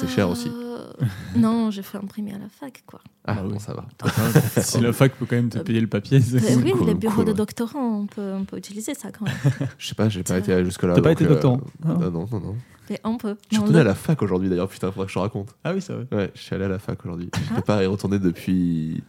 C'est 0.00 0.08
cher 0.08 0.30
aussi. 0.30 0.48
Euh, 0.48 0.78
Non, 1.36 1.70
je 1.70 1.82
fais 1.82 1.98
imprimer 1.98 2.32
à 2.32 2.38
la 2.38 2.48
fac, 2.48 2.82
quoi. 2.86 3.00
Ah, 3.26 3.34
Bah 3.34 3.40
oui. 3.44 3.52
bon, 3.52 3.58
ça 3.58 3.74
va. 3.74 3.84
Si 4.62 4.80
la 4.80 4.92
fac 4.94 5.14
peut 5.16 5.26
quand 5.28 5.36
même 5.36 5.50
te 5.50 5.58
payer 5.58 5.80
le 5.80 5.86
papier, 5.86 6.20
c'est. 6.22 6.36
Euh, 6.36 6.60
oui, 6.62 6.70
cool, 6.70 6.86
les 6.86 6.94
bureaux 6.94 7.16
cool, 7.16 7.24
de 7.26 7.30
ouais. 7.32 7.36
doctorants, 7.36 7.98
on 8.00 8.06
peut, 8.06 8.32
on 8.34 8.44
peut 8.44 8.56
utiliser 8.56 8.94
ça 8.94 9.10
quand 9.12 9.26
même. 9.26 9.36
Je 9.78 9.88
sais 9.88 9.94
pas, 9.94 10.08
j'ai 10.08 10.22
pas 10.22 10.38
été 10.38 10.64
jusque-là. 10.64 10.94
T'as 10.94 11.02
pas 11.02 11.12
été 11.12 11.24
euh, 11.24 11.28
doctorant 11.28 11.60
Ah. 11.84 11.88
Non, 11.88 11.98
non, 12.10 12.26
non. 12.32 12.40
non. 12.40 12.56
Mais 12.88 12.98
on 13.04 13.18
peut. 13.18 13.36
Je 13.50 13.56
suis 13.56 13.58
retourné 13.60 13.80
à 13.80 13.84
la 13.84 13.94
fac 13.94 14.22
aujourd'hui 14.22 14.48
d'ailleurs, 14.48 14.68
putain, 14.68 14.90
faudrait 14.90 15.04
que 15.04 15.10
je 15.12 15.16
te 15.16 15.20
raconte. 15.20 15.54
Ah 15.64 15.74
oui, 15.74 15.82
ça 15.82 15.94
va. 15.96 16.16
Ouais, 16.16 16.30
je 16.34 16.40
suis 16.40 16.54
allé 16.54 16.64
à 16.64 16.68
la 16.68 16.78
fac 16.78 17.04
aujourd'hui. 17.04 17.28
Je 17.34 17.40
Ah. 17.50 17.50
n'étais 17.50 17.62
pas 17.66 17.82
y 17.82 17.86
retourner 17.86 18.18
depuis 18.18 19.02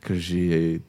que 0.00 0.14
j'ai 0.14 0.82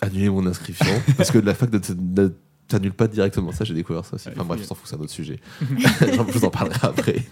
annulé 0.00 0.30
mon 0.30 0.46
inscription. 0.46 0.86
parce 1.18 1.30
que 1.30 1.36
la 1.38 1.52
fac 1.52 1.70
te- 1.70 2.32
ne 2.68 2.78
t'annule 2.78 2.92
pas 2.92 3.08
directement. 3.08 3.52
Ça, 3.52 3.64
j'ai 3.64 3.74
découvert 3.74 4.04
ça 4.04 4.14
aussi. 4.14 4.28
Enfin 4.28 4.44
bref, 4.44 4.60
je 4.60 4.66
s'en 4.66 4.74
fous, 4.74 4.86
c'est 4.86 4.96
un 4.96 5.00
autre 5.00 5.10
sujet. 5.10 5.40
je 5.60 6.32
vous 6.32 6.44
en 6.44 6.50
parlerai 6.50 6.86
après. 6.86 7.22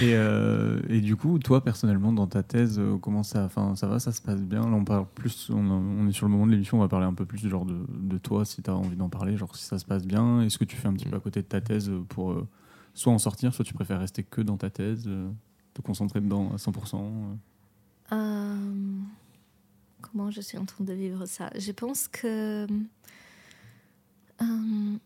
Et, 0.00 0.14
euh, 0.14 0.80
et 0.88 1.00
du 1.00 1.16
coup, 1.16 1.38
toi, 1.38 1.64
personnellement, 1.64 2.12
dans 2.12 2.26
ta 2.26 2.42
thèse, 2.42 2.78
euh, 2.78 2.98
comment 2.98 3.22
ça, 3.22 3.44
enfin, 3.44 3.74
ça 3.74 3.86
va, 3.86 3.98
ça 3.98 4.12
se 4.12 4.20
passe 4.20 4.42
bien? 4.42 4.60
Là, 4.60 4.76
on 4.76 4.84
parle 4.84 5.06
plus, 5.14 5.50
on, 5.50 5.56
on 5.56 6.06
est 6.06 6.12
sur 6.12 6.26
le 6.26 6.32
moment 6.32 6.46
de 6.46 6.52
l'émission, 6.52 6.76
on 6.76 6.80
va 6.80 6.88
parler 6.88 7.06
un 7.06 7.14
peu 7.14 7.24
plus 7.24 7.40
du 7.40 7.48
genre 7.48 7.64
de, 7.64 7.74
de 7.88 8.18
toi, 8.18 8.44
si 8.44 8.62
tu 8.62 8.70
as 8.70 8.76
envie 8.76 8.96
d'en 8.96 9.08
parler, 9.08 9.36
genre 9.36 9.56
si 9.56 9.64
ça 9.64 9.78
se 9.78 9.86
passe 9.86 10.06
bien. 10.06 10.42
Est-ce 10.42 10.58
que 10.58 10.64
tu 10.64 10.76
fais 10.76 10.88
un 10.88 10.92
petit 10.92 11.06
peu 11.06 11.16
à 11.16 11.20
côté 11.20 11.40
de 11.40 11.46
ta 11.46 11.60
thèse 11.60 11.90
pour 12.10 12.32
euh, 12.32 12.46
soit 12.94 13.12
en 13.12 13.18
sortir, 13.18 13.54
soit 13.54 13.64
tu 13.64 13.74
préfères 13.74 13.98
rester 13.98 14.22
que 14.22 14.40
dans 14.40 14.56
ta 14.56 14.70
thèse, 14.70 15.04
euh, 15.06 15.30
te 15.74 15.82
concentrer 15.82 16.20
dedans 16.20 16.50
à 16.52 16.56
100% 16.56 16.96
euh? 16.96 17.34
Euh, 18.12 19.00
comment 20.02 20.30
je 20.30 20.40
suis 20.40 20.58
en 20.58 20.64
train 20.64 20.84
de 20.84 20.92
vivre 20.92 21.26
ça? 21.26 21.50
Je 21.58 21.72
pense 21.72 22.08
que. 22.08 22.66
Euh, 24.42 24.96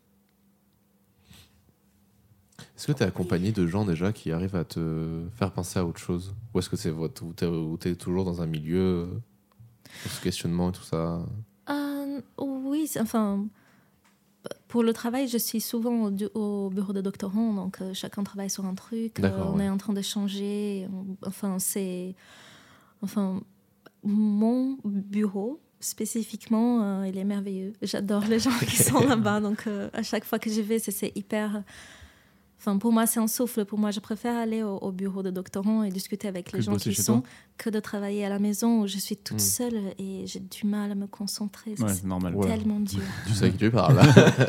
Est-ce 2.76 2.86
que 2.88 2.92
tu 2.92 3.02
es 3.02 3.06
accompagné 3.06 3.52
de 3.52 3.66
gens 3.66 3.84
déjà 3.84 4.12
qui 4.12 4.32
arrivent 4.32 4.56
à 4.56 4.64
te 4.64 5.22
faire 5.36 5.52
penser 5.52 5.78
à 5.78 5.84
autre 5.84 6.00
chose? 6.00 6.34
Ou 6.54 6.58
est-ce 6.58 6.68
que 6.68 6.76
c'est 6.76 6.90
votre- 6.90 7.24
ou 7.24 7.32
t'es, 7.32 7.46
ou 7.46 7.76
t'es 7.76 7.94
toujours 7.94 8.24
dans 8.24 8.42
un 8.42 8.46
milieu 8.46 8.80
euh, 8.80 9.06
ce 10.08 10.20
questionnement 10.20 10.70
et 10.70 10.72
tout 10.72 10.82
ça? 10.82 11.24
Euh, 11.70 12.20
oui, 12.38 12.90
enfin. 13.00 13.46
Pour 14.66 14.82
le 14.82 14.92
travail, 14.92 15.28
je 15.28 15.38
suis 15.38 15.60
souvent 15.60 16.10
au, 16.34 16.70
bureau 16.70 16.92
de 16.92 17.00
doctorant, 17.00 17.52
donc 17.52 17.80
euh, 17.80 17.94
chacun 17.94 18.24
travaille 18.24 18.50
sur 18.50 18.64
un 18.66 18.74
truc. 18.74 19.20
euh, 19.20 19.30
on 19.44 19.58
ouais. 19.58 19.66
est 19.66 19.68
en 19.68 19.76
train 19.76 19.92
d'échanger. 19.92 20.88
on- 20.92 21.16
Enfin, 21.28 21.58
c'est. 21.60 22.16
Enfin, 23.02 23.40
mon 24.02 24.78
bureau, 24.84 25.60
spécifiquement, 25.82 26.82
euh, 27.02 27.06
il 27.08 27.18
est 27.18 27.24
merveilleux. 27.24 27.72
J'adore 27.82 28.24
les 28.26 28.38
gens 28.38 28.56
qui 28.60 28.76
sont 28.76 29.00
là-bas. 29.06 29.40
Donc, 29.40 29.66
euh, 29.66 29.88
à 29.92 30.02
chaque 30.02 30.24
fois 30.24 30.38
que 30.38 30.48
j'y 30.50 30.62
vais, 30.62 30.78
c'est- 30.78 31.12
hyper. 31.14 31.62
Enfin, 32.58 32.78
pour 32.78 32.92
moi, 32.92 33.06
c'est 33.06 33.18
un 33.18 33.26
souffle. 33.26 33.64
Pour 33.64 33.76
moi, 33.78 33.90
je 33.90 33.98
préfère 33.98 34.36
aller 34.36 34.62
au, 34.62 34.76
au 34.76 34.92
bureau 34.92 35.24
de 35.24 35.30
doctorant 35.30 35.82
et 35.82 35.90
discuter 35.90 36.28
avec 36.28 36.52
Que 36.52 36.56
les 36.58 36.62
gens 36.62 36.76
qui 36.76 36.94
sont 36.94 37.24
que 37.58 37.68
de 37.70 37.80
travailler 37.80 38.24
à 38.24 38.28
la 38.28 38.38
maison 38.38 38.82
où 38.82 38.86
je 38.86 38.98
suis 38.98 39.16
toute 39.16 39.38
Mm. 39.38 39.40
seule 39.40 39.80
et 39.98 40.24
j'ai 40.26 40.38
du 40.38 40.64
mal 40.66 40.92
à 40.92 40.94
me 40.94 41.08
concentrer. 41.08 41.74
Ouais, 41.80 41.92
c'est 41.92 42.04
normal. 42.04 42.36
Ouais. 42.36 42.46
tellement 42.46 42.78
dur. 42.78 43.02
Tu 43.26 43.34
sais 43.34 43.46
à 43.46 43.50
qui 43.50 43.56
tu 43.56 43.70
parles 43.70 43.96
là 43.96 44.04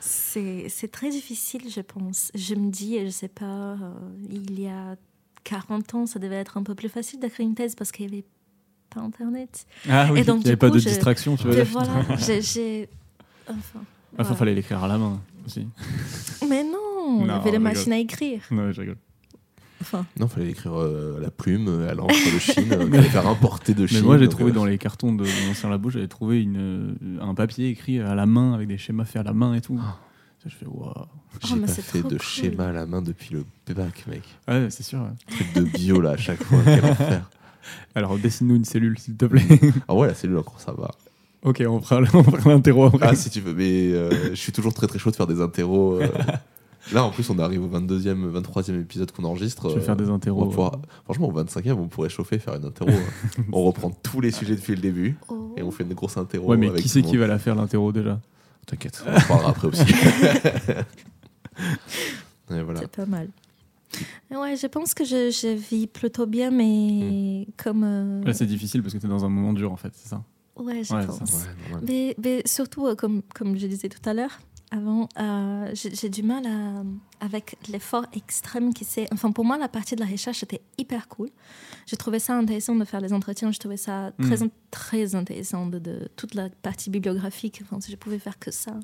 c'est 0.00 0.90
très 0.92 1.10
difficile, 1.10 1.62
je 1.68 1.80
pense. 1.80 2.30
Je 2.34 2.54
me 2.54 2.70
dis, 2.70 2.98
je 3.04 3.10
sais 3.10 3.28
pas, 3.28 3.72
euh, 3.72 3.76
il 4.30 4.60
y 4.60 4.68
a 4.68 4.96
40 5.44 5.94
ans, 5.94 6.06
ça 6.06 6.18
devait 6.18 6.36
être 6.36 6.56
un 6.56 6.62
peu 6.62 6.74
plus 6.74 6.88
facile 6.88 7.18
d'écrire 7.20 7.46
une 7.46 7.54
thèse 7.54 7.74
parce 7.74 7.90
qu'il 7.92 8.06
n'y 8.06 8.12
avait 8.12 8.24
pas 8.98 9.04
Internet. 9.04 9.66
Ah 9.88 10.08
oui, 10.12 10.20
Et 10.20 10.24
donc, 10.24 10.40
il 10.40 10.44
n'y 10.44 10.48
avait 10.48 10.56
pas 10.56 10.70
de 10.70 10.78
je- 10.78 10.88
distraction, 10.88 11.36
tu 11.36 11.46
vois. 11.48 11.56
Et 11.58 11.62
voilà, 11.64 11.90
j'ai-. 12.40 12.88
Enfin. 13.48 13.58
Enfin, 14.14 14.22
voilà. 14.22 14.34
fallait 14.36 14.54
l'écrire 14.54 14.82
à 14.82 14.88
la 14.88 14.98
main 14.98 15.20
aussi. 15.46 15.66
Mais 16.48 16.64
non, 16.64 16.78
on 17.20 17.24
Non, 17.26 17.34
avait 17.34 17.50
les 17.52 17.58
machines 17.58 17.92
à 17.92 17.98
écrire. 17.98 18.40
Non, 18.50 18.72
je 18.72 18.80
rigole. 18.80 18.96
Enfin, 19.80 20.04
Non, 20.18 20.26
fallait 20.26 20.50
écrire 20.50 20.72
euh, 20.76 21.18
à 21.18 21.20
la 21.20 21.30
plume, 21.30 21.86
à 21.88 21.94
l'encre 21.94 22.12
de 22.34 22.38
Chine, 22.40 22.72
euh, 22.72 22.86
fallait 22.90 23.02
faire 23.08 23.28
importer 23.28 23.74
de 23.74 23.86
Chine. 23.86 23.98
Mais 24.00 24.04
moi, 24.06 24.18
j'ai 24.18 24.28
trouvé 24.28 24.50
euh, 24.50 24.54
dans 24.54 24.64
les 24.64 24.76
cartons 24.76 25.12
de 25.14 25.22
mon 25.24 25.50
ancien 25.52 25.70
labo, 25.70 25.88
j'avais 25.90 26.08
trouvé 26.08 26.42
une, 26.42 26.56
euh, 26.58 27.20
un 27.22 27.34
papier 27.34 27.68
écrit 27.68 28.00
à 28.00 28.14
la 28.16 28.26
main 28.26 28.54
avec 28.54 28.66
des 28.66 28.76
schémas 28.76 29.04
faits 29.04 29.20
à 29.20 29.22
la 29.22 29.32
main 29.32 29.54
et 29.54 29.60
tout. 29.60 29.78
Ah. 29.80 29.96
Je 30.46 30.54
fais 30.54 30.66
waouh. 30.66 30.92
J'ai 31.44 31.54
Oh, 31.56 31.60
pas 31.60 31.66
fait 31.68 31.98
de 32.02 32.08
cool. 32.08 32.22
schéma 32.22 32.68
à 32.68 32.72
la 32.72 32.86
main 32.86 33.02
depuis 33.02 33.34
le 33.34 33.74
bac, 33.74 34.04
mec. 34.08 34.22
Ouais, 34.48 34.66
c'est 34.70 34.82
sûr. 34.82 35.00
ouais. 35.00 35.34
Truc 35.36 35.52
de 35.54 35.62
bio 35.62 36.00
là 36.00 36.10
à 36.12 36.16
chaque 36.16 36.42
fois, 36.42 36.58
quel 36.64 36.84
enfer. 36.84 37.30
Alors, 37.94 38.16
dessine-nous 38.18 38.56
une 38.56 38.64
cellule, 38.64 38.98
s'il 38.98 39.16
te 39.16 39.24
plaît. 39.26 39.42
Ah 39.88 39.94
ouais, 39.94 40.06
la 40.08 40.14
cellule 40.14 40.38
encore 40.38 40.60
ça 40.60 40.72
va. 40.72 40.90
ok, 41.42 41.62
on 41.68 41.80
fera, 41.80 42.00
on 42.14 42.22
fera 42.24 42.50
l'interro 42.50 42.84
après. 42.86 43.06
Ah 43.10 43.14
si 43.14 43.30
tu 43.30 43.40
veux, 43.40 43.54
mais 43.54 43.92
euh, 43.92 44.30
je 44.30 44.34
suis 44.34 44.52
toujours 44.52 44.74
très 44.74 44.86
très 44.86 44.98
chaud 44.98 45.10
de 45.10 45.16
faire 45.16 45.26
des 45.26 45.40
interros. 45.40 46.00
euh. 46.00 46.08
Là 46.92 47.04
en 47.04 47.10
plus 47.10 47.28
on 47.28 47.38
arrive 47.38 47.62
au 47.64 47.68
22e, 47.68 48.32
23e 48.40 48.80
épisode 48.80 49.10
qu'on 49.12 49.24
enregistre. 49.24 49.68
Je 49.68 49.74
vais 49.74 49.80
euh, 49.80 49.84
faire 49.84 49.96
des 49.96 50.04
on 50.04 50.08
va 50.08 50.14
interros. 50.14 50.46
pouvoir- 50.46 50.78
Franchement 51.04 51.28
au 51.28 51.32
25e 51.32 51.72
on 51.72 51.88
pourrait 51.88 52.08
chauffer, 52.08 52.38
faire 52.38 52.54
une 52.54 52.64
interro. 52.64 52.88
hein. 52.90 53.42
on 53.52 53.62
reprend 53.64 53.90
tous 53.90 54.20
les 54.22 54.30
sujets 54.30 54.54
depuis 54.54 54.74
le 54.74 54.80
début 54.80 55.16
oh. 55.28 55.52
et 55.58 55.62
on 55.62 55.70
fait 55.70 55.82
une 55.84 55.92
grosse 55.92 56.16
interro. 56.16 56.46
Ouais, 56.50 56.56
mais 56.56 56.68
avec 56.68 56.78
qui 56.80 56.84
tout 56.84 56.88
c'est 56.94 57.00
le 57.00 57.06
qui 57.06 57.12
monde. 57.16 57.22
va 57.22 57.26
la 57.26 57.38
faire 57.38 57.56
l'interro 57.56 57.92
déjà? 57.92 58.18
T'inquiète, 58.66 59.04
on 59.06 59.14
en 59.16 59.20
parlera 59.20 59.50
après 59.50 59.68
aussi. 59.68 59.82
Et 62.50 62.62
voilà. 62.62 62.80
C'est 62.80 62.90
pas 62.96 63.06
mal. 63.06 63.28
Ouais, 64.30 64.56
je 64.56 64.66
pense 64.66 64.94
que 64.94 65.04
je, 65.04 65.30
je 65.30 65.48
vis 65.54 65.86
plutôt 65.86 66.26
bien, 66.26 66.50
mais 66.50 67.46
comme. 67.56 67.82
euh, 67.84 68.22
Là, 68.24 68.32
c'est 68.34 68.46
difficile 68.46 68.82
parce 68.82 68.94
que 68.94 68.98
tu 68.98 69.06
es 69.06 69.08
dans 69.08 69.24
un 69.24 69.28
moment 69.30 69.52
dur 69.52 69.72
en 69.72 69.76
fait, 69.76 69.92
c'est 69.94 70.08
ça? 70.08 70.22
Ouais, 70.56 70.82
je 70.84 70.92
Ouais, 70.94 71.06
pense. 71.06 71.18
ça, 71.30 71.36
Ouais. 71.72 71.80
Mais, 71.86 72.16
mais 72.22 72.42
surtout, 72.44 72.86
euh, 72.86 72.94
comme, 72.94 73.22
comme 73.34 73.56
je 73.56 73.66
disais 73.66 73.88
tout 73.88 74.06
à 74.08 74.12
l'heure, 74.12 74.40
avant, 74.70 75.08
euh, 75.18 75.70
j'ai 75.74 76.10
du 76.10 76.22
mal 76.22 76.44
à- 76.46 77.24
avec 77.24 77.56
l'effort 77.70 78.04
extrême 78.12 78.74
qui 78.74 78.84
c'est. 78.84 79.06
Enfin, 79.14 79.32
pour 79.32 79.44
moi, 79.46 79.56
la 79.56 79.68
partie 79.68 79.94
de 79.96 80.00
la 80.00 80.06
recherche 80.06 80.42
était 80.42 80.60
hyper 80.76 81.08
cool. 81.08 81.30
J'ai 81.86 81.96
trouvé 81.96 82.18
ça 82.18 82.36
intéressant 82.36 82.74
de 82.74 82.84
faire 82.84 83.00
les 83.00 83.12
entretiens. 83.14 83.50
Je 83.50 83.58
trouvais 83.58 83.78
ça 83.78 84.12
très, 84.20 84.44
Mm. 84.44 84.50
très 84.70 85.14
intéressant 85.14 85.66
de, 85.66 85.78
de 85.78 86.08
toute 86.16 86.34
la 86.34 86.50
partie 86.50 86.90
bibliographique. 86.90 87.60
Enfin, 87.64 87.80
si 87.80 87.90
je 87.92 87.96
pouvais 87.96 88.18
faire 88.18 88.38
que 88.38 88.50
ça. 88.50 88.78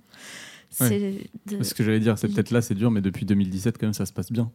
De- 0.80 1.62
Ce 1.62 1.74
que 1.74 1.84
j'allais 1.84 2.00
dire, 2.00 2.16
c'est 2.18 2.28
peut-être 2.28 2.50
là, 2.50 2.62
c'est 2.62 2.74
dur, 2.74 2.90
mais 2.90 3.00
depuis 3.02 3.26
2017, 3.26 3.76
quand 3.78 3.86
même, 3.86 3.92
ça 3.94 4.06
se 4.06 4.12
passe 4.12 4.32
bien. 4.32 4.50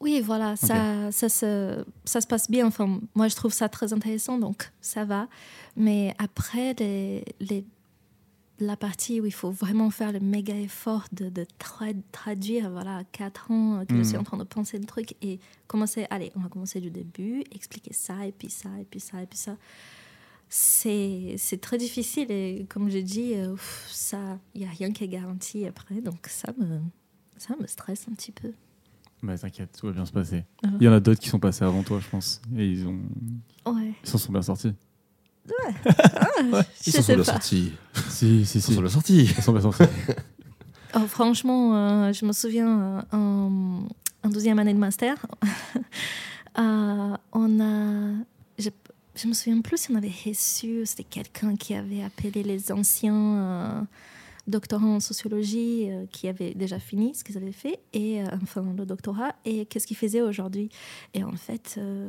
Oui, 0.00 0.20
voilà, 0.20 0.56
ça, 0.56 1.10
ça, 1.12 1.28
se, 1.28 1.84
ça 2.04 2.20
se 2.20 2.26
passe 2.26 2.50
bien. 2.50 2.66
Enfin, 2.66 3.00
moi, 3.14 3.28
je 3.28 3.36
trouve 3.36 3.52
ça 3.52 3.68
très 3.68 3.92
intéressant, 3.92 4.38
donc 4.38 4.70
ça 4.80 5.04
va. 5.04 5.28
Mais 5.76 6.14
après, 6.18 6.74
les, 6.78 7.24
les- 7.40 7.64
la 8.58 8.76
partie 8.76 9.20
où 9.22 9.26
il 9.26 9.32
faut 9.32 9.50
vraiment 9.50 9.88
faire 9.90 10.12
le 10.12 10.20
méga 10.20 10.54
effort 10.54 11.04
de, 11.12 11.30
de 11.30 11.46
tra- 11.58 11.96
traduire, 12.12 12.70
voilà, 12.70 13.04
quatre 13.10 13.50
ans 13.50 13.80
euh, 13.80 13.84
que 13.86 13.96
je 13.96 14.02
suis 14.02 14.14
Mhm. 14.16 14.20
en 14.20 14.24
train 14.24 14.36
de 14.36 14.44
penser 14.44 14.78
le 14.78 14.84
truc 14.84 15.14
et 15.22 15.40
commencer, 15.66 16.06
allez, 16.10 16.30
on 16.36 16.40
va 16.40 16.48
commencer 16.50 16.78
du 16.80 16.90
début, 16.90 17.42
expliquer 17.54 17.94
ça, 17.94 18.26
et 18.26 18.32
puis 18.32 18.50
ça, 18.50 18.68
et 18.78 18.84
puis 18.84 19.00
ça, 19.00 19.22
et 19.22 19.26
puis 19.26 19.38
ça. 19.38 19.56
C'est 20.48 21.36
très 21.60 21.78
difficile 21.78 22.30
et 22.30 22.66
comme 22.68 22.90
j'ai 22.90 23.02
dit, 23.04 23.34
euh, 23.34 23.54
ça, 23.88 24.38
il 24.54 24.62
n'y 24.62 24.66
a 24.66 24.70
rien 24.70 24.90
qui 24.92 25.04
est 25.04 25.08
garanti 25.08 25.64
après, 25.66 26.00
donc 26.00 26.26
ça 26.26 26.52
me, 26.58 26.80
ça 27.36 27.54
me 27.60 27.66
stresse 27.68 28.06
un 28.10 28.14
petit 28.14 28.32
peu. 28.32 28.52
Bah, 29.22 29.36
t'inquiète, 29.36 29.76
tout 29.78 29.86
va 29.86 29.92
bien 29.92 30.06
se 30.06 30.12
passer. 30.12 30.44
Ah. 30.64 30.68
Il 30.80 30.84
y 30.84 30.88
en 30.88 30.92
a 30.92 31.00
d'autres 31.00 31.20
qui 31.20 31.28
sont 31.28 31.38
passés 31.38 31.64
avant 31.64 31.82
toi, 31.82 32.00
je 32.00 32.08
pense. 32.08 32.40
Et 32.56 32.66
ils 32.66 32.86
ont. 32.86 32.98
Ouais. 33.66 33.92
Ils 34.02 34.08
s'en 34.08 34.18
sont 34.18 34.32
bien 34.32 34.42
sortis. 34.42 34.72
Ils 36.86 36.92
s'en 36.92 37.02
sont 37.02 37.14
bien 37.14 37.24
sortis. 37.24 37.72
Si, 38.08 38.46
si, 38.46 38.58
Ils 38.58 38.62
s'en 38.62 38.72
sont 38.72 38.80
bien 38.80 38.90
sortis. 38.90 39.22
Ils 39.36 39.42
sont 39.42 39.52
bien 39.52 39.60
sortis. 39.60 39.84
Oh, 40.94 41.06
franchement, 41.06 41.76
euh, 41.76 42.12
je 42.12 42.24
me 42.24 42.32
souviens, 42.32 42.80
euh, 42.80 43.02
en, 43.12 43.82
en 44.24 44.28
deuxième 44.28 44.58
année 44.58 44.74
de 44.74 44.78
master, 44.78 45.24
euh, 46.58 47.16
on 47.32 47.60
a. 47.60 48.14
Je, 48.58 48.70
je 49.14 49.28
me 49.28 49.32
souviens 49.32 49.60
plus 49.60 49.82
si 49.82 49.92
on 49.92 49.94
avait 49.96 50.12
reçu, 50.26 50.82
c'était 50.86 51.04
quelqu'un 51.04 51.56
qui 51.56 51.74
avait 51.74 52.02
appelé 52.02 52.42
les 52.42 52.72
anciens 52.72 53.86
doctorants 54.46 54.96
en 54.96 55.00
sociologie 55.00 55.90
euh, 55.90 56.06
qui 56.10 56.28
avaient 56.28 56.54
déjà 56.54 56.78
fini 56.78 57.14
ce 57.14 57.24
qu'ils 57.24 57.36
avaient 57.36 57.52
fait, 57.52 57.80
et 57.92 58.22
euh, 58.22 58.26
enfin 58.42 58.64
le 58.76 58.86
doctorat, 58.86 59.34
et 59.44 59.66
qu'est-ce 59.66 59.86
qu'ils 59.86 59.96
faisaient 59.96 60.22
aujourd'hui? 60.22 60.70
Et 61.14 61.24
en 61.24 61.32
fait, 61.32 61.76
euh, 61.78 62.08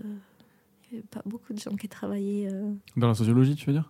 il 0.91 0.95
n'y 0.95 0.99
avait 0.99 1.07
pas 1.09 1.21
beaucoup 1.25 1.53
de 1.53 1.59
gens 1.59 1.75
qui 1.75 1.87
travaillaient 1.89 2.49
Dans 2.97 3.07
la 3.07 3.15
sociologie, 3.15 3.55
tu 3.55 3.67
veux 3.67 3.73
dire? 3.73 3.89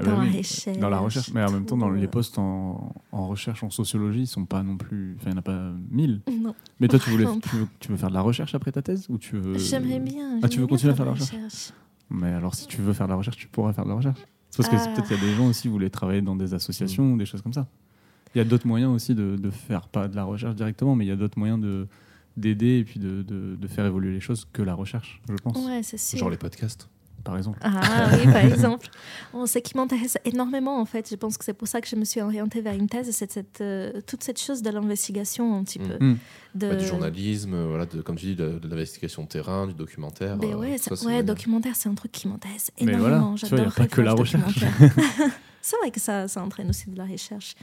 Eh 0.00 0.02
ben 0.02 0.14
dans 0.14 0.22
la 0.22 0.30
recherche. 0.30 0.78
Dans 0.78 0.88
la 0.88 0.98
recherche. 0.98 1.30
Mais 1.34 1.44
en 1.44 1.50
même 1.50 1.66
temps, 1.66 1.76
dans 1.76 1.90
les 1.90 2.06
postes 2.06 2.38
en, 2.38 2.94
en 3.12 3.28
recherche, 3.28 3.62
en 3.62 3.70
sociologie, 3.70 4.20
ils 4.20 4.26
sont 4.26 4.46
pas 4.46 4.62
non 4.62 4.76
plus. 4.76 5.16
Enfin, 5.16 5.30
il 5.30 5.32
n'y 5.32 5.36
en 5.36 5.40
a 5.40 5.42
pas 5.42 5.72
mille. 5.90 6.22
Non, 6.30 6.54
Mais 6.78 6.88
toi, 6.88 6.98
tu, 6.98 7.10
voulais, 7.10 7.26
tu, 7.42 7.56
veux, 7.56 7.66
tu 7.78 7.88
veux 7.90 7.96
faire 7.96 8.08
de 8.08 8.14
la 8.14 8.22
recherche 8.22 8.54
après 8.54 8.72
ta 8.72 8.82
thèse 8.82 9.06
ou 9.08 9.18
tu 9.18 9.36
veux... 9.36 9.58
j'aimerais 9.58 10.00
bien. 10.00 10.40
Ah, 10.42 10.48
tu 10.48 10.60
veux 10.60 10.66
continuer 10.66 10.92
à 10.92 10.96
faire 10.96 11.06
de 11.06 11.10
la 11.10 11.16
recherche 11.16 11.72
Mais 12.08 12.32
alors, 12.32 12.54
si 12.54 12.66
tu 12.66 12.80
veux 12.80 12.92
faire 12.92 13.06
de 13.06 13.12
la 13.12 13.16
recherche, 13.16 13.36
tu 13.36 13.48
pourras 13.48 13.72
faire 13.72 13.84
de 13.84 13.90
la 13.90 13.96
recherche. 13.96 14.20
C'est 14.50 14.56
parce 14.58 14.68
que 14.68 14.76
Ah. 14.76 14.92
peut-être 14.94 15.08
qu'il 15.08 15.16
y 15.16 15.20
a 15.20 15.24
des 15.30 15.34
gens 15.36 15.46
aussi 15.48 15.62
qui 15.62 15.68
voulaient 15.68 15.90
travailler 15.90 16.22
dans 16.22 16.36
des 16.36 16.54
associations 16.54 17.12
ou 17.12 17.16
des 17.18 17.26
choses 17.26 17.42
comme 17.42 17.52
ça. 17.52 17.66
Il 18.34 18.38
y 18.38 18.40
a 18.40 18.44
d'autres 18.44 18.66
moyens 18.66 18.92
aussi 18.94 19.14
de, 19.14 19.36
de 19.36 19.50
faire, 19.50 19.88
pas 19.88 20.06
de 20.08 20.14
la 20.16 20.24
recherche 20.24 20.54
directement, 20.54 20.94
mais 20.94 21.04
il 21.04 21.08
y 21.08 21.12
a 21.12 21.16
d'autres 21.16 21.38
moyens 21.38 21.60
de 21.60 21.86
d'aider 22.36 22.78
et 22.78 22.84
puis 22.84 23.00
de, 23.00 23.22
de, 23.22 23.56
de 23.60 23.66
faire 23.68 23.84
évoluer 23.84 24.12
les 24.12 24.20
choses 24.20 24.46
que 24.52 24.62
la 24.62 24.72
recherche, 24.74 25.20
je 25.28 25.34
pense, 25.34 25.56
Ouais, 25.66 25.82
c'est 25.82 25.98
sûr. 25.98 26.18
Genre 26.18 26.30
les 26.30 26.36
podcasts. 26.36 26.88
Par 27.24 27.36
exemple. 27.36 27.58
Ah 27.62 28.08
oui, 28.12 28.24
par 28.32 28.44
exemple. 28.44 28.88
Bon, 29.32 29.46
ce 29.46 29.58
qui 29.58 29.76
m'intéresse 29.76 30.18
énormément, 30.24 30.80
en 30.80 30.84
fait, 30.84 31.08
je 31.10 31.16
pense 31.16 31.36
que 31.38 31.44
c'est 31.44 31.52
pour 31.54 31.68
ça 31.68 31.80
que 31.80 31.88
je 31.88 31.96
me 31.96 32.04
suis 32.04 32.20
orientée 32.20 32.60
vers 32.60 32.74
une 32.74 32.88
thèse, 32.88 33.10
c'est 33.12 33.30
cette, 33.32 33.60
euh, 33.60 34.00
toute 34.06 34.22
cette 34.22 34.40
chose 34.40 34.62
de 34.62 34.70
l'investigation, 34.70 35.56
un 35.56 35.64
petit 35.64 35.78
Mm. 35.78 35.88
peu. 35.88 36.04
Mm. 36.04 36.18
De... 36.56 36.68
Bah, 36.68 36.74
du 36.74 36.84
journalisme, 36.86 37.54
euh, 37.54 37.66
voilà, 37.68 37.86
de, 37.86 38.02
comme 38.02 38.16
tu 38.16 38.26
dis, 38.26 38.34
de, 38.34 38.58
de 38.58 38.68
l'investigation 38.68 39.22
de 39.22 39.28
terrain, 39.28 39.66
du 39.68 39.74
documentaire. 39.74 40.36
Ben 40.36 40.52
euh, 40.52 40.56
ouais, 40.56 40.78
ça, 40.78 40.94
documentaire, 41.22 41.76
c'est 41.76 41.88
un 41.88 41.94
truc 41.94 42.10
qui 42.12 42.26
m'intéresse 42.26 42.70
Mais 42.80 42.92
énormément. 42.92 43.36
voilà, 43.36 43.36
tu 43.36 43.46
vois, 43.46 43.58
il 43.58 43.64
y 43.64 43.66
a 43.66 43.70
pas 43.70 43.86
que 43.86 44.00
la 44.00 44.12
recherche. 44.14 44.64
c'est 45.62 45.76
vrai 45.78 45.90
que 45.90 46.00
ça, 46.00 46.26
ça 46.28 46.42
entraîne 46.42 46.68
aussi 46.70 46.88
de 46.90 46.96
la 46.96 47.04
recherche. 47.04 47.54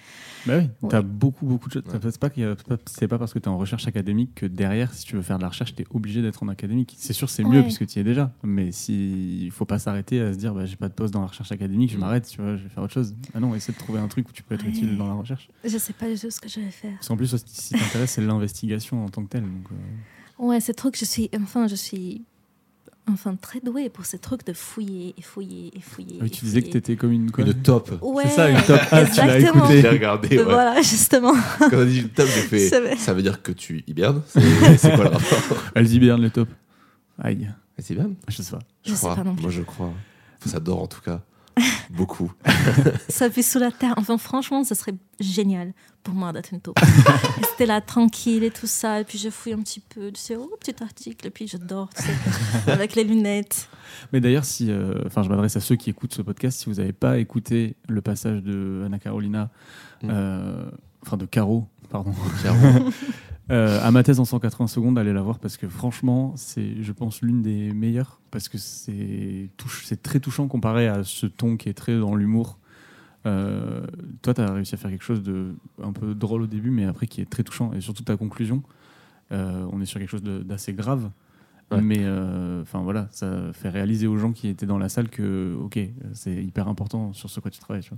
Bah 0.46 0.58
oui, 0.60 0.70
Ouais. 0.82 0.90
t'as 0.90 1.02
beaucoup, 1.02 1.46
beaucoup 1.46 1.68
de 1.70 1.74
choses. 1.74 1.84
Ouais. 1.88 2.00
C'est 2.04 2.20
pas, 2.20 2.30
qu'il 2.30 2.44
y 2.44 2.46
a- 2.46 2.56
c'est 2.86 3.08
pas 3.08 3.18
parce 3.18 3.34
que 3.34 3.40
tu 3.40 3.46
es 3.46 3.48
en 3.48 3.58
recherche 3.58 3.88
académique 3.88 4.36
que 4.36 4.46
derrière, 4.46 4.94
si 4.94 5.06
tu 5.06 5.16
veux 5.16 5.22
faire 5.22 5.38
de 5.38 5.44
la 5.44 5.50
recherche, 5.50 5.74
tu 5.76 5.82
es 5.84 5.86
obligé 5.92 6.22
d'être 6.22 6.44
en 6.44 6.48
académique. 6.48 6.96
C'est 6.98 7.14
sûr, 7.14 7.30
c'est 7.30 7.44
mieux 7.44 7.58
Ouais. 7.60 7.64
puisque 7.64 7.86
tu 7.88 7.98
y 7.98 8.02
es 8.02 8.04
déjà. 8.04 8.32
Mais 8.44 8.72
si, 8.72 9.46
il 9.46 9.52
faut 9.52 9.66
pas 9.66 9.80
s'arrêter 9.80 10.22
à 10.22 10.34
se 10.34 10.38
dire, 10.38 10.54
bah, 10.54 10.66
j'ai 10.66 10.76
pas 10.76 10.90
de 10.90 10.94
poste 10.94 11.14
dans 11.14 11.22
la 11.22 11.28
recherche 11.28 11.52
académique, 11.52 11.92
je 11.92 11.98
Mm. 11.98 12.00
m'arrête, 12.02 12.28
tu 12.28 12.42
vois, 12.42 12.56
je 12.56 12.64
vais 12.64 12.70
faire 12.70 12.84
autre 12.84 12.94
chose. 12.94 13.16
Ah 13.34 13.40
non, 13.40 13.54
essaie 13.56 13.72
de 13.72 13.78
trouver 13.78 14.00
un 14.00 14.08
truc 14.08 14.30
où 14.30 14.32
tu 14.32 14.44
peux 14.44 14.56
être 14.56 14.64
Ouais. 14.64 14.70
utile 14.70 14.98
dans 14.98 15.08
la 15.08 15.14
recherche. 15.14 15.50
Je 15.64 15.78
sais 15.78 15.94
pas 15.94 16.08
du 16.08 16.20
tout 16.20 16.30
ce 16.32 16.40
que 16.40 16.50
je 16.50 16.60
vais 16.60 16.72
faire. 16.72 16.94
Parce 16.96 17.08
qu'en 17.08 17.18
plus, 17.18 17.28
ce 17.28 17.38
qui 17.44 17.56
si 17.56 17.74
t'intéresse, 17.74 18.12
c'est 18.12 18.22
l'investigation 18.22 19.04
en 19.04 19.10
tant 19.10 19.24
que 19.24 19.30
telle. 19.30 19.44
Donc, 19.44 19.68
euh, 19.72 19.76
Ouais, 20.46 20.60
ces 20.60 20.74
trucs, 20.76 20.98
je 21.00 21.06
suis, 21.06 21.30
enfin, 21.42 21.68
je 21.68 21.74
suis, 21.76 22.24
enfin, 23.12 23.36
très 23.36 23.60
douée 23.60 23.90
pour 23.90 24.06
ces 24.06 24.20
trucs 24.20 24.46
de 24.46 24.54
fouiller 24.54 25.14
et 25.18 25.22
fouiller 25.22 25.72
et 25.76 25.82
fouiller. 25.82 26.20
ah 26.22 26.30
tu 26.30 26.46
disais 26.46 26.62
que 26.62 26.70
tu 26.70 26.78
étais 26.78 26.96
comme 26.96 27.12
une. 27.12 27.32
Quoi 27.32 27.44
Une 27.46 27.54
top. 27.54 27.92
Ouais, 28.02 28.24
C'est 28.28 28.36
ça, 28.36 28.50
une 28.50 28.62
top. 28.62 28.80
Ah, 28.92 29.06
tu 29.06 29.18
l'as 29.26 29.40
écouté. 29.40 29.82
J'ai 29.82 29.90
regardé. 29.90 30.38
ouais. 30.38 30.44
Voilà, 30.44 30.82
justement. 30.82 31.34
Quand 31.60 31.70
on 31.74 31.80
a 31.82 31.86
dit 31.86 32.00
une 32.02 32.10
top, 32.10 32.28
j'ai 32.28 32.68
fait. 32.70 32.96
Ça 32.98 33.14
veut 33.14 33.22
dire 33.22 33.42
que 33.42 33.52
tu 33.52 33.84
hibernes 33.88 34.22
C'est 34.28 34.96
quoi 34.96 35.06
le 35.06 35.10
rapport? 35.12 35.64
Elles 35.76 35.92
hibernent 35.94 36.22
les 36.22 36.30
top. 36.32 36.50
Aïe, 37.20 37.50
Elles 37.78 37.86
hibernent? 37.90 38.16
Je 38.28 38.42
sais 38.42 38.52
pas. 38.52 38.60
Je, 38.86 38.90
Je 38.92 38.96
sais 38.96 39.00
crois. 39.06 39.16
pas 39.16 39.24
non 39.24 39.34
plus. 39.34 39.42
Moi, 39.44 39.52
je 39.52 39.62
crois. 39.62 39.92
Ça 40.46 40.60
dort 40.60 40.82
en 40.84 40.88
tout 40.88 41.02
cas. 41.02 41.22
Beaucoup. 41.90 42.32
Ça 43.10 43.28
vit 43.28 43.44
sous 43.44 43.60
la 43.60 43.72
terre. 43.72 43.94
Enfin, 43.98 44.18
franchement, 44.18 44.64
ce 44.64 44.76
serait 44.76 44.94
génial 45.20 45.74
pour 46.04 46.14
moi 46.14 46.32
d'être 46.32 46.54
une 46.54 46.62
taupe. 46.62 46.80
C'était 47.50 47.66
là, 47.66 47.82
tranquille 47.82 48.44
et 48.44 48.52
tout 48.52 48.68
ça. 48.68 49.02
Et 49.02 49.04
puis, 49.04 49.18
je 49.18 49.30
fouille 49.30 49.54
un 49.54 49.60
petit 49.62 49.80
peu, 49.80 50.12
tu 50.12 50.22
sais, 50.22 50.36
oh, 50.36 50.50
petit 50.60 50.76
article. 50.84 51.28
Et 51.28 51.30
puis, 51.30 51.48
je 51.48 51.58
dors, 51.58 51.90
tu 51.94 52.04
sais, 52.04 52.72
avec 52.72 52.96
les 52.96 53.04
lunettes. 53.04 53.70
Mais 54.14 54.22
d'ailleurs, 54.22 54.46
si, 54.46 54.72
euh, 54.72 54.94
enfin, 55.06 55.24
je 55.24 55.30
m'adresse 55.30 55.56
à 55.58 55.60
ceux 55.60 55.76
qui 55.76 55.90
écoutent 55.90 56.14
ce 56.14 56.22
podcast. 56.22 56.60
Si 56.60 56.66
vous 56.70 56.76
n'avez 56.76 56.94
pas 56.94 57.18
écouté 57.18 57.76
le 57.90 58.02
passage 58.02 58.42
de 58.44 58.84
Anna 58.86 59.00
Carolina, 59.00 59.50
Mm. 60.04 60.10
euh, 60.12 60.70
enfin 61.04 61.18
de 61.18 61.26
Caro, 61.26 61.68
pardon, 61.90 62.14
Clairement. 62.42 62.92
euh, 63.50 63.80
à 63.82 63.92
ma 63.92 64.04
thèse 64.04 64.20
en 64.20 64.26
180 64.26 64.68
secondes, 64.68 64.98
allez 65.00 65.14
la 65.14 65.22
voir 65.22 65.40
parce 65.40 65.56
que 65.58 65.68
franchement, 65.68 66.34
c'est, 66.36 66.82
je 66.84 66.92
pense, 66.92 67.22
l'une 67.22 67.42
des 67.42 67.72
meilleures 67.74 68.20
parce 68.32 68.50
que 68.50 68.58
c'est, 68.58 69.50
touche, 69.58 69.84
c'est 69.86 70.02
très 70.04 70.20
touchant 70.20 70.48
comparé 70.48 70.88
à 70.88 71.04
ce 71.04 71.26
ton 71.26 71.56
qui 71.58 71.70
est 71.70 71.74
très 71.74 71.98
dans 71.98 72.16
l'humour. 72.16 72.60
Euh, 73.26 73.86
toi, 74.22 74.34
tu 74.34 74.42
as 74.42 74.52
réussi 74.54 74.76
à 74.76 74.78
faire 74.78 74.92
quelque 74.92 75.04
chose 75.04 75.24
de 75.24 75.56
un 75.82 75.92
peu 75.92 76.14
drôle 76.14 76.44
au 76.44 76.48
début, 76.48 76.72
mais 76.72 76.86
après 76.86 77.08
qui 77.08 77.22
est 77.22 77.30
très 77.30 77.44
touchant 77.44 77.72
et 77.74 77.82
surtout 77.82 78.04
ta 78.04 78.18
conclusion. 78.18 78.64
euh, 79.32 79.66
on 79.74 79.82
est 79.82 79.86
sur 79.86 80.00
quelque 80.00 80.10
chose 80.10 80.24
de- 80.24 80.40
d'assez 80.44 80.74
grave. 80.74 81.10
Ouais. 81.72 81.82
Mais 81.82 82.00
enfin 82.62 82.80
voilà, 82.82 83.10
ça 83.12 83.52
fait 83.52 83.68
réaliser 83.70 84.08
aux 84.08 84.16
gens 84.18 84.32
qui 84.32 84.48
étaient 84.48 84.66
dans 84.66 84.78
la 84.78 84.88
salle 84.88 85.10
que 85.10 85.54
ok, 85.62 85.78
c'est 86.14 86.42
hyper 86.42 86.70
important 86.70 87.12
sur 87.12 87.30
ce 87.30 87.42
quoi 87.42 87.52
tu 87.52 87.60
travailles. 87.60 87.84
Tu 87.84 87.90
vois. 87.90 87.98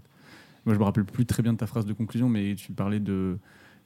Moi, 0.65 0.73
je 0.73 0.79
me 0.79 0.83
rappelle 0.83 1.05
plus 1.05 1.25
très 1.27 1.43
bien 1.43 1.53
de 1.53 1.57
ta 1.59 1.67
phrase 1.67 1.85
de 1.85 1.93
conclusion, 1.93 2.29
mais 2.29 2.55
tu 2.55 2.71
parlais 2.71 2.99
de 2.99 3.37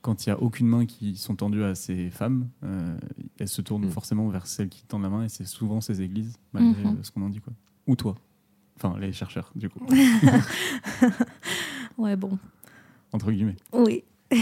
quand 0.04 0.26
il 0.26 0.30
n'y 0.30 0.34
a 0.34 0.40
aucune 0.40 0.68
main 0.68 0.86
qui 0.86 1.16
sont 1.18 1.36
tendues 1.36 1.64
à 1.64 1.74
ces 1.74 2.12
femmes, 2.12 2.48
euh, 2.64 2.96
elles 3.40 3.48
se 3.48 3.62
tournent 3.64 3.88
Mm. 3.88 3.92
forcément 3.92 4.28
vers 4.30 4.46
celles 4.46 4.70
qui 4.70 4.84
tendent 4.84 5.02
la 5.04 5.10
main 5.10 5.24
et 5.24 5.30
c'est 5.30 5.46
souvent 5.48 5.82
ces 5.82 6.02
églises, 6.04 6.38
malgré 6.54 6.84
Mhm. 6.84 7.00
ce 7.04 7.10
qu'on 7.12 7.24
en 7.24 7.30
dit. 7.30 7.40
Quoi. 7.40 7.54
Ou 7.88 7.96
toi. 7.96 8.16
Enfin, 8.76 8.96
les 9.00 9.14
chercheurs, 9.14 9.52
du 9.56 9.70
coup, 9.70 9.80
Ouais, 11.98 12.16
bon. 12.16 12.38
entre 13.12 13.32
guillemets. 13.32 13.56
Oui. 13.72 14.04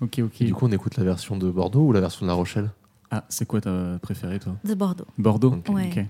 Ok, 0.00 0.18
ok. 0.18 0.40
Et 0.40 0.46
du 0.46 0.52
coup, 0.54 0.66
on 0.66 0.72
écoute 0.72 0.96
la 0.96 1.04
version 1.04 1.36
de 1.36 1.48
Bordeaux 1.48 1.86
ou 1.86 1.92
la 1.92 2.00
version 2.00 2.26
de 2.26 2.28
La 2.28 2.34
Rochelle? 2.34 2.72
Ah, 3.12 3.24
c'est 3.28 3.46
quoi 3.46 3.60
ta 3.60 4.00
préférée, 4.02 4.40
toi? 4.40 4.56
De 4.64 4.74
Bordeaux. 4.74 5.06
Bordeaux 5.16 5.52
Ok. 5.52 5.68
Ouais. 5.72 6.08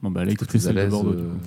Bon, 0.00 0.12
bah, 0.12 0.24
que 0.24 0.30
écoutez 0.30 0.60
celle 0.60 0.76
de 0.76 0.86
Bordeaux. 0.86 1.12
du 1.14 1.22
euh, 1.22 1.30
coup. 1.32 1.38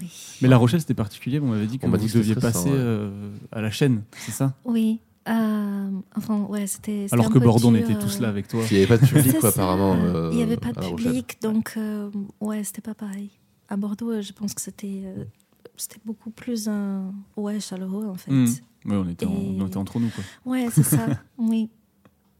Oui. 0.00 0.38
Mais 0.40 0.48
La 0.48 0.56
Rochelle, 0.56 0.80
c'était 0.80 0.94
particulier. 0.94 1.38
On 1.38 1.48
m'avait 1.48 1.66
dit 1.66 1.78
que 1.78 1.84
On 1.84 1.90
vous 1.90 1.96
dit 1.98 2.04
que 2.06 2.12
c'était 2.12 2.20
deviez 2.20 2.34
passer 2.36 2.70
ouais. 2.70 2.76
euh, 2.78 3.30
à 3.52 3.60
la 3.60 3.70
chaîne, 3.70 4.02
c'est 4.16 4.30
ça? 4.32 4.54
Oui. 4.64 4.98
Euh, 5.28 5.90
enfin, 6.14 6.42
ouais, 6.44 6.66
c'était. 6.66 7.02
c'était 7.04 7.14
Alors 7.14 7.26
un 7.26 7.28
que 7.30 7.38
peu 7.38 7.44
Bordeaux, 7.44 7.68
on 7.68 7.74
était 7.74 7.94
euh, 7.96 8.00
tous 8.00 8.20
là 8.20 8.28
avec 8.28 8.46
toi. 8.48 8.62
Il 8.70 8.76
n'y 8.78 8.84
avait 8.84 8.96
pas 8.98 9.04
de 9.04 9.10
public, 9.10 9.38
quoi, 9.40 9.48
apparemment. 9.48 9.94
euh, 9.94 10.28
Il 10.32 10.36
n'y 10.36 10.42
avait 10.42 10.56
pas 10.56 10.72
de 10.72 10.80
public, 10.80 11.38
donc 11.42 11.74
euh, 11.76 12.10
ouais, 12.40 12.62
c'était 12.64 12.82
pas 12.82 12.94
pareil. 12.94 13.30
À 13.68 13.76
Bordeaux, 13.76 14.10
euh, 14.12 14.22
je 14.22 14.32
pense 14.32 14.54
que 14.54 14.60
c'était 14.60 15.02
euh, 15.04 15.24
c'était 15.76 16.00
beaucoup 16.04 16.30
plus 16.30 16.66
euh, 16.68 17.00
ouais, 17.36 17.58
chaleureux 17.60 18.06
en 18.06 18.14
fait. 18.14 18.30
Mm. 18.30 18.44
Ouais, 18.84 18.96
on 18.96 19.08
était, 19.08 19.26
en- 19.26 19.32
on 19.32 19.66
était 19.66 19.76
entre 19.78 19.98
nous, 19.98 20.10
quoi. 20.10 20.22
Ouais, 20.44 20.68
c'est 20.72 20.84
ça, 20.84 21.06
oui. 21.38 21.68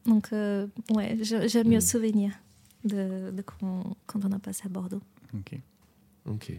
Donc, 0.07 0.29
euh, 0.33 0.69
ouais, 0.95 1.19
j'ai 1.23 1.49
j'ai 1.49 1.65
mieux 1.65 1.79
Mm. 1.79 1.81
souvenir 1.81 2.33
de, 2.85 3.33
de 3.33 3.43
quand, 3.43 3.97
quand 4.07 4.25
on 4.25 4.31
a 4.31 4.39
passé 4.39 4.63
à 4.67 4.69
Bordeaux. 4.69 5.03
Ok. 5.35 5.59
Ok. 6.31 6.53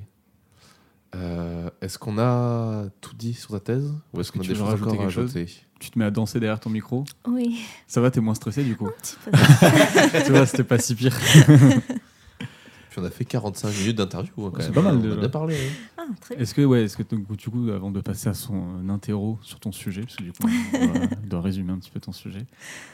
Euh, 1.16 1.70
est-ce 1.82 1.98
qu'on 1.98 2.18
a 2.20 2.86
tout 3.02 3.16
dit 3.16 3.34
sur 3.34 3.52
ta 3.52 3.60
thèse 3.60 3.94
Ou 4.14 4.20
est-ce 4.22 4.32
qu'on 4.32 4.40
a 4.40 4.44
tu 4.44 4.50
des 4.50 4.54
veux 4.56 4.60
choses 4.60 4.70
rajouter 4.70 4.98
quelque 4.98 5.10
chose? 5.10 5.34
Tu 5.80 5.90
te 5.92 5.98
mets 6.00 6.06
à 6.06 6.12
danser 6.12 6.40
derrière 6.40 6.60
ton 6.60 6.70
micro? 6.70 7.06
Oui, 7.28 7.60
Ça 7.88 8.02
va, 8.02 8.10
t'es 8.12 8.20
moins 8.20 8.34
stressé 8.36 8.64
du 8.64 8.76
coup? 8.76 8.88
Un 8.88 8.92
petit 8.92 9.16
peu. 9.24 9.32
Tu 10.26 10.32
vois, 10.32 10.46
c'était 10.46 10.64
pas 10.64 10.80
si 10.80 10.96
pire. 10.96 11.16
Puis 12.90 13.00
on 13.00 13.04
a 13.06 13.10
fait 13.12 13.26
45 13.26 13.70
minutes 13.78 13.98
d'interview, 13.98 14.32
hein, 14.46 14.52
quand 14.54 14.62
C'est 14.62 14.68
même. 14.68 14.74
pas 14.74 14.82
mal, 14.82 14.98
On 14.98 15.12
a 15.12 15.16
bien 15.18 15.30
parlé. 15.30 15.56
hein. 15.56 15.72
Ah, 15.98 16.04
très 16.20 16.36
bien. 16.36 16.42
Est-ce 16.44 16.54
que, 16.56 16.62
ouais, 16.64 16.84
est-ce 16.86 16.98
que 16.98 17.04
donc, 17.04 17.36
du 17.38 17.50
coup, 17.50 17.70
avant 17.70 17.92
de 17.92 18.02
passer 18.02 18.28
à 18.30 18.34
son 18.34 18.56
euh, 18.56 18.90
interro 18.90 19.38
sur 19.44 19.60
ton 19.60 19.72
sujet, 19.72 20.02
parce 20.02 20.16
que 20.16 20.24
du 20.24 20.32
coup, 20.32 20.44
on 20.74 20.88
doit, 20.88 21.08
on 21.24 21.28
doit 21.28 21.42
résumer 21.42 21.74
un 21.74 21.78
petit 21.78 21.92
peu 21.92 22.00
ton 22.00 22.12
sujet, 22.12 22.46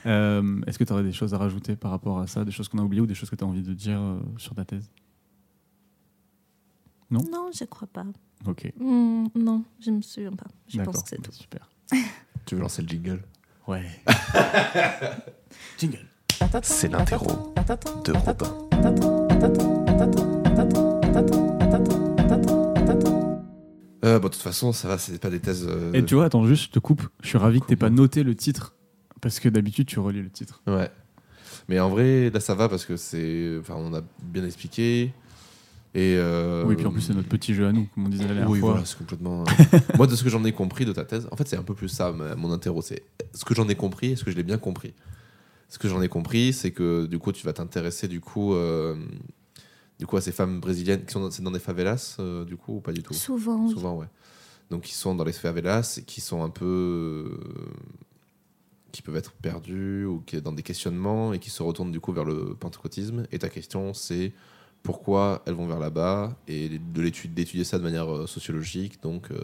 euh, 0.06 0.60
est-ce 0.68 0.78
que 0.78 0.84
tu 0.84 0.92
aurais 0.92 1.04
des 1.04 1.14
choses 1.14 1.34
à 1.34 1.38
rajouter 1.38 1.76
par 1.78 1.92
rapport 1.92 2.20
à 2.20 2.28
ça, 2.28 2.44
des 2.44 2.52
choses 2.52 2.68
qu'on 2.68 2.80
a 2.80 2.82
oubliées 2.84 3.02
ou 3.02 3.06
des 3.06 3.16
choses 3.16 3.30
que 3.30 3.36
tu 3.36 3.44
as 3.44 3.48
envie 3.48 3.62
de 3.62 3.74
dire 3.74 4.00
euh, 4.00 4.20
sur 4.38 4.54
ta 4.56 4.66
thèse? 4.66 4.90
Non 7.14 7.24
Non, 7.32 7.50
je 7.58 7.64
crois 7.66 7.88
pas. 7.88 8.04
Ok, 8.48 8.74
Mm, 8.80 9.28
non, 9.36 9.64
je 9.80 9.92
me 9.92 10.02
souviens 10.02 10.32
pas. 10.34 10.48
Je 10.68 10.78
d'accord. 10.78 10.94
pense 10.94 11.04
que 11.04 11.10
c'est 11.10 11.18
bah, 11.22 11.28
tout. 11.30 11.32
Super. 11.34 11.70
Tu 12.46 12.56
veux 12.56 12.62
lancer 12.62 12.82
le 12.82 12.88
jingle? 12.90 13.24
Ouais. 13.68 13.86
Jingle. 15.78 16.06
C'est 16.62 16.90
l'interro 16.92 17.54
de 18.04 18.12
Robin. 18.12 19.54
Euh, 24.04 24.20
bon, 24.20 24.28
de 24.28 24.34
toute 24.34 24.42
façon, 24.42 24.74
ça 24.74 24.90
va, 24.90 24.98
c'est 24.98 25.18
pas 25.20 25.30
des 25.30 25.40
thèses. 25.40 25.66
euh, 25.70 25.94
Et 25.94 26.04
tu 26.04 26.16
vois, 26.16 26.26
attends, 26.26 26.46
juste, 26.46 26.66
je 26.66 26.70
te 26.72 26.80
coupe. 26.80 27.08
Je 27.22 27.30
suis 27.30 27.38
ravi 27.38 27.62
que 27.62 27.68
tu 27.68 27.78
pas 27.78 27.90
noté 27.90 28.24
le 28.24 28.36
titre, 28.36 28.76
parce 29.22 29.40
que 29.40 29.48
d'habitude, 29.48 29.88
tu 29.88 30.00
relis 30.00 30.22
le 30.22 30.30
titre. 30.30 30.62
Ouais. 30.68 30.92
Mais 31.70 31.80
en 31.80 31.90
vrai, 31.90 32.30
là, 32.30 32.42
ça 32.42 32.56
va 32.56 32.68
parce 32.68 32.84
que 32.86 32.98
c'est. 32.98 33.58
Enfin, 33.62 33.76
on 33.78 33.94
a 33.94 34.02
bien 34.22 34.44
expliqué. 34.44 35.14
Et. 35.96 36.16
euh, 36.18 36.64
Oui, 36.66 36.76
puis 36.76 36.86
en 36.86 36.92
plus, 36.92 37.02
c'est 37.02 37.14
notre 37.14 37.30
petit 37.30 37.54
jeu 37.54 37.68
à 37.68 37.72
nous, 37.72 37.86
comme 37.94 38.06
on 38.06 38.10
disait 38.10 38.24
la 38.28 38.34
dernière 38.34 38.50
Oui, 38.50 38.60
fois. 38.60 38.72
voilà, 38.72 38.86
c'est 38.86 38.98
complètement. 38.98 39.44
euh, 39.44 39.80
Moi, 39.98 40.08
de 40.08 40.16
ce 40.16 40.24
que 40.24 40.30
j'en 40.30 40.44
ai 40.44 40.52
compris 40.52 40.86
de 40.86 40.92
ta 40.94 41.06
thèse, 41.06 41.28
en 41.32 41.36
fait, 41.36 41.48
c'est 41.48 41.58
un 41.58 41.64
peu 41.64 41.76
plus 41.76 41.90
ça, 41.90 42.12
mon 42.36 42.52
interro. 42.52 42.82
C'est 42.82 43.04
ce 43.34 43.46
que 43.46 43.54
j'en 43.54 43.68
ai 43.70 43.76
compris, 43.76 44.14
est-ce 44.14 44.24
que 44.24 44.32
je 44.32 44.36
l'ai 44.36 44.44
bien 44.44 44.58
compris 44.58 44.94
Ce 45.70 45.78
que 45.78 45.88
j'en 45.88 46.02
ai 46.02 46.10
compris, 46.10 46.52
c'est 46.54 46.72
que 46.72 47.06
du 47.06 47.20
coup, 47.20 47.32
tu 47.32 47.46
vas 47.46 47.54
t'intéresser 47.54 48.08
du 48.08 48.22
coup, 48.22 48.54
euh, 48.56 48.96
du 50.00 50.08
coup, 50.08 50.18
à 50.18 50.22
ces 50.22 50.32
femmes 50.32 50.60
brésiliennes 50.60 51.06
qui 51.06 51.14
sont 51.14 51.20
dans, 51.22 51.30
c'est 51.32 51.44
dans 51.44 51.52
des 51.52 51.60
favelas, 51.60 52.18
euh, 52.20 52.44
du 52.46 52.58
coup, 52.58 52.78
ou 52.78 52.82
pas 52.82 52.92
du 52.92 53.04
tout? 53.04 53.14
Souvent. 53.14 53.68
Souvent, 53.70 53.96
ouais. 53.98 54.08
Donc, 54.72 54.82
qui 54.84 54.94
sont 54.94 55.14
dans 55.14 55.24
les 55.26 55.32
favelas 55.34 55.98
et 56.00 56.04
qui 56.04 56.22
sont 56.22 56.44
un 56.44 56.50
peu. 56.50 57.40
qui 58.92 59.02
peuvent 59.04 59.16
être 59.16 59.32
perdus 59.34 60.06
ou 60.06 60.22
qui 60.26 60.36
est 60.38 60.42
dans 60.42 60.52
des 60.54 60.64
questionnements 60.64 61.34
et 61.34 61.40
qui 61.40 61.50
se 61.50 61.62
retournent 61.64 61.92
du 61.92 62.00
coup 62.00 62.14
vers 62.14 62.26
le 62.26 62.56
pentecôtisme. 62.56 63.26
Et 63.32 63.40
ta 63.40 63.50
question, 63.50 63.94
c'est 63.94 64.34
pourquoi 64.84 65.42
elles 65.46 65.54
vont 65.56 65.66
vers 65.68 65.80
là-bas 65.80 66.38
et 66.48 66.78
de 66.78 67.02
l'étude- 67.02 67.34
d'étudier 67.34 67.64
ça 67.64 67.78
de 67.80 67.84
manière 67.84 68.14
euh, 68.14 68.28
sociologique, 68.28 69.02
donc 69.02 69.32
euh, 69.32 69.40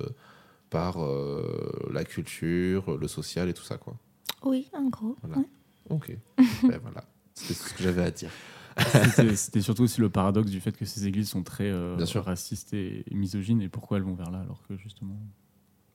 par 0.69 1.03
euh, 1.03 1.89
la 1.91 2.03
culture, 2.03 2.97
le 2.97 3.07
social 3.07 3.49
et 3.49 3.53
tout 3.53 3.63
ça, 3.63 3.77
quoi. 3.77 3.95
Oui, 4.43 4.69
en 4.73 4.89
gros. 4.89 5.15
Voilà. 5.21 5.37
ouais. 5.37 5.49
Ok. 5.89 6.15
Ben, 6.63 6.77
voilà. 6.81 7.03
C'était 7.33 7.53
ce 7.53 7.73
que 7.73 7.81
j'avais 7.83 8.03
à 8.03 8.11
dire. 8.11 8.29
C'était- 9.35 9.61
surtout 9.61 9.83
aussi 9.83 9.99
le 10.01 10.09
paradoxe 10.09 10.51
du 10.51 10.59
fait 10.61 10.71
que 10.75 10.85
ces 10.85 11.07
églises 11.07 11.29
sont 11.29 11.43
très 11.43 11.69
euh, 11.69 11.95
Bien 11.95 12.05
sûr. 12.05 12.23
racistes 12.23 12.73
et 12.73 13.03
misogynes, 13.11 13.61
et 13.61 13.69
pourquoi 13.69 13.97
elles 13.97 14.03
vont 14.03 14.13
vers 14.13 14.29
là 14.31 14.39
alors 14.41 14.61
que 14.67 14.77
justement. 14.77 15.17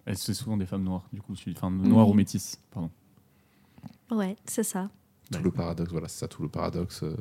Elles, 0.07 0.19
c'est 0.19 0.35
souvent 0.35 0.57
des 0.59 0.67
femmes 0.67 0.85
noires, 0.85 1.09
du 1.13 1.21
coup, 1.23 1.35
enfin 1.55 1.71
noires 1.71 2.07
Mhm. 2.07 2.13
ou 2.13 2.15
métisses, 2.15 2.61
pardon. 2.71 2.91
Ouais, 4.11 4.37
c'est 4.45 4.63
ça. 4.65 4.91
Tout 5.33 5.43
le 5.43 5.51
paradoxe, 5.51 5.91
voilà, 5.93 6.09
c'est 6.09 6.19
ça, 6.21 6.29
tout 6.29 6.43
le 6.43 6.49
paradoxe 6.49 7.03
euh, 7.03 7.17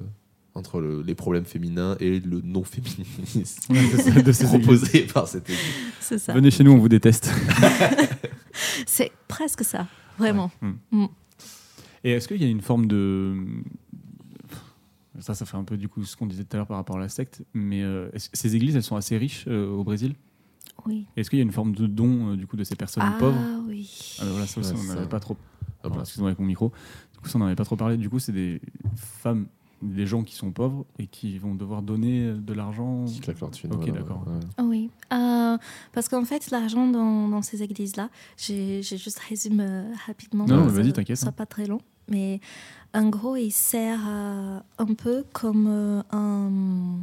entre 0.55 0.79
le- 0.79 1.01
les 1.01 1.15
problèmes 1.15 1.45
féminins 1.45 1.95
et 1.99 2.19
le 2.19 2.41
non-féminisme 2.41 3.73
Ouais, 3.73 4.21
de 4.23 4.31
ces 4.31 4.45
églises. 4.55 4.59
proposé 4.67 5.01
par 5.07 5.27
cette 5.27 5.49
église. 5.49 5.63
C'est 5.99 6.17
ça. 6.19 6.33
Venez 6.33 6.51
chez 6.51 6.63
nous, 6.63 6.71
on 6.71 6.77
vous 6.77 6.89
déteste. 6.89 7.31
C'est 8.85 9.11
presque 9.27 9.63
ça, 9.63 9.87
vraiment. 10.17 10.51
Et 12.03 12.11
est-ce 12.11 12.27
qu'il 12.27 12.41
y 12.41 12.45
a 12.45 12.49
une 12.49 12.61
forme 12.61 12.87
de. 12.87 13.35
Ça, 15.19 15.33
ça 15.35 15.45
fait 15.45 15.57
un 15.57 15.63
peu 15.63 15.77
du 15.77 15.87
coup 15.89 16.03
ce 16.03 16.17
qu'on 16.17 16.25
disait 16.25 16.43
tout 16.43 16.55
à 16.55 16.57
l'heure 16.57 16.67
par 16.67 16.77
rapport 16.77 16.97
à 16.97 16.99
la 16.99 17.09
secte, 17.09 17.43
mais 17.53 17.83
euh, 17.83 18.09
ces 18.15 18.55
églises, 18.55 18.75
elles 18.75 18.83
sont 18.83 18.95
assez 18.95 19.17
riches 19.17 19.45
euh, 19.47 19.69
au 19.69 19.83
Brésil? 19.83 20.15
Oui. 20.87 21.05
Est-ce 21.15 21.29
qu'il 21.29 21.37
y 21.37 21.41
a 21.41 21.45
une 21.45 21.51
forme 21.51 21.73
de 21.75 21.85
don 21.85 22.31
euh, 22.31 22.35
du 22.35 22.47
coup 22.47 22.57
de 22.57 22.63
ces 22.63 22.75
personnes 22.75 23.03
Ah 23.05 23.15
pauvres? 23.19 23.39
oui. 23.67 24.17
Ah 24.19 24.25
ben 24.25 24.31
voilà, 24.31 24.47
ça 24.47 24.59
aussi, 24.59 24.73
Ouais, 24.73 24.79
on 24.89 24.93
n'avait 24.95 25.07
pas 25.07 25.19
trop. 25.19 25.37
Ah 25.83 25.89
Excuse-moi 25.99 26.29
avec 26.29 26.39
mon 26.39 26.45
micro. 26.47 26.71
Du 27.13 27.19
coup, 27.19 27.27
ça, 27.29 27.37
on 27.37 27.39
n'en 27.39 27.45
avait 27.45 27.55
pas 27.55 27.63
trop 27.65 27.75
parlé. 27.75 27.95
Du 27.97 28.09
coup, 28.09 28.17
c'est 28.19 28.31
des 28.31 28.59
femmes, 28.95 29.45
des 29.83 30.05
gens 30.05 30.23
qui 30.23 30.35
sont 30.35 30.51
pauvres 30.51 30.85
et 30.99 31.07
qui 31.07 31.37
vont 31.37 31.53
devoir 31.55 31.81
donner 31.81 32.33
de 32.33 32.53
l'argent. 32.53 33.05
qui 33.05 33.19
claquent 33.19 33.39
leur 33.41 33.51
thune, 33.51 33.73
Ok, 33.73 33.79
voilà, 33.87 33.93
d'accord. 34.01 34.25
ouais. 34.27 34.63
Oui. 34.63 34.89
Euh, 35.13 35.57
parce 35.91 36.07
qu'en 36.09 36.25
fait, 36.25 36.49
l'argent 36.51 36.87
dans, 36.87 37.27
dans 37.27 37.41
ces 37.41 37.61
églises-là, 37.63 38.09
j'ai 38.37 38.81
juste 38.81 39.19
résumé 39.19 39.63
euh, 39.67 39.91
rapidement. 40.07 40.45
Non, 40.45 40.65
vas-y, 40.67 40.87
ça 40.87 40.91
t'inquiète, 40.93 41.17
soit 41.17 41.29
hein. 41.29 41.31
pas 41.33 41.45
très 41.45 41.65
long. 41.67 41.79
Mais 42.09 42.39
en 42.93 43.07
gros, 43.09 43.35
il 43.35 43.51
sert 43.51 43.99
euh, 44.07 44.59
un 44.77 44.93
peu 44.93 45.23
comme 45.33 45.67
euh, 45.67 46.01
un, 46.11 46.97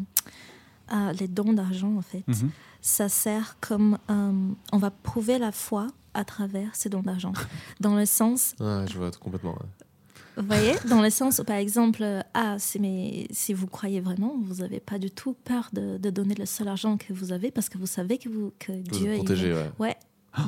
euh, 0.92 1.12
les 1.12 1.28
dons 1.28 1.52
d'argent, 1.52 1.94
en 1.96 2.02
fait. 2.02 2.24
Mhm. 2.26 2.50
Ça 2.82 3.08
sert 3.08 3.56
comme. 3.60 3.98
euh, 4.10 4.32
on 4.72 4.78
va 4.78 4.90
prouver 4.90 5.38
la 5.38 5.52
foi 5.52 5.86
à 6.14 6.24
travers 6.24 6.74
ces 6.74 6.88
dons 6.88 7.02
d'argent. 7.02 7.32
dans 7.80 7.94
le 7.94 8.04
sens 8.06 8.54
Ouais, 8.58 8.84
je 8.90 8.96
vois 8.98 9.10
complètement. 9.12 9.52
ouais. 9.52 9.79
Vous 10.40 10.46
voyez, 10.46 10.72
dans 10.88 11.02
le 11.02 11.10
sens 11.10 11.38
où, 11.38 11.44
par 11.44 11.56
exemple, 11.56 12.02
euh, 12.02 12.20
ah, 12.34 12.56
si, 12.58 12.78
mais, 12.80 13.26
si 13.30 13.52
vous 13.52 13.66
croyez 13.66 14.00
vraiment, 14.00 14.34
vous 14.42 14.56
n'avez 14.62 14.80
pas 14.80 14.98
du 14.98 15.10
tout 15.10 15.34
peur 15.44 15.68
de, 15.72 15.98
de 15.98 16.10
donner 16.10 16.34
le 16.34 16.46
seul 16.46 16.68
argent 16.68 16.96
que 16.96 17.12
vous 17.12 17.32
avez 17.32 17.50
parce 17.50 17.68
que 17.68 17.78
vous 17.78 17.86
savez 17.86 18.18
que, 18.18 18.28
vous, 18.28 18.52
que 18.58 18.72
Vous 18.72 18.78
Dieu, 18.98 19.14
protégé, 19.16 19.50
va, 19.52 19.60
ouais. 19.60 19.70
ouais, 19.88 19.96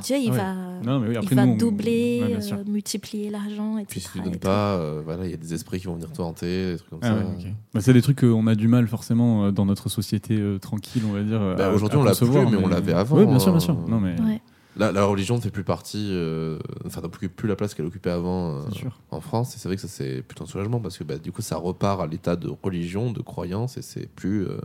Dieu, 0.03 0.16
il 0.16 0.28
ah 0.28 0.32
ouais. 0.32 0.36
va, 0.38 0.55
Non, 0.84 1.01
mais 1.01 1.09
oui, 1.09 1.16
il 1.22 1.34
va 1.36 1.45
nous, 1.47 1.53
on- 1.53 1.57
doubler, 1.57 2.20
Ouais, 2.22 2.53
euh, 2.53 2.64
multiplier 2.66 3.30
l'argent, 3.30 3.78
etc. 3.78 3.86
Puis 3.90 4.01
si 4.01 4.09
tu 4.12 4.18
et 4.18 4.22
donnes 4.22 4.38
pas, 4.38 4.76
euh, 4.76 5.03
voilà, 5.05 5.24
il 5.26 5.30
y 5.30 5.34
a 5.34 5.36
des 5.36 5.53
esprits 5.55 5.80
qui 5.80 5.86
vont 5.86 5.95
venir 5.95 6.11
te 6.12 6.22
hanter, 6.22 6.72
des 6.72 6.78
trucs 6.78 6.90
comme 6.90 7.01
Ah 7.03 7.09
ça. 7.09 7.14
ouais, 7.16 7.24
ok. 7.24 7.47
Bah, 7.74 7.80
c'est 7.80 7.93
des 7.93 8.03
trucs 8.03 8.20
qu'on 8.20 8.47
a 8.47 8.55
du 8.55 8.68
mal 8.68 8.86
forcément 8.88 9.47
euh, 9.47 9.51
dans 9.51 9.66
notre 9.66 9.88
société 9.88 10.38
euh, 10.38 10.59
tranquille, 10.59 11.03
on 11.09 11.12
va 11.12 11.22
dire. 11.22 11.40
Bah, 11.59 11.70
aujourd'hui, 11.72 11.99
on 11.99 12.05
l'a 12.05 12.14
plus, 12.14 12.26
mais 12.28 12.57
on 12.57 12.68
l'avait 12.68 12.93
avant, 12.95 13.18
Oui, 13.18 13.26
bien 13.26 13.38
sûr, 13.38 13.51
bien 13.51 13.61
sûr. 13.61 13.74
Non, 13.88 13.99
mais 14.01 14.18
Ouais. 14.20 14.40
La, 14.76 14.90
la 14.90 15.04
religion 15.04 15.36
ne 15.36 15.40
fait 15.40 15.50
plus 15.50 15.64
partie, 15.64 16.08
euh, 16.10 16.58
enfin, 16.86 17.02
n'occupe 17.02 17.36
plus 17.36 17.48
la 17.48 17.56
place 17.56 17.74
qu'elle 17.74 17.84
occupait 17.84 18.10
avant 18.10 18.56
euh, 18.56 18.62
en 19.10 19.20
France. 19.20 19.54
Et 19.54 19.58
c'est 19.58 19.68
vrai 19.68 19.76
que 19.76 19.82
ça, 19.82 19.88
c'est 19.88 20.22
plutôt 20.22 20.44
un 20.44 20.46
soulagement 20.46 20.80
parce 20.80 20.96
que 20.96 21.04
bah, 21.04 21.18
du 21.18 21.30
coup, 21.30 21.42
ça 21.42 21.56
repart 21.56 22.00
à 22.00 22.06
l'état 22.06 22.36
de 22.36 22.50
religion, 22.62 23.12
de 23.12 23.20
croyance, 23.20 23.76
et 23.76 23.82
c'est 23.82 24.08
plus 24.08 24.46
euh, 24.46 24.56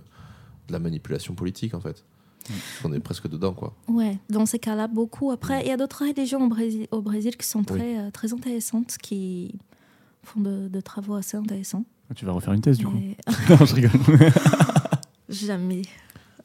de 0.67 0.73
la 0.73 0.79
manipulation 0.79 1.33
politique 1.35 1.73
en 1.73 1.81
fait. 1.81 2.05
Mm. 2.49 2.53
On 2.85 2.93
est 2.93 2.99
presque 2.99 3.27
dedans, 3.27 3.53
quoi. 3.53 3.73
Ouais, 3.87 4.17
dans 4.29 4.45
ces 4.45 4.59
cas-là, 4.59 4.87
beaucoup. 4.87 5.31
Après, 5.31 5.61
il 5.61 5.67
y 5.67 5.71
a 5.71 5.77
d'autres 5.77 6.05
religions 6.05 6.43
au 6.43 6.47
Brésil, 6.47 6.87
au 6.91 7.01
Brésil 7.01 7.35
qui 7.35 7.45
sont 7.45 7.63
très, 7.63 7.99
euh, 7.99 8.11
très 8.11 8.33
intéressantes, 8.33 8.97
qui 8.97 9.59
font 10.23 10.39
de, 10.39 10.67
de 10.67 10.81
travaux 10.81 11.15
assez 11.15 11.35
intéressants. 11.37 11.83
Tu 12.15 12.25
vas 12.25 12.31
refaire 12.31 12.53
une 12.53 12.61
thèse, 12.61 12.77
du 12.77 12.85
coup. 12.85 12.97
Non, 13.49 13.65
je 13.65 13.75
rigole. 13.75 13.91
Jamais. 15.29 15.81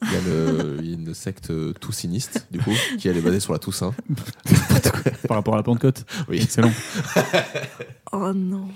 Il 0.03 0.13
y 0.13 0.17
a, 0.17 0.21
le- 0.27 0.77
il 0.81 0.89
y 0.89 0.91
a 0.93 0.95
une 0.95 1.15
secte 1.15 1.51
euh, 1.51 1.73
toussiniste, 1.75 2.47
du 2.51 2.59
coup, 2.59 2.73
qui 2.99 3.09
elle 3.09 3.17
est 3.17 3.21
basée 3.21 3.41
sur 3.41 3.53
la 3.53 3.59
Toussaint. 3.59 3.95
Par 5.29 5.37
rapport 5.37 5.55
à 5.55 5.59
la 5.59 5.63
Pentecôte. 5.63 6.05
Oui. 6.29 6.41
Excellent. 6.43 6.73
Oh 8.15 8.31
non. 8.35 8.69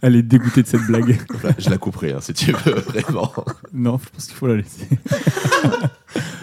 Elle 0.00 0.16
est 0.16 0.24
dégoûtée 0.24 0.64
de 0.64 0.66
cette 0.66 0.82
blague. 0.82 1.16
Voilà, 1.30 1.54
je 1.56 1.70
la 1.70 1.78
couperai, 1.78 2.14
hein, 2.14 2.18
si 2.20 2.34
tu 2.34 2.50
veux, 2.50 2.72
vraiment. 2.80 3.32
non, 3.72 4.00
je 4.02 4.08
pense 4.10 4.26
qu'il 4.26 4.34
faut 4.34 4.48
la 4.48 4.56
laisser. 4.56 4.88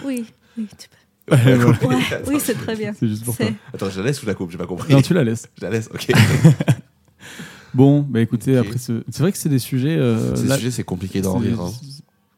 Oui, 0.06 0.24
oui, 0.56 0.66
tu 0.78 0.88
peux. 0.88 1.34
Ouais, 1.34 1.54
voilà. 1.56 1.78
Ouais, 1.86 2.22
oui, 2.28 2.36
c'est 2.42 2.54
très 2.54 2.74
bien. 2.76 2.94
C'est 2.98 3.08
juste 3.08 3.24
pour 3.26 3.34
ça. 3.34 3.44
C'est- 3.44 3.54
Attends, 3.74 3.90
je 3.90 4.00
la 4.00 4.06
laisse 4.06 4.20
ou 4.20 4.22
je 4.22 4.26
la 4.28 4.34
coupe? 4.34 4.50
J'ai 4.50 4.56
pas 4.56 4.66
compris. 4.66 4.90
Non, 4.90 5.02
tu 5.02 5.12
la 5.12 5.22
laisses. 5.22 5.48
Je 5.58 5.64
la 5.66 5.70
laisse, 5.70 5.90
ok. 5.92 6.12
Bon, 7.74 8.00
bah 8.00 8.20
écoutez, 8.20 8.56
après, 8.56 8.78
ce- 8.78 9.04
c'est 9.10 9.20
vrai 9.20 9.30
que 9.32 9.38
c'est 9.38 9.48
des 9.50 9.58
sujets. 9.60 9.96
euh, 9.96 10.34
Ces 10.34 10.46
là- 10.46 10.56
sujets, 10.56 10.70
c'est 10.70 10.82
compliqué 10.82 11.20
d'en 11.20 11.38
c'est- 11.40 11.46
rire. 11.48 11.60
hein. 11.60 11.72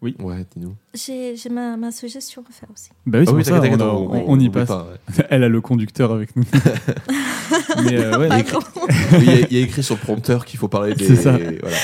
Oui. 0.03 0.16
Ouais, 0.20 0.44
dis-nous. 0.55 0.74
J'ai 0.94 1.36
j'ai 1.36 1.48
ma, 1.48 1.76
ma 1.76 1.92
suggestion 1.92 2.42
à 2.48 2.53
faire 2.53 2.68
aussi. 2.74 2.90
Bah 3.07 3.20
oui, 3.20 3.24
c'est 3.26 3.32
Ah 3.32 3.34
oui, 3.36 3.44
ça, 3.44 3.53
on, 3.53 3.57
a- 3.57 3.61
t'inquiète, 3.61 3.80
on- 3.82 4.24
on 4.32 4.40
y 4.40 4.50
passe. 4.50 4.66
pas, 4.68 4.88
ouais. 5.18 5.24
Elle 5.30 5.44
a 5.44 5.48
le 5.48 5.61
conducteur 5.61 6.12
avec 6.12 6.34
nous. 6.34 6.42
Mais 7.84 7.96
euh, 7.98 8.18
ouais, 8.18 8.28
Il 9.20 9.24
y, 9.24 9.30
a- 9.30 9.46
il 9.50 9.57
y 9.57 9.61
a 9.61 9.64
écrit 9.64 9.82
sur 9.82 9.94
le 9.94 10.00
prompteur 10.00 10.44
qu'il 10.44 10.59
faut 10.59 10.68
parler 10.68 10.94
des. 10.94 11.07
C'est 11.07 11.16
ça. 11.16 11.38
Voilà. 11.61 11.76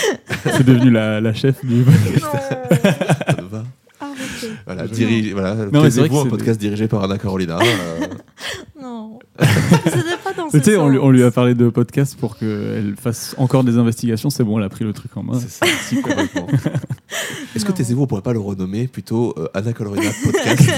c'est 0.57 0.65
devenu 0.65 0.91
la, 0.91 1.21
la 1.21 1.33
chef 1.33 1.65
du. 1.65 1.85
Ça 1.85 3.43
va. 3.51 3.65
Voilà, 4.67 4.87
dirige, 4.89 5.33
voilà. 5.33 5.55
Non, 5.55 5.83
mais 5.83 5.91
c'est 5.91 6.01
vrai 6.01 6.09
Taisez-vous, 6.09 6.27
un 6.27 6.31
podcast 6.31 6.61
dirigé 6.61 6.89
par 6.89 7.03
Anna 7.05 7.19
Carolina. 7.19 7.59
euh, 7.63 8.07
Non. 8.81 9.19
C'était 9.85 10.17
pas 10.23 10.33
dans 10.37 10.51
ce 10.51 10.59
Tu 10.59 10.65
sais, 10.65 10.77
on, 10.77 10.89
lui- 10.89 10.99
on 10.99 11.11
lui 11.11 11.23
a 11.23 11.31
parlé 11.31 11.55
de 11.55 11.69
podcast 11.69 12.17
pour 12.19 12.37
qu'elle 12.37 12.95
fasse 13.01 13.35
encore 13.39 13.65
des 13.65 13.79
investigations. 13.79 14.31
C'est 14.31 14.45
bon, 14.45 14.59
elle 14.59 14.65
a 14.65 14.69
pris 14.69 14.85
le 14.85 14.93
truc 14.93 15.17
en 15.17 15.23
main. 15.23 15.39
c'est 15.39 15.51
ça, 15.51 15.67
si, 15.83 16.01
complètement. 16.01 16.47
Est-ce 17.57 17.65
que 17.65 17.71
Non. 17.71 17.77
Taisez-vous, 17.77 18.03
on 18.03 18.07
pourrait 18.07 18.23
pas 18.23 18.33
le 18.33 18.41
renommer 18.41 18.89
plutôt 18.89 19.35
euh, 19.39 19.49
Anna 19.55 19.73
Carolina 19.73 20.11
Podcast 20.25 20.71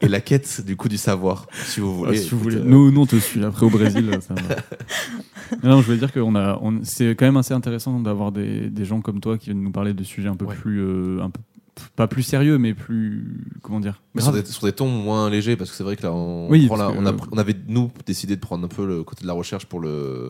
et 0.00 0.08
la 0.08 0.20
quête 0.20 0.62
du 0.66 0.76
coup 0.76 0.88
du 0.88 0.96
savoir, 0.98 1.46
si 1.52 1.80
vous 1.80 1.90
Ah, 2.04 2.06
voulez. 2.08 2.18
si 2.18 2.30
vous 2.30 2.38
voulez. 2.40 2.56
euh, 2.56 2.64
Nous, 2.64 2.90
nous, 2.90 3.00
on 3.02 3.06
te 3.06 3.16
suit. 3.16 3.44
Après, 3.44 3.64
au 3.66 3.70
Brésil, 3.70 4.10
ça 4.20 4.34
va. 4.34 4.56
Non, 5.68 5.80
je 5.80 5.86
voulais 5.86 5.98
dire 5.98 6.12
que 6.12 6.20
on 6.20 6.34
a, 6.34 6.58
on- 6.62 6.80
c'est 6.82 7.10
quand 7.10 7.26
même 7.26 7.36
assez 7.36 7.54
intéressant 7.54 8.00
d'avoir 8.00 8.32
des, 8.32 8.68
des 8.70 8.84
gens 8.84 9.00
comme 9.00 9.20
toi 9.20 9.38
qui 9.38 9.46
viennent 9.46 9.62
nous 9.62 9.70
parler 9.72 9.92
de 9.94 10.02
sujets 10.04 10.28
un 10.28 10.36
peu 10.36 10.44
Ouais. 10.46 10.54
plus. 10.56 10.80
euh, 10.80 11.22
un 11.22 11.30
peu, 11.30 11.40
pas 11.96 12.06
plus 12.08 12.22
sérieux, 12.22 12.58
mais 12.58 12.74
plus. 12.74 13.44
Comment 13.62 13.80
dire 13.80 14.02
Mais 14.14 14.22
sur 14.22 14.32
des, 14.32 14.44
sur 14.44 14.64
des 14.66 14.72
tons 14.72 14.88
moins 14.88 15.28
légers, 15.30 15.56
parce 15.56 15.70
que 15.70 15.76
c'est 15.76 15.84
vrai 15.84 15.96
que 15.96 16.02
là, 16.02 16.12
on, 16.12 16.48
Oui, 16.48 16.66
prend 16.66 16.76
la- 16.76 16.84
parce 16.86 16.96
que- 16.96 17.02
on, 17.02 17.06
a, 17.06 17.12
pr- 17.12 17.28
on 17.32 17.38
avait, 17.38 17.56
nous, 17.68 17.90
décidé 18.06 18.36
de 18.36 18.40
prendre 18.40 18.64
un 18.64 18.68
peu 18.68 18.86
le 18.86 19.02
côté 19.04 19.22
de 19.22 19.26
la 19.26 19.32
recherche 19.32 19.66
pour 19.66 19.80
le 19.80 20.28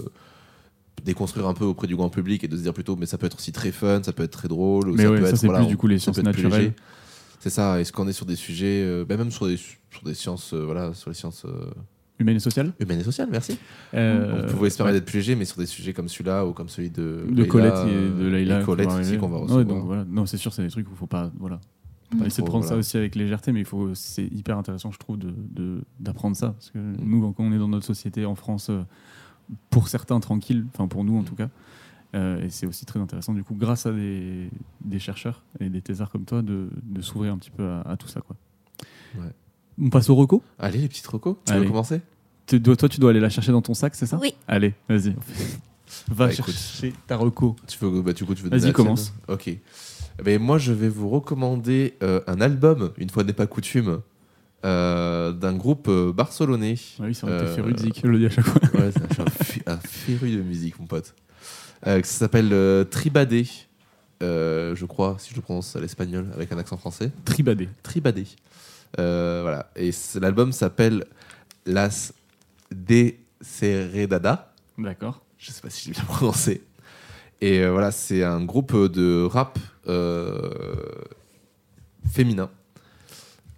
déconstruire 1.04 1.46
un 1.46 1.54
peu 1.54 1.64
auprès 1.64 1.86
du 1.86 1.96
grand 1.96 2.10
public 2.10 2.44
et 2.44 2.48
de 2.48 2.56
se 2.56 2.62
dire 2.62 2.74
plutôt, 2.74 2.94
mais 2.96 3.06
ça 3.06 3.16
peut 3.18 3.26
être 3.26 3.36
aussi 3.36 3.52
très 3.52 3.72
fun, 3.72 4.02
ça 4.02 4.12
peut 4.12 4.22
être 4.22 4.32
très 4.32 4.48
drôle. 4.48 4.90
ou 4.90 4.94
Mais 4.94 5.04
ça 5.04 5.10
ouais, 5.10 5.18
peut 5.20 5.26
ça, 5.26 5.36
c'est 5.36 5.46
voilà, 5.46 5.60
plus 5.60 5.68
du 5.68 5.76
coup 5.76 5.86
les 5.86 5.98
sciences 5.98 6.18
naturelles. 6.18 6.74
C'est 7.38 7.48
ça, 7.50 7.80
est-ce 7.80 7.90
qu'on 7.90 8.06
est 8.06 8.12
sur 8.12 8.26
des 8.26 8.36
sujets, 8.36 8.82
euh, 8.84 9.04
ben 9.08 9.16
même 9.16 9.30
sur 9.30 9.46
des, 9.46 9.56
sur 9.56 10.02
des 10.04 10.12
sciences, 10.14 10.52
euh, 10.52 10.62
voilà, 10.64 10.92
sur 10.92 11.08
les 11.08 11.14
sciences 11.16 11.44
euh, 11.46 11.70
Humaine 12.20 12.36
et 12.36 12.40
sociale 12.40 12.72
humaines 12.78 13.00
et 13.00 13.04
sociales, 13.04 13.28
merci. 13.32 13.58
Euh, 13.94 14.44
on 14.46 14.50
pouvait 14.52 14.68
espérer 14.68 14.92
d'être 14.92 15.06
plus 15.06 15.16
léger, 15.16 15.34
mais 15.34 15.44
sur 15.46 15.56
des 15.58 15.66
sujets 15.66 15.92
comme 15.92 16.08
celui-là 16.08 16.46
ou 16.46 16.52
comme 16.52 16.68
celui 16.68 16.90
de, 16.90 17.24
de 17.28 17.34
Leïla, 17.34 17.46
Colette 17.48 17.72
et 17.74 17.76
euh, 17.94 18.30
de 18.30 18.36
et 18.60 18.64
Colette 18.64 18.88
qu'on 18.88 18.92
va 18.94 19.00
aussi 19.00 19.08
arriver. 19.08 19.18
qu'on 19.18 19.28
va 19.28 19.36
Ouais, 19.38 19.42
recevoir. 19.42 19.64
donc 19.64 19.84
voilà. 19.86 20.04
Non, 20.08 20.26
c'est 20.26 20.36
sûr, 20.36 20.52
c'est 20.52 20.62
des 20.62 20.68
trucs 20.70 20.86
où 20.88 20.92
il 20.92 20.96
faut 20.98 21.06
pas. 21.06 21.32
Voilà. 21.38 21.60
Faut 22.12 22.18
pas 22.18 22.26
essayer 22.26 22.42
de 22.42 22.48
prendre 22.48 22.64
ça 22.64 22.76
aussi 22.76 22.96
avec 22.96 23.14
légèreté, 23.14 23.52
mais 23.52 23.60
il 23.60 23.64
faut. 23.66 23.94
C'est 23.94 24.24
hyper 24.26 24.58
intéressant, 24.58 24.90
je 24.90 24.98
trouve, 24.98 25.16
de 25.18 25.32
de- 25.54 25.82
d'apprendre 25.98 26.36
ça, 26.36 26.48
parce 26.50 26.70
que 26.70 26.78
Mm. 26.78 26.96
nous, 27.02 27.32
quand 27.32 27.42
on 27.44 27.52
est 27.52 27.58
dans 27.58 27.68
notre 27.68 27.86
société 27.86 28.26
en 28.26 28.34
France, 28.34 28.68
euh, 28.70 28.82
pour 29.70 29.88
certains 29.88 30.18
tranquille, 30.20 30.66
enfin 30.74 30.88
pour 30.88 31.04
nous 31.04 31.16
en 31.16 31.22
Mm. 31.22 31.24
tout 31.24 31.36
cas, 31.36 31.48
euh, 32.16 32.42
et 32.44 32.50
c'est 32.50 32.66
aussi 32.66 32.84
très 32.84 32.98
intéressant 33.00 33.32
du 33.32 33.44
coup, 33.44 33.54
grâce 33.54 33.86
à 33.86 33.92
des, 33.92 34.50
des 34.84 34.98
chercheurs 34.98 35.42
et 35.60 35.68
des 35.70 35.80
thésards 35.80 36.10
comme 36.10 36.24
toi, 36.24 36.42
de, 36.42 36.68
de 36.82 37.00
s'ouvrir 37.00 37.32
un 37.32 37.38
petit 37.38 37.50
peu 37.52 37.66
à, 37.68 37.82
à 37.82 37.96
tout 37.96 38.08
ça, 38.08 38.20
quoi. 38.20 38.36
Ouais. 39.16 39.30
On 39.80 39.88
passe 39.90 40.10
au 40.10 40.14
reco. 40.14 40.42
Allez, 40.58 40.78
les 40.78 40.88
petites 40.88 41.06
recos, 41.06 41.36
tu 41.46 41.52
Allez. 41.52 41.62
veux 41.62 41.68
commencer? 41.68 42.00
Tu 42.46 42.58
dois- 42.60 42.76
toi, 42.76 42.88
tu 42.88 43.00
dois 43.00 43.10
aller 43.10 43.20
la 43.20 43.30
chercher 43.30 43.52
dans 43.52 43.62
ton 43.62 43.74
sac, 43.74 43.94
c'est 43.94 44.06
ça? 44.06 44.18
Oui. 44.20 44.34
Allez, 44.48 44.74
vas-y. 44.88 45.14
Va 46.08 46.26
Bah, 46.26 46.32
écoute. 46.32 46.54
chercher 46.54 46.92
ta 47.06 47.16
reco. 47.16 47.56
Tu 47.66 47.78
veux, 47.80 48.02
bah, 48.02 48.12
du 48.12 48.24
coup, 48.24 48.34
tu 48.34 48.42
veux 48.44 48.50
Vas-y, 48.50 48.72
commence. 48.72 49.12
Ok. 49.28 49.48
Eh 49.48 49.58
ben, 50.22 50.40
moi, 50.40 50.58
je 50.58 50.72
vais 50.72 50.88
vous 50.88 51.08
recommander 51.08 51.94
euh, 52.02 52.20
un 52.26 52.40
album, 52.40 52.92
une 52.98 53.10
fois 53.10 53.24
n'est 53.24 53.32
pas 53.32 53.46
coutume, 53.46 54.00
euh, 54.64 55.32
d'un 55.32 55.54
groupe 55.54 55.88
euh, 55.88 56.12
barcelonais. 56.12 56.74
Ah 56.98 57.04
oui, 57.06 57.14
c'est 57.14 57.26
Euh, 57.26 57.54
féru 57.54 57.72
de 57.72 57.78
zik, 57.78 58.00
je 58.02 58.06
le 58.08 58.18
dis 58.18 58.26
à 58.26 58.30
chaque 58.30 58.44
fois. 58.44 58.60
Ouais, 58.80 58.90
c'est- 58.92 59.20
un, 59.68 59.72
un 59.74 59.78
féru 59.78 60.30
de 60.36 60.42
musique, 60.42 60.78
mon 60.78 60.86
pote. 60.86 61.14
Euh, 61.86 62.02
ça 62.04 62.18
s'appelle 62.18 62.50
euh, 62.52 62.84
Tribadé, 62.84 63.48
euh, 64.22 64.74
je 64.76 64.84
crois, 64.84 65.16
si 65.18 65.30
je 65.30 65.36
le 65.36 65.40
prononce 65.40 65.74
à 65.76 65.80
l'espagnol 65.80 66.28
avec 66.34 66.52
un 66.52 66.58
accent 66.58 66.76
français. 66.76 67.10
Tribadé. 67.24 67.68
Tribadé. 67.82 68.26
Euh, 68.98 69.40
voilà. 69.42 69.70
Et 69.76 69.90
l'album 70.20 70.52
s'appelle 70.52 71.04
Las 71.66 72.12
Desheredada. 72.70 74.52
D'accord. 74.78 75.22
Je 75.38 75.50
sais 75.50 75.60
pas 75.60 75.70
si 75.70 75.86
j'ai 75.86 75.92
bien 75.92 76.04
prononcé. 76.08 76.62
Et 77.40 77.60
euh, 77.60 77.70
voilà, 77.70 77.90
c'est 77.90 78.22
un 78.22 78.44
groupe 78.44 78.76
de 78.76 79.24
rap 79.24 79.58
euh, 79.86 80.50
féminin. 82.10 82.50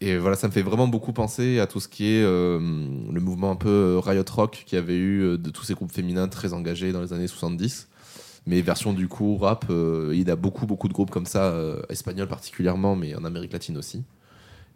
Et 0.01 0.17
voilà, 0.17 0.37
ça 0.37 0.49
me 0.49 0.53
fait 0.53 0.63
vraiment 0.63 0.89
beaucoup 0.89 1.13
penser 1.13 1.61
à 1.61 1.67
tout 1.69 1.79
ce 1.79 1.87
qui 1.87 2.07
est 2.07 2.23
euh, 2.25 2.59
le 2.59 3.21
mouvement 3.21 3.53
un 3.53 3.57
peu 3.57 4.01
Riot 4.03 4.25
Rock 4.31 4.65
qu'il 4.67 4.77
y 4.77 4.83
avait 4.83 4.97
eu 4.97 5.39
de 5.39 5.51
tous 5.51 5.63
ces 5.63 5.75
groupes 5.75 5.93
féminins 5.93 6.27
très 6.27 6.53
engagés 6.53 6.91
dans 6.93 7.01
les 7.01 7.13
années 7.13 7.29
70. 7.29 7.89
Mais 8.47 8.61
version 8.61 8.93
du 8.93 9.09
coup 9.09 9.37
rap, 9.37 9.67
euh, 9.71 10.11
il 10.13 10.27
y 10.27 10.31
a 10.31 10.37
beaucoup 10.37 10.67
beaucoup 10.67 10.89
de 10.89 10.93
groupes 10.93 11.11
comme 11.11 11.27
ça, 11.27 11.45
euh, 11.45 11.81
espagnols 11.89 12.29
particulièrement, 12.29 12.97
mais 12.97 13.15
en 13.15 13.25
Amérique 13.25 13.53
latine 13.53 13.77
aussi. 13.77 14.03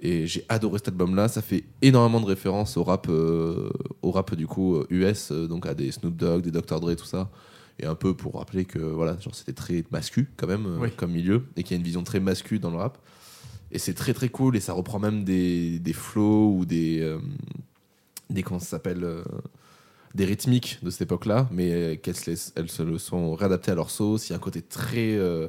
Et 0.01 0.27
j'ai 0.27 0.45
adoré 0.49 0.79
cet 0.79 0.89
album-là. 0.89 1.29
Ça 1.29 1.41
fait 1.43 1.65
énormément 1.83 2.21
de 2.21 2.27
références 2.27 2.77
au 2.77 2.85
rap, 2.85 3.07
euh, 3.09 3.71
au 4.03 4.11
rap 4.11 4.35
du 4.35 4.47
coup 4.47 4.77
euh, 4.77 4.87
US, 4.91 5.31
euh, 5.33 5.47
donc 5.49 5.67
à 5.67 5.75
des 5.75 5.91
Snoop 5.93 6.15
Dogg, 6.17 6.43
des 6.43 6.51
Dr 6.51 6.81
Dre, 6.81 6.95
tout 6.95 7.07
ça. 7.07 7.31
Et 7.79 7.87
un 7.87 7.95
peu 7.95 8.15
pour 8.15 8.35
rappeler 8.35 8.65
que 8.65 8.79
voilà, 8.79 9.19
genre 9.21 9.35
c'était 9.35 9.53
très 9.53 9.85
mascu 9.91 10.29
quand 10.37 10.47
même 10.47 10.67
euh, 10.67 10.79
Oui. 10.81 10.91
comme 10.97 11.13
milieu 11.13 11.45
et 11.57 11.63
qu'il 11.63 11.73
y 11.73 11.75
a 11.75 11.79
une 11.79 11.85
vision 11.85 12.03
très 12.03 12.21
mascu 12.21 12.59
dans 12.59 12.71
le 12.71 12.77
rap. 12.79 12.99
Et 13.73 13.79
c'est 13.79 13.95
très 13.95 14.15
très 14.15 14.29
cool 14.29 14.57
et 14.57 14.61
ça 14.61 14.73
reprend 14.73 14.99
même 14.99 15.25
des, 15.25 15.79
des 15.79 15.93
flows 15.93 16.55
ou 16.59 16.65
des 16.65 17.01
euh, 17.01 17.19
des 18.31 18.43
comment 18.43 18.61
ça 18.61 18.67
s'appelle 18.67 19.03
euh, 19.05 19.23
des 20.15 20.25
rythmiques 20.25 20.79
de 20.83 20.91
cette 20.91 21.03
époque-là, 21.03 21.49
mais 21.53 21.73
euh, 21.73 21.97
qu'elles 21.97 22.15
elles 22.55 22.71
se 22.71 22.83
le 22.83 22.99
sont 22.99 23.35
réadaptées 23.35 23.73
à 23.73 23.75
leur 23.75 23.91
sauce. 23.91 24.29
Il 24.29 24.33
y 24.33 24.35
a 24.35 24.37
un 24.37 24.41
côté 24.41 24.63
très 24.63 25.15
euh, 25.17 25.49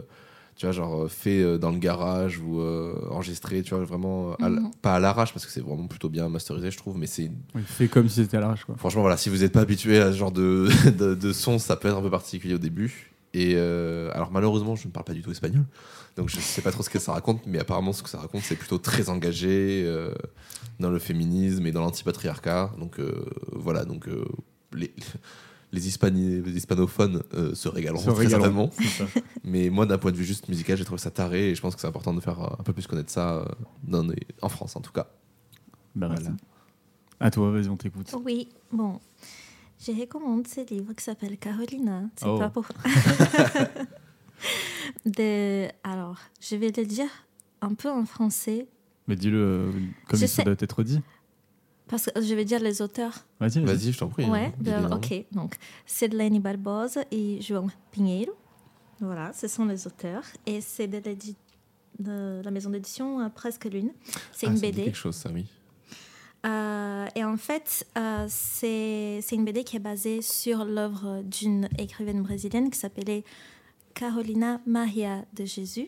tu 0.57 0.65
vois, 0.65 0.73
genre 0.73 1.03
euh, 1.03 1.07
fait 1.07 1.39
euh, 1.41 1.57
dans 1.57 1.71
le 1.71 1.77
garage 1.77 2.39
ou 2.39 2.59
euh, 2.61 2.93
enregistré, 3.11 3.61
tu 3.61 3.75
vois, 3.75 3.83
vraiment, 3.85 4.33
à 4.41 4.49
Mhm. 4.49 4.71
pas 4.81 4.95
à 4.95 4.99
l'arrache 4.99 5.31
parce 5.33 5.45
que 5.45 5.51
c'est 5.51 5.61
vraiment 5.61 5.87
plutôt 5.87 6.09
bien 6.09 6.27
masterisé, 6.29 6.71
je 6.71 6.77
trouve, 6.77 6.97
mais 6.97 7.07
c'est 7.07 7.31
Oui, 7.55 7.61
fais 7.65 7.87
comme 7.87 8.09
si 8.09 8.15
c'était 8.23 8.37
à 8.37 8.39
l'arrache, 8.41 8.65
quoi. 8.65 8.75
Franchement, 8.77 9.01
voilà, 9.01 9.17
si 9.17 9.29
vous 9.29 9.37
n'êtes 9.37 9.53
pas 9.53 9.61
habitué 9.61 9.99
à 9.99 10.11
ce 10.11 10.17
genre 10.17 10.31
de, 10.31 10.67
de, 10.97 11.13
de 11.15 11.31
son, 11.33 11.59
ça 11.59 11.75
peut 11.75 11.87
être 11.87 11.97
un 11.97 12.01
peu 12.01 12.09
particulier 12.09 12.55
au 12.55 12.59
début. 12.59 13.13
Et 13.33 13.53
euh, 13.55 14.09
alors, 14.13 14.31
malheureusement, 14.31 14.75
je 14.75 14.87
ne 14.87 14.91
parle 14.91 15.05
pas 15.05 15.13
du 15.13 15.21
tout 15.21 15.29
espagnol, 15.29 15.65
donc 16.15 16.29
je 16.29 16.37
ne 16.37 16.41
sais 16.41 16.61
pas 16.63 16.71
trop 16.71 16.81
ce 16.81 16.89
que 16.89 16.97
ça 16.97 17.11
raconte, 17.11 17.45
mais 17.45 17.59
apparemment, 17.59 17.93
ce 17.93 18.01
que 18.01 18.09
ça 18.09 18.17
raconte, 18.17 18.41
c'est 18.41 18.55
plutôt 18.55 18.79
très 18.79 19.09
engagé 19.09 19.83
euh, 19.85 20.11
dans 20.79 20.89
le 20.89 20.97
féminisme 20.97 21.67
et 21.67 21.71
dans 21.71 21.81
l'antipatriarcat. 21.81 22.71
Donc 22.79 22.99
euh, 22.99 23.25
voilà, 23.51 23.85
donc 23.85 24.07
euh, 24.07 24.25
les, 24.73 24.91
les, 25.77 25.87
hispani- 25.89 26.43
les 26.43 26.57
hispanophones 26.57 27.23
euh, 27.33 27.53
se 27.55 27.67
régaleront 27.69 27.99
Se 28.01 28.09
très 28.09 28.25
régaleront, 28.25 28.71
certainement. 28.71 28.73
c'est 28.77 29.05
ça. 29.05 29.21
Mais 29.43 29.69
moi, 29.69 29.85
d'un 29.85 29.97
point 29.97 30.11
de 30.11 30.17
vue 30.17 30.25
juste 30.25 30.47
musical, 30.49 30.77
j'ai 30.77 30.85
trouvé 30.85 30.99
ça 30.99 31.11
taré 31.11 31.49
et 31.51 31.55
je 31.55 31.61
pense 31.61 31.75
que 31.75 31.81
c'est 31.81 31.87
important 31.87 32.13
de 32.13 32.19
faire 32.21 32.39
un 32.39 32.63
peu 32.63 32.73
plus 32.73 32.87
connaître 32.87 33.11
ça 33.11 33.37
euh, 33.37 33.45
dans 33.83 34.03
les- 34.03 34.27
en 34.41 34.49
France, 34.49 34.75
en 34.75 34.81
tout 34.81 34.91
cas. 34.91 35.07
Bah, 35.95 36.07
Voilà. 36.07 36.31
À 37.19 37.31
toi, 37.31 37.51
vas-y, 37.51 37.69
on 37.69 37.77
t'écoute. 37.77 38.13
Oui, 38.23 38.49
bon. 38.71 38.99
Je 39.79 39.91
recommande 39.91 40.47
ce 40.47 40.61
livre 40.73 40.93
qui 40.93 41.03
s'appelle 41.03 41.37
Carolina. 41.37 42.03
C'est 42.15 42.25
Oh. 42.27 42.37
pas 42.39 42.49
pour. 42.49 42.65
de... 45.05 45.67
Alors, 45.83 46.17
je 46.41 46.55
vais 46.55 46.71
le 46.75 46.85
dire 46.85 47.09
un 47.61 47.73
peu 47.73 47.89
en 47.89 48.05
français 48.05 48.67
Mais 49.07 49.15
dis-le 49.15 49.37
euh, 49.39 49.71
comme 50.07 50.19
Je 50.19 50.25
il 50.25 50.27
sais. 50.27 50.43
doit 50.43 50.55
être 50.59 50.83
dit. 50.83 51.01
Parce 51.87 52.05
que 52.05 52.21
je 52.21 52.33
vais 52.35 52.45
dire 52.45 52.59
les 52.59 52.81
auteurs. 52.81 53.13
Vas-y, 53.39 53.59
vas-y. 53.63 53.91
Je 53.91 53.97
t'en 53.99 54.07
prie. 54.09 54.25
Ouais, 54.25 54.53
hein, 54.67 54.87
de- 54.89 54.93
ok. 54.95 55.25
Donc, 55.31 55.55
c'est 55.85 56.09
de 56.09 56.17
Lenny 56.17 56.39
Barbosa 56.39 57.01
et 57.11 57.39
João 57.41 57.67
Pinheiro. 57.91 58.33
Voilà, 58.99 59.31
ce 59.33 59.47
sont 59.47 59.65
les 59.65 59.85
auteurs. 59.87 60.23
Et 60.45 60.59
c'est 60.61 60.87
de, 60.87 62.41
la 62.43 62.51
maison 62.51 62.69
d'édition 62.69 63.21
euh, 63.21 63.29
Presque 63.29 63.65
Lune. 63.65 63.91
C'est 64.31 64.47
Ah, 64.47 64.51
une 64.51 64.57
ça 64.57 64.61
BD. 64.67 64.83
quelque 64.85 64.95
chose, 64.97 65.15
ça, 65.15 65.29
oui. 65.33 65.45
Euh, 66.45 67.07
et 67.15 67.23
en 67.23 67.35
fait, 67.37 67.85
euh, 67.97 68.25
c'est 68.29 69.19
c'est 69.23 69.35
une 69.35 69.43
BD 69.43 69.63
qui 69.63 69.75
est 69.75 69.79
basée 69.79 70.21
sur 70.21 70.65
l'œuvre 70.65 71.21
d'une 71.23 71.67
écrivaine 71.77 72.21
brésilienne 72.21 72.69
qui 72.69 72.77
s'appelait 72.77 73.23
Carolina 73.95 74.61
Maria 74.65 75.25
de 75.33 75.45
Jésus. 75.45 75.87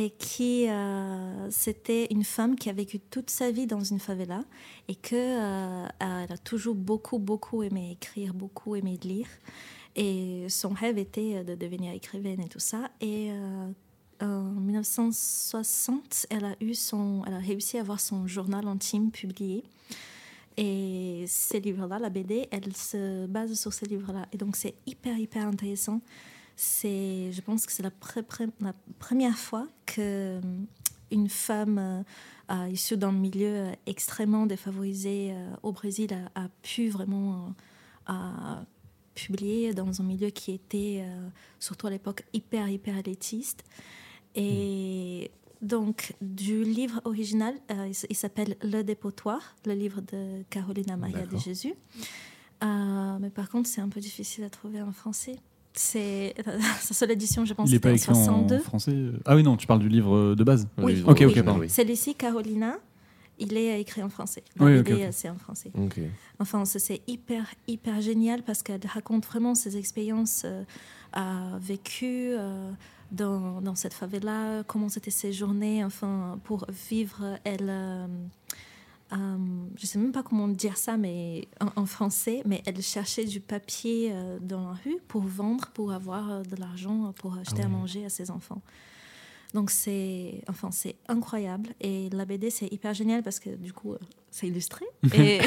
Et 0.00 0.10
qui, 0.10 0.68
euh, 0.68 1.50
c'était 1.50 2.06
une 2.12 2.22
femme 2.22 2.54
qui 2.54 2.70
a 2.70 2.72
vécu 2.72 3.00
toute 3.00 3.30
sa 3.30 3.50
vie 3.50 3.66
dans 3.66 3.82
une 3.82 3.98
favela 3.98 4.44
et 4.86 4.94
que 4.94 5.16
euh, 5.16 5.88
elle 5.98 6.32
a 6.32 6.38
toujours 6.38 6.76
beaucoup, 6.76 7.18
beaucoup 7.18 7.64
aimé 7.64 7.90
écrire, 8.00 8.32
beaucoup 8.32 8.76
aimé 8.76 8.96
lire. 9.02 9.26
Et 9.96 10.46
son 10.48 10.68
rêve 10.68 10.98
était 10.98 11.42
de 11.42 11.56
devenir 11.56 11.92
écrivaine 11.92 12.40
et 12.40 12.46
tout 12.46 12.60
ça. 12.60 12.92
Et 13.00 13.32
euh, 13.32 13.72
en 14.20 14.42
1960, 14.60 16.26
elle 16.30 16.44
a, 16.44 16.54
eu 16.60 16.74
son, 16.74 17.24
elle 17.26 17.34
a 17.34 17.40
réussi 17.40 17.76
à 17.78 17.80
avoir 17.80 17.98
son 17.98 18.28
journal 18.28 18.68
intime 18.68 19.10
publié. 19.10 19.64
Et 20.56 21.24
ces 21.26 21.58
livres-là, 21.58 21.98
la 21.98 22.10
BD, 22.10 22.46
elle 22.52 22.72
se 22.76 23.26
base 23.26 23.52
sur 23.54 23.72
ces 23.72 23.86
livres-là. 23.86 24.26
Et 24.30 24.36
donc, 24.36 24.54
c'est 24.54 24.74
hyper, 24.86 25.18
hyper 25.18 25.44
intéressant. 25.44 26.00
C'est, 26.60 27.30
je 27.30 27.40
pense 27.40 27.66
que 27.66 27.72
c'est 27.72 27.84
la, 27.84 27.92
première 28.98 29.38
fois 29.38 29.68
que 29.86 30.40
une 31.12 31.28
femme 31.28 31.78
euh, 31.78 32.02
euh, 32.50 32.68
issue 32.68 32.96
d'un 32.96 33.12
milieu 33.12 33.46
euh, 33.46 33.72
extrêmement 33.86 34.44
défavorisé 34.44 35.30
euh, 35.30 35.54
au 35.62 35.70
Brésil 35.70 36.12
a, 36.34 36.44
a 36.44 36.48
pu 36.62 36.88
vraiment 36.88 37.54
euh, 38.10 38.12
publié 39.14 39.72
dans 39.72 40.00
un 40.00 40.04
milieu 40.04 40.30
qui 40.30 40.52
était, 40.52 41.04
euh, 41.04 41.28
surtout 41.58 41.86
à 41.86 41.90
l'époque, 41.90 42.24
hyper, 42.32 42.68
hyper 42.68 42.98
élitiste. 42.98 43.64
Et 44.34 45.30
donc, 45.60 46.14
du 46.20 46.62
livre 46.64 47.00
original, 47.04 47.54
euh, 47.70 47.92
il 48.08 48.16
s'appelle 48.16 48.56
Le 48.62 48.82
Dépotoir, 48.82 49.56
le 49.64 49.74
livre 49.74 50.00
de 50.00 50.42
Carolina 50.50 50.96
Maria 50.96 51.26
de. 51.26 51.36
Jésus. 51.36 51.74
Euh, 52.62 53.18
mais 53.20 53.30
par 53.30 53.48
contre, 53.48 53.68
c'est 53.68 53.80
un 53.80 53.88
peu 53.88 54.00
difficile 54.00 54.44
à 54.44 54.50
trouver 54.50 54.82
en 54.82 54.92
français. 54.92 55.36
C'est 55.80 56.34
sa 56.80 56.92
seule 56.92 57.12
édition, 57.12 57.44
je 57.44 57.54
pense, 57.54 57.70
Il 57.70 57.74
n'est 57.74 57.78
pas 57.78 57.90
en 57.90 57.94
écrit 57.94 58.10
en 58.10 58.14
62. 58.14 58.58
français 58.58 58.96
Ah 59.24 59.36
oui, 59.36 59.42
non, 59.44 59.56
tu 59.56 59.66
parles 59.68 59.78
du 59.80 59.88
livre 59.88 60.34
de 60.34 60.44
base. 60.44 60.66
Oui. 60.78 60.96
Livre 60.96 61.10
Ok, 61.12 61.22
ok, 61.22 61.42
pardon. 61.44 61.60
oui. 61.60 61.68
Celui-ci, 61.70 62.14
Carolina, 62.16 62.76
il 63.38 63.56
est 63.56 63.80
écrit 63.80 64.02
en 64.02 64.08
français. 64.08 64.42
La 64.58 64.66
Oui, 64.66 64.72
BD, 64.78 64.92
ok, 64.92 64.98
ok. 64.98 65.04
euh, 65.04 65.08
c'est 65.12 65.28
en 65.30 65.36
français. 65.38 65.70
Ok. 65.78 66.00
Enfin, 66.40 66.64
c'est- 66.64 66.80
c'est 66.80 67.00
hyper, 67.06 67.46
hyper 67.68 68.00
génial 68.00 68.42
parce 68.42 68.64
qu'elle 68.64 68.80
raconte 68.92 69.24
vraiment 69.26 69.54
ses 69.54 69.76
expériences 69.76 70.44
euh, 70.44 71.56
vécues 71.60 72.32
euh, 72.36 72.70
dans, 73.12 73.60
dans 73.60 73.74
cette 73.76 73.94
favela, 73.94 74.64
comment 74.66 74.88
c'était 74.88 75.10
ses 75.12 75.32
journées, 75.32 75.84
enfin, 75.84 76.38
pour 76.44 76.66
vivre, 76.90 77.38
elle... 77.44 77.68
euh, 77.68 78.06
euh, 79.12 79.36
je 79.76 79.86
sais 79.86 79.98
même 79.98 80.12
pas 80.12 80.22
comment 80.22 80.48
dire 80.48 80.76
ça 80.76 80.96
mais 80.96 81.48
en, 81.60 81.82
en 81.82 81.86
français, 81.86 82.42
mais 82.46 82.62
elle 82.66 82.80
cherchait 82.82 83.24
du 83.24 83.40
papier 83.40 84.10
euh, 84.12 84.38
dans 84.40 84.68
la 84.68 84.76
rue 84.84 84.98
pour 85.08 85.22
vendre, 85.22 85.68
pour 85.74 85.92
avoir 85.92 86.30
euh, 86.30 86.42
de 86.42 86.56
l'argent, 86.56 87.12
pour 87.16 87.36
acheter 87.38 87.62
à 87.62 87.66
ouais. 87.66 87.72
manger 87.72 88.04
à 88.04 88.08
ses 88.10 88.30
enfants. 88.30 88.60
Donc 89.54 89.70
c'est 89.70 90.42
enfin, 90.48 90.70
c'est 90.70 90.96
incroyable. 91.08 91.70
Et 91.80 92.10
la 92.10 92.26
BD, 92.26 92.50
c'est 92.50 92.66
hyper 92.70 92.92
génial 92.92 93.22
parce 93.22 93.38
que 93.38 93.48
du 93.48 93.72
coup, 93.72 93.94
euh, 93.94 93.98
c'est 94.30 94.46
illustré. 94.46 94.84
Et 95.14 95.40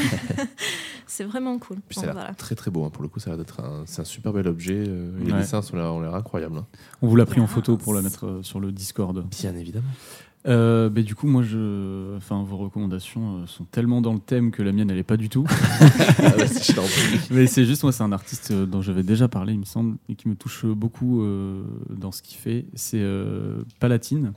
c'est 1.06 1.24
vraiment 1.24 1.60
cool. 1.60 1.78
Puis 1.88 1.96
Donc, 1.98 2.06
ça 2.06 2.10
a 2.10 2.14
l'air 2.14 2.22
voilà. 2.24 2.34
très 2.34 2.56
très 2.56 2.72
beau. 2.72 2.84
hein. 2.84 2.90
Pour 2.90 3.04
le 3.04 3.10
coup, 3.10 3.20
ça 3.20 3.30
a 3.30 3.36
l'air 3.36 3.46
d'être 3.46 3.60
un, 3.60 3.84
c'est 3.86 4.02
un 4.02 4.06
super 4.06 4.34
bel 4.34 4.48
objet. 4.48 4.84
euh, 4.88 5.20
et 5.22 5.26
Les 5.26 5.32
Ouais. 5.34 5.38
dessins 5.42 5.62
ont 5.72 5.76
l'air, 5.76 5.94
ont 5.94 6.00
l'air 6.02 6.16
incroyables. 6.16 6.58
hein. 6.58 6.66
On 7.04 7.08
vous 7.08 7.16
l'a 7.16 7.28
pris 7.28 7.40
en 7.42 7.46
photo 7.48 7.78
pour 7.78 7.94
la 7.94 8.02
mettre 8.02 8.26
euh, 8.26 8.42
sur 8.42 8.60
le 8.60 8.72
Discord. 8.72 9.24
Bien 9.30 9.56
évidemment. 9.56 9.92
Euh, 10.48 10.90
bah, 10.90 11.02
du 11.02 11.14
coup, 11.16 11.28
moi, 11.28 11.44
je... 11.44 12.18
enfin, 12.18 12.44
vos 12.44 12.58
recommandations 12.58 13.38
euh, 13.38 13.48
sont 13.48 13.66
tellement 13.66 14.02
dans 14.02 14.14
le 14.14 14.20
thème 14.20 14.52
que 14.52 14.64
la 14.64 14.72
mienne, 14.72 14.90
elle 14.90 14.98
est 14.98 15.04
pas 15.04 15.18
du 15.18 15.30
tout. 15.30 15.46
Ah 15.50 16.34
bah, 16.38 16.48
si 16.48 16.72
je 16.72 16.76
t'en 16.76 16.84
prie. 16.84 17.20
Mais 17.32 17.48
c'est 17.48 17.66
juste, 17.66 17.84
moi, 17.84 17.92
c'est 17.92 18.04
un 18.04 18.12
artiste 18.12 18.52
euh, 18.52 18.66
dont 18.66 18.82
j'avais 18.82 19.04
déjà 19.04 19.28
parlé, 19.28 19.54
il 19.54 19.60
me 19.60 19.66
semble, 19.66 19.98
et 20.10 20.16
qui 20.16 20.28
me 20.28 20.36
touche 20.36 20.66
beaucoup 20.66 21.22
euh, 21.22 21.64
dans 21.90 22.12
ce 22.12 22.22
qu'il 22.22 22.38
fait. 22.38 22.66
C'est 22.74 23.02
euh, 23.02 23.64
Palatine. 23.80 24.34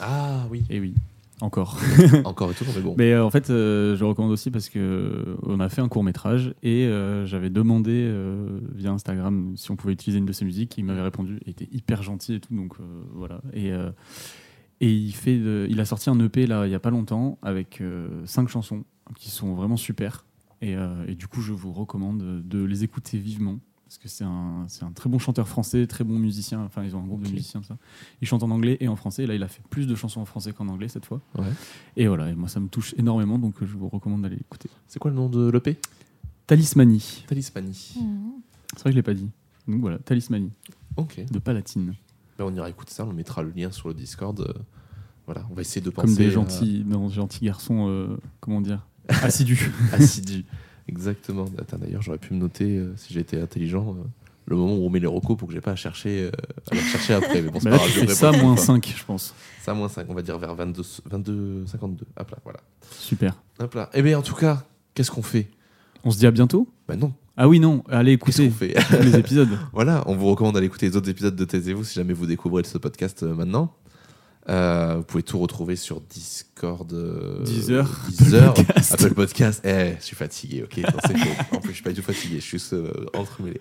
Ah 0.00 0.46
oui. 0.50 0.62
Et 0.70 0.78
oui, 0.78 0.94
encore. 1.40 1.78
Encore 2.24 2.50
et 2.50 2.54
toujours, 2.54 2.74
mais 2.76 2.82
bon. 2.82 2.94
Mais 2.98 3.12
euh, 3.12 3.24
en 3.24 3.30
fait, 3.30 3.50
euh, 3.50 3.94
je 3.94 4.00
le 4.00 4.06
recommande 4.06 4.32
aussi 4.32 4.50
parce 4.50 4.68
que 4.68 4.78
euh, 4.78 5.36
on 5.44 5.60
a 5.60 5.68
fait 5.68 5.80
un 5.80 5.88
court 5.88 6.02
métrage 6.02 6.54
et 6.62 6.86
euh, 6.86 7.26
j'avais 7.26 7.50
demandé 7.50 7.92
euh, 7.94 8.60
via 8.74 8.90
Instagram 8.90 9.52
si 9.56 9.70
on 9.70 9.76
pouvait 9.76 9.92
utiliser 9.92 10.18
une 10.18 10.26
de 10.26 10.32
ses 10.32 10.44
musiques. 10.44 10.76
Il 10.78 10.84
m'avait 10.84 11.02
répondu, 11.02 11.38
il 11.46 11.50
était 11.50 11.68
hyper 11.72 12.02
gentil 12.02 12.34
et 12.34 12.40
tout, 12.40 12.54
donc 12.54 12.74
euh, 12.80 12.84
voilà. 13.14 13.40
Et, 13.52 13.72
euh, 13.72 13.90
et 14.80 14.92
il 14.92 15.12
fait, 15.12 15.38
de- 15.38 15.66
il 15.70 15.80
a 15.80 15.84
sorti 15.84 16.08
un 16.10 16.18
EP 16.20 16.46
là 16.46 16.66
il 16.66 16.70
y 16.70 16.74
a 16.74 16.80
pas 16.80 16.90
longtemps 16.90 17.38
avec 17.42 17.80
euh, 17.80 18.08
cinq 18.26 18.48
chansons 18.48 18.84
qui 19.16 19.30
sont 19.30 19.54
vraiment 19.54 19.76
super. 19.76 20.24
Et, 20.60 20.76
euh, 20.76 21.06
et 21.06 21.14
du 21.14 21.26
coup, 21.28 21.40
je 21.40 21.52
vous 21.52 21.72
recommande 21.72 22.42
de 22.46 22.62
les 22.64 22.82
écouter 22.84 23.18
vivement. 23.18 23.58
Parce 23.84 23.96
que 23.96 24.08
c'est 24.08 24.24
un, 24.24 24.66
c'est 24.68 24.84
un 24.84 24.92
très 24.92 25.08
bon 25.08 25.18
chanteur 25.18 25.48
français, 25.48 25.86
très 25.86 26.04
bon 26.04 26.18
musicien. 26.18 26.60
Enfin, 26.60 26.84
ils 26.84 26.94
ont 26.94 27.00
un 27.00 27.06
groupe 27.06 27.22
de 27.22 27.30
musiciens, 27.30 27.62
ça. 27.62 27.78
Il 28.20 28.28
chante 28.28 28.42
en 28.42 28.50
anglais 28.50 28.76
et 28.80 28.88
en 28.88 28.96
français. 28.96 29.22
Et 29.22 29.26
là, 29.26 29.34
il 29.34 29.42
a 29.42 29.48
fait 29.48 29.62
plus 29.70 29.86
de 29.86 29.94
chansons 29.94 30.20
en 30.20 30.24
français 30.26 30.52
qu'en 30.52 30.68
anglais 30.68 30.88
cette 30.88 31.06
fois. 31.06 31.22
Ouais. 31.38 31.46
Et 31.96 32.06
voilà, 32.06 32.28
et 32.28 32.34
moi 32.34 32.48
ça 32.48 32.60
me 32.60 32.68
touche 32.68 32.94
énormément, 32.98 33.38
donc 33.38 33.54
je 33.60 33.74
vous 33.76 33.88
recommande 33.88 34.20
d'aller 34.22 34.36
écouter. 34.36 34.68
C'est 34.88 34.98
quoi 34.98 35.10
le 35.10 35.16
nom 35.16 35.30
de 35.30 35.48
l'EP 35.50 35.78
Talismanie. 36.46 37.24
Talismanie. 37.26 37.94
Mhm. 37.98 38.32
C'est 38.74 38.80
vrai 38.80 38.90
que 38.90 38.92
je 38.92 38.96
l'ai 38.96 39.02
pas 39.02 39.14
dit. 39.14 39.28
Donc 39.66 39.80
voilà, 39.80 39.98
Talismanie 39.98 40.50
Ok. 40.96 41.24
de 41.30 41.38
Palatine. 41.38 41.94
Ben, 42.38 42.44
on 42.44 42.54
ira 42.54 42.68
écouter 42.70 42.92
ça. 42.92 43.04
On 43.04 43.12
mettra 43.12 43.42
le 43.42 43.50
lien 43.50 43.70
sur 43.70 43.88
le 43.88 43.94
Discord. 43.94 44.40
euh, 44.40 44.52
Voilà. 45.26 45.42
On 45.50 45.54
va 45.54 45.60
essayer 45.62 45.80
de 45.80 45.90
penser. 45.90 46.06
Comme 46.06 46.16
des 46.16 46.26
à- 46.28 46.30
gentils, 46.30 46.84
non, 46.86 47.08
gentils 47.08 47.44
garçons, 47.44 47.86
euh, 47.88 48.16
comment 48.40 48.60
dire, 48.60 48.86
assidus. 49.08 49.70
assidu. 49.92 50.44
Exactement. 50.86 51.44
Attends, 51.58 51.78
D'ailleurs, 51.78 52.02
j'aurais 52.02 52.18
pu 52.18 52.32
me 52.34 52.38
noter, 52.38 52.76
euh, 52.78 52.94
si 52.96 53.12
j'étais 53.12 53.40
intelligent, 53.40 53.94
euh, 53.98 54.02
le 54.46 54.56
moment 54.56 54.74
où 54.76 54.86
on 54.86 54.88
met 54.90 55.00
les 55.00 55.06
recos 55.06 55.36
pour 55.36 55.48
que 55.48 55.52
j'ai 55.54 55.60
pas 55.60 55.72
à 55.72 55.76
chercher, 55.76 56.22
euh, 56.24 56.30
à 56.70 56.74
les 56.74 56.80
chercher 56.80 57.12
après. 57.14 57.42
Mais 57.42 57.50
bon, 57.50 57.60
c'est 57.60 57.70
fais 58.06 58.06
ça 58.14 58.32
moins 58.32 58.54
pas. 58.54 58.60
5, 58.62 58.94
je 58.96 59.04
pense. 59.04 59.34
Ça, 59.60 59.74
moins 59.74 59.88
5. 59.90 60.06
On 60.08 60.14
va 60.14 60.22
dire 60.22 60.38
vers 60.38 60.54
22, 60.54 60.82
22 61.04 61.66
52. 61.66 62.06
Hop 62.18 62.30
là, 62.30 62.38
voilà. 62.44 62.60
Super. 62.92 63.34
Hop 63.60 63.74
là. 63.74 63.90
Eh 63.92 64.00
bien, 64.00 64.18
en 64.18 64.22
tout 64.22 64.34
cas, 64.34 64.64
qu'est-ce 64.94 65.10
qu'on 65.10 65.20
fait? 65.22 65.48
On 66.08 66.10
se 66.10 66.16
dit 66.16 66.26
à 66.26 66.30
bientôt 66.30 66.66
Ben 66.88 66.96
non. 66.98 67.12
Ah 67.36 67.46
oui, 67.48 67.60
non, 67.60 67.84
allez 67.90 68.12
écouter 68.12 68.48
fait 68.48 68.72
tous 68.88 69.02
les 69.02 69.18
épisodes. 69.18 69.50
Voilà, 69.74 70.04
on 70.06 70.16
vous 70.16 70.30
recommande 70.30 70.54
d'aller 70.54 70.64
écouter 70.64 70.88
les 70.88 70.96
autres 70.96 71.10
épisodes 71.10 71.36
de 71.36 71.44
Taisez-vous 71.44 71.84
si 71.84 71.96
jamais 71.96 72.14
vous 72.14 72.24
découvrez 72.24 72.64
ce 72.64 72.78
podcast 72.78 73.24
euh, 73.24 73.34
maintenant. 73.34 73.74
Euh, 74.48 74.94
vous 74.96 75.02
pouvez 75.02 75.22
tout 75.22 75.38
retrouver 75.38 75.76
sur 75.76 76.00
Discord, 76.00 76.90
euh, 76.94 77.44
Deezer, 77.44 77.86
Deezer, 78.08 78.48
Apple 78.52 78.64
Podcast. 78.64 78.92
Apple 78.94 79.14
Podcast. 79.14 79.62
Eh, 79.66 79.96
je 80.00 80.04
suis 80.06 80.16
fatigué, 80.16 80.62
ok. 80.62 80.78
non, 80.78 80.98
c'est 81.06 81.18
faux. 81.18 81.56
En 81.56 81.60
plus, 81.60 81.72
je 81.72 81.74
suis 81.74 81.84
pas 81.84 81.90
du 81.90 81.96
tout 81.96 82.06
fatigué, 82.06 82.36
je 82.36 82.40
suis 82.40 82.58
juste 82.58 82.72
euh, 82.72 82.90
entremêlé. 83.12 83.58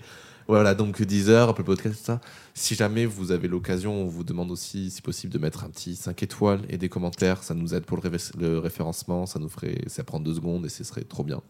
Voilà, 0.47 0.73
donc 0.73 1.01
Deezer, 1.01 1.49
Apple 1.49 1.65
Podcast, 1.65 1.97
tout 1.97 2.05
ça. 2.05 2.21
Si 2.53 2.75
jamais 2.75 3.05
vous 3.05 3.33
avez 3.33 3.49
l'occasion, 3.49 4.03
on 4.03 4.07
vous 4.07 4.23
demande 4.23 4.51
aussi, 4.51 4.89
si 4.89 5.01
possible, 5.01 5.33
de 5.33 5.39
mettre 5.39 5.65
un 5.65 5.69
petit 5.69 5.97
5 5.97 6.23
étoiles 6.23 6.61
et 6.69 6.77
des 6.77 6.87
commentaires. 6.87 7.43
Ça 7.43 7.53
nous 7.53 7.75
aide 7.75 7.83
pour 7.83 7.97
le, 8.01 8.09
le 8.39 8.57
référencement. 8.57 9.25
Ça 9.25 9.39
nous 9.39 9.49
ferait, 9.49 9.81
ça 9.87 10.05
prend 10.05 10.21
deux 10.21 10.35
secondes 10.35 10.65
et 10.65 10.69
ce 10.69 10.85
serait 10.85 11.03
trop 11.03 11.25
bien. 11.25 11.41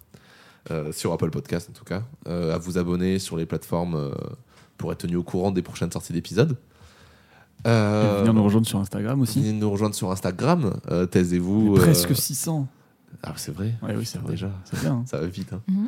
Euh, 0.72 0.92
sur 0.92 1.14
Apple 1.14 1.30
Podcast, 1.30 1.70
en 1.70 1.74
tout 1.74 1.86
cas. 1.86 2.04
Euh, 2.28 2.54
à 2.54 2.58
vous 2.58 2.78
abonner 2.78 3.20
sur 3.20 3.38
les 3.38 3.46
plateformes 3.46 3.96
euh, 3.96 4.12
pour 4.78 4.92
être 4.92 5.00
tenu 5.00 5.16
au 5.16 5.24
courant 5.24 5.52
des 5.52 5.62
prochaines 5.62 5.92
sorties 5.92 6.14
d'épisodes. 6.14 6.58
Et 7.66 7.70
Euh, 7.70 8.18
venir 8.20 8.34
nous 8.34 8.44
rejoindre 8.44 8.68
sur 8.68 8.78
Instagram 8.80 9.20
aussi. 9.22 9.40
venez 9.42 9.54
nous 9.54 9.72
rejoindre 9.72 9.96
sur 9.96 10.12
Instagram. 10.12 10.80
Euh, 10.92 11.06
Taisez-vous. 11.06 11.76
Euh, 11.76 11.80
Presque 11.80 12.16
600. 12.16 12.68
Ah, 13.24 13.34
c'est 13.38 13.54
vrai. 13.54 13.74
Ouais, 13.82 13.96
oui, 13.98 14.06
c'est 14.06 14.20
vrai. 14.20 14.32
Déjà, 14.32 14.52
C'est 14.66 14.80
bien. 14.82 14.92
hein. 14.94 15.04
ça 15.08 15.20
va 15.20 15.26
vite. 15.28 15.54
hein. 15.54 15.62
Mhm. 15.68 15.88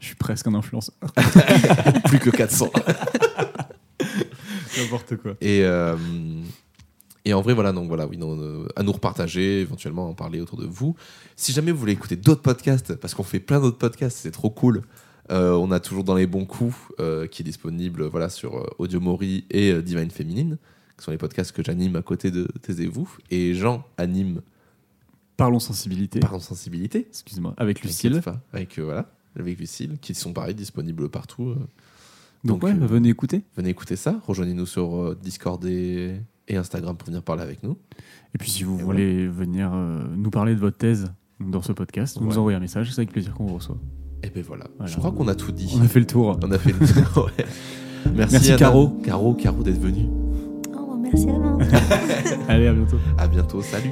Je 0.00 0.06
suis 0.06 0.16
presque 0.16 0.46
un 0.48 0.54
influenceur. 0.54 0.94
Plus 2.04 2.18
que 2.18 2.30
400. 2.30 2.70
N'importe 4.78 5.16
quoi. 5.16 5.32
Et, 5.40 5.62
euh, 5.64 5.96
et 7.26 7.34
en 7.34 7.42
vrai, 7.42 7.54
voilà, 7.54 7.72
donc 7.72 7.88
voilà, 7.88 8.06
oui, 8.06 8.16
non, 8.16 8.40
euh, 8.40 8.68
à 8.76 8.84
nous 8.84 8.92
repartager, 8.92 9.60
éventuellement 9.60 10.08
en 10.08 10.14
parler 10.14 10.40
autour 10.40 10.58
de 10.58 10.64
vous. 10.64 10.94
Si 11.34 11.50
jamais 11.50 11.72
vous 11.72 11.78
voulez 11.78 11.92
écouter 11.92 12.14
d'autres 12.14 12.40
podcasts, 12.40 12.94
parce 12.94 13.14
qu'on 13.14 13.24
fait 13.24 13.40
plein 13.40 13.60
d'autres 13.60 13.78
podcasts, 13.78 14.18
c'est 14.18 14.30
trop 14.30 14.48
cool. 14.48 14.82
euh, 15.32 15.54
on 15.54 15.72
a 15.72 15.80
toujours 15.80 16.04
dans 16.04 16.14
les 16.14 16.28
bons 16.28 16.44
coups 16.44 16.76
euh, 17.00 17.26
qui 17.26 17.42
est 17.42 17.44
disponible 17.44 18.04
voilà 18.04 18.28
sur 18.28 18.72
Audio 18.78 19.00
Mori 19.00 19.44
et 19.50 19.82
Divine 19.82 20.12
Féminine, 20.12 20.56
qui 20.96 21.04
sont 21.04 21.10
les 21.10 21.18
podcasts 21.18 21.50
que 21.50 21.64
j'anime 21.64 21.96
à 21.96 22.02
côté 22.02 22.30
de 22.30 22.46
Taisez-vous. 22.62 23.16
Et 23.32 23.54
Jean 23.54 23.84
anime 23.98 24.40
Parlons 25.36 25.58
sensibilité. 25.58 26.20
Par 26.20 26.40
Sensibilité. 26.40 27.08
Excuse-moi. 27.10 27.54
Avec 27.56 27.82
Lucille. 27.82 28.22
Avec, 28.52 28.78
voilà, 28.78 29.10
avec 29.36 29.58
Lucille, 29.58 29.98
qui 30.00 30.14
sont 30.14 30.32
pareil 30.32 30.54
disponibles 30.54 31.08
partout. 31.08 31.56
Donc, 32.44 32.60
Donc, 32.60 32.62
ouais, 32.62 32.72
venez 32.72 33.08
écouter. 33.08 33.42
Venez 33.56 33.70
écouter 33.70 33.96
ça. 33.96 34.20
Rejoignez-nous 34.24 34.64
sur 34.64 35.16
Discord 35.16 35.62
et, 35.66 36.20
et 36.48 36.56
Instagram 36.56 36.96
pour 36.96 37.06
venir 37.06 37.22
parler 37.22 37.42
avec 37.42 37.62
nous. 37.62 37.76
Et 38.34 38.38
puis 38.38 38.50
si 38.50 38.64
vous 38.64 38.78
Et 38.78 38.82
voulez 38.82 39.26
venir 39.26 39.70
euh, 39.74 40.04
nous 40.16 40.30
parler 40.30 40.54
de 40.54 40.60
votre 40.60 40.76
thèse 40.76 41.12
dans 41.40 41.62
ce 41.62 41.72
podcast, 41.72 42.18
vous 42.18 42.26
nous 42.26 42.38
envoyez 42.38 42.56
un 42.56 42.60
message, 42.60 42.90
c'est 42.92 43.00
avec 43.00 43.12
plaisir 43.12 43.34
qu'on 43.34 43.46
vous 43.46 43.56
reçoit. 43.56 43.78
Et 44.22 44.30
ben 44.30 44.42
voilà. 44.42 44.66
Voilà. 44.76 44.90
Je 44.92 44.96
crois 44.98 45.12
qu'on 45.12 45.28
a 45.28 45.34
tout 45.34 45.52
dit. 45.52 45.74
On 45.78 45.82
a 45.82 45.88
fait 45.88 46.00
le 46.00 46.06
tour. 46.06 46.38
On 46.42 46.50
a 46.50 46.58
fait 46.58 46.72
le 46.72 46.78
Ouais. 46.78 47.44
Merci, 48.14 48.32
Merci, 48.32 48.48
Anna. 48.50 48.58
Caro. 48.58 48.88
Caro, 49.02 49.34
Caro 49.34 49.62
d'être 49.62 49.80
venue. 49.80 50.06
Oh, 50.78 50.96
merci 50.96 51.28
à 51.28 51.32
vous. 51.32 51.58
Allez, 52.48 52.68
à 52.68 52.72
bientôt. 52.72 52.98
À 53.18 53.26
bientôt. 53.26 53.62
Salut. 53.62 53.90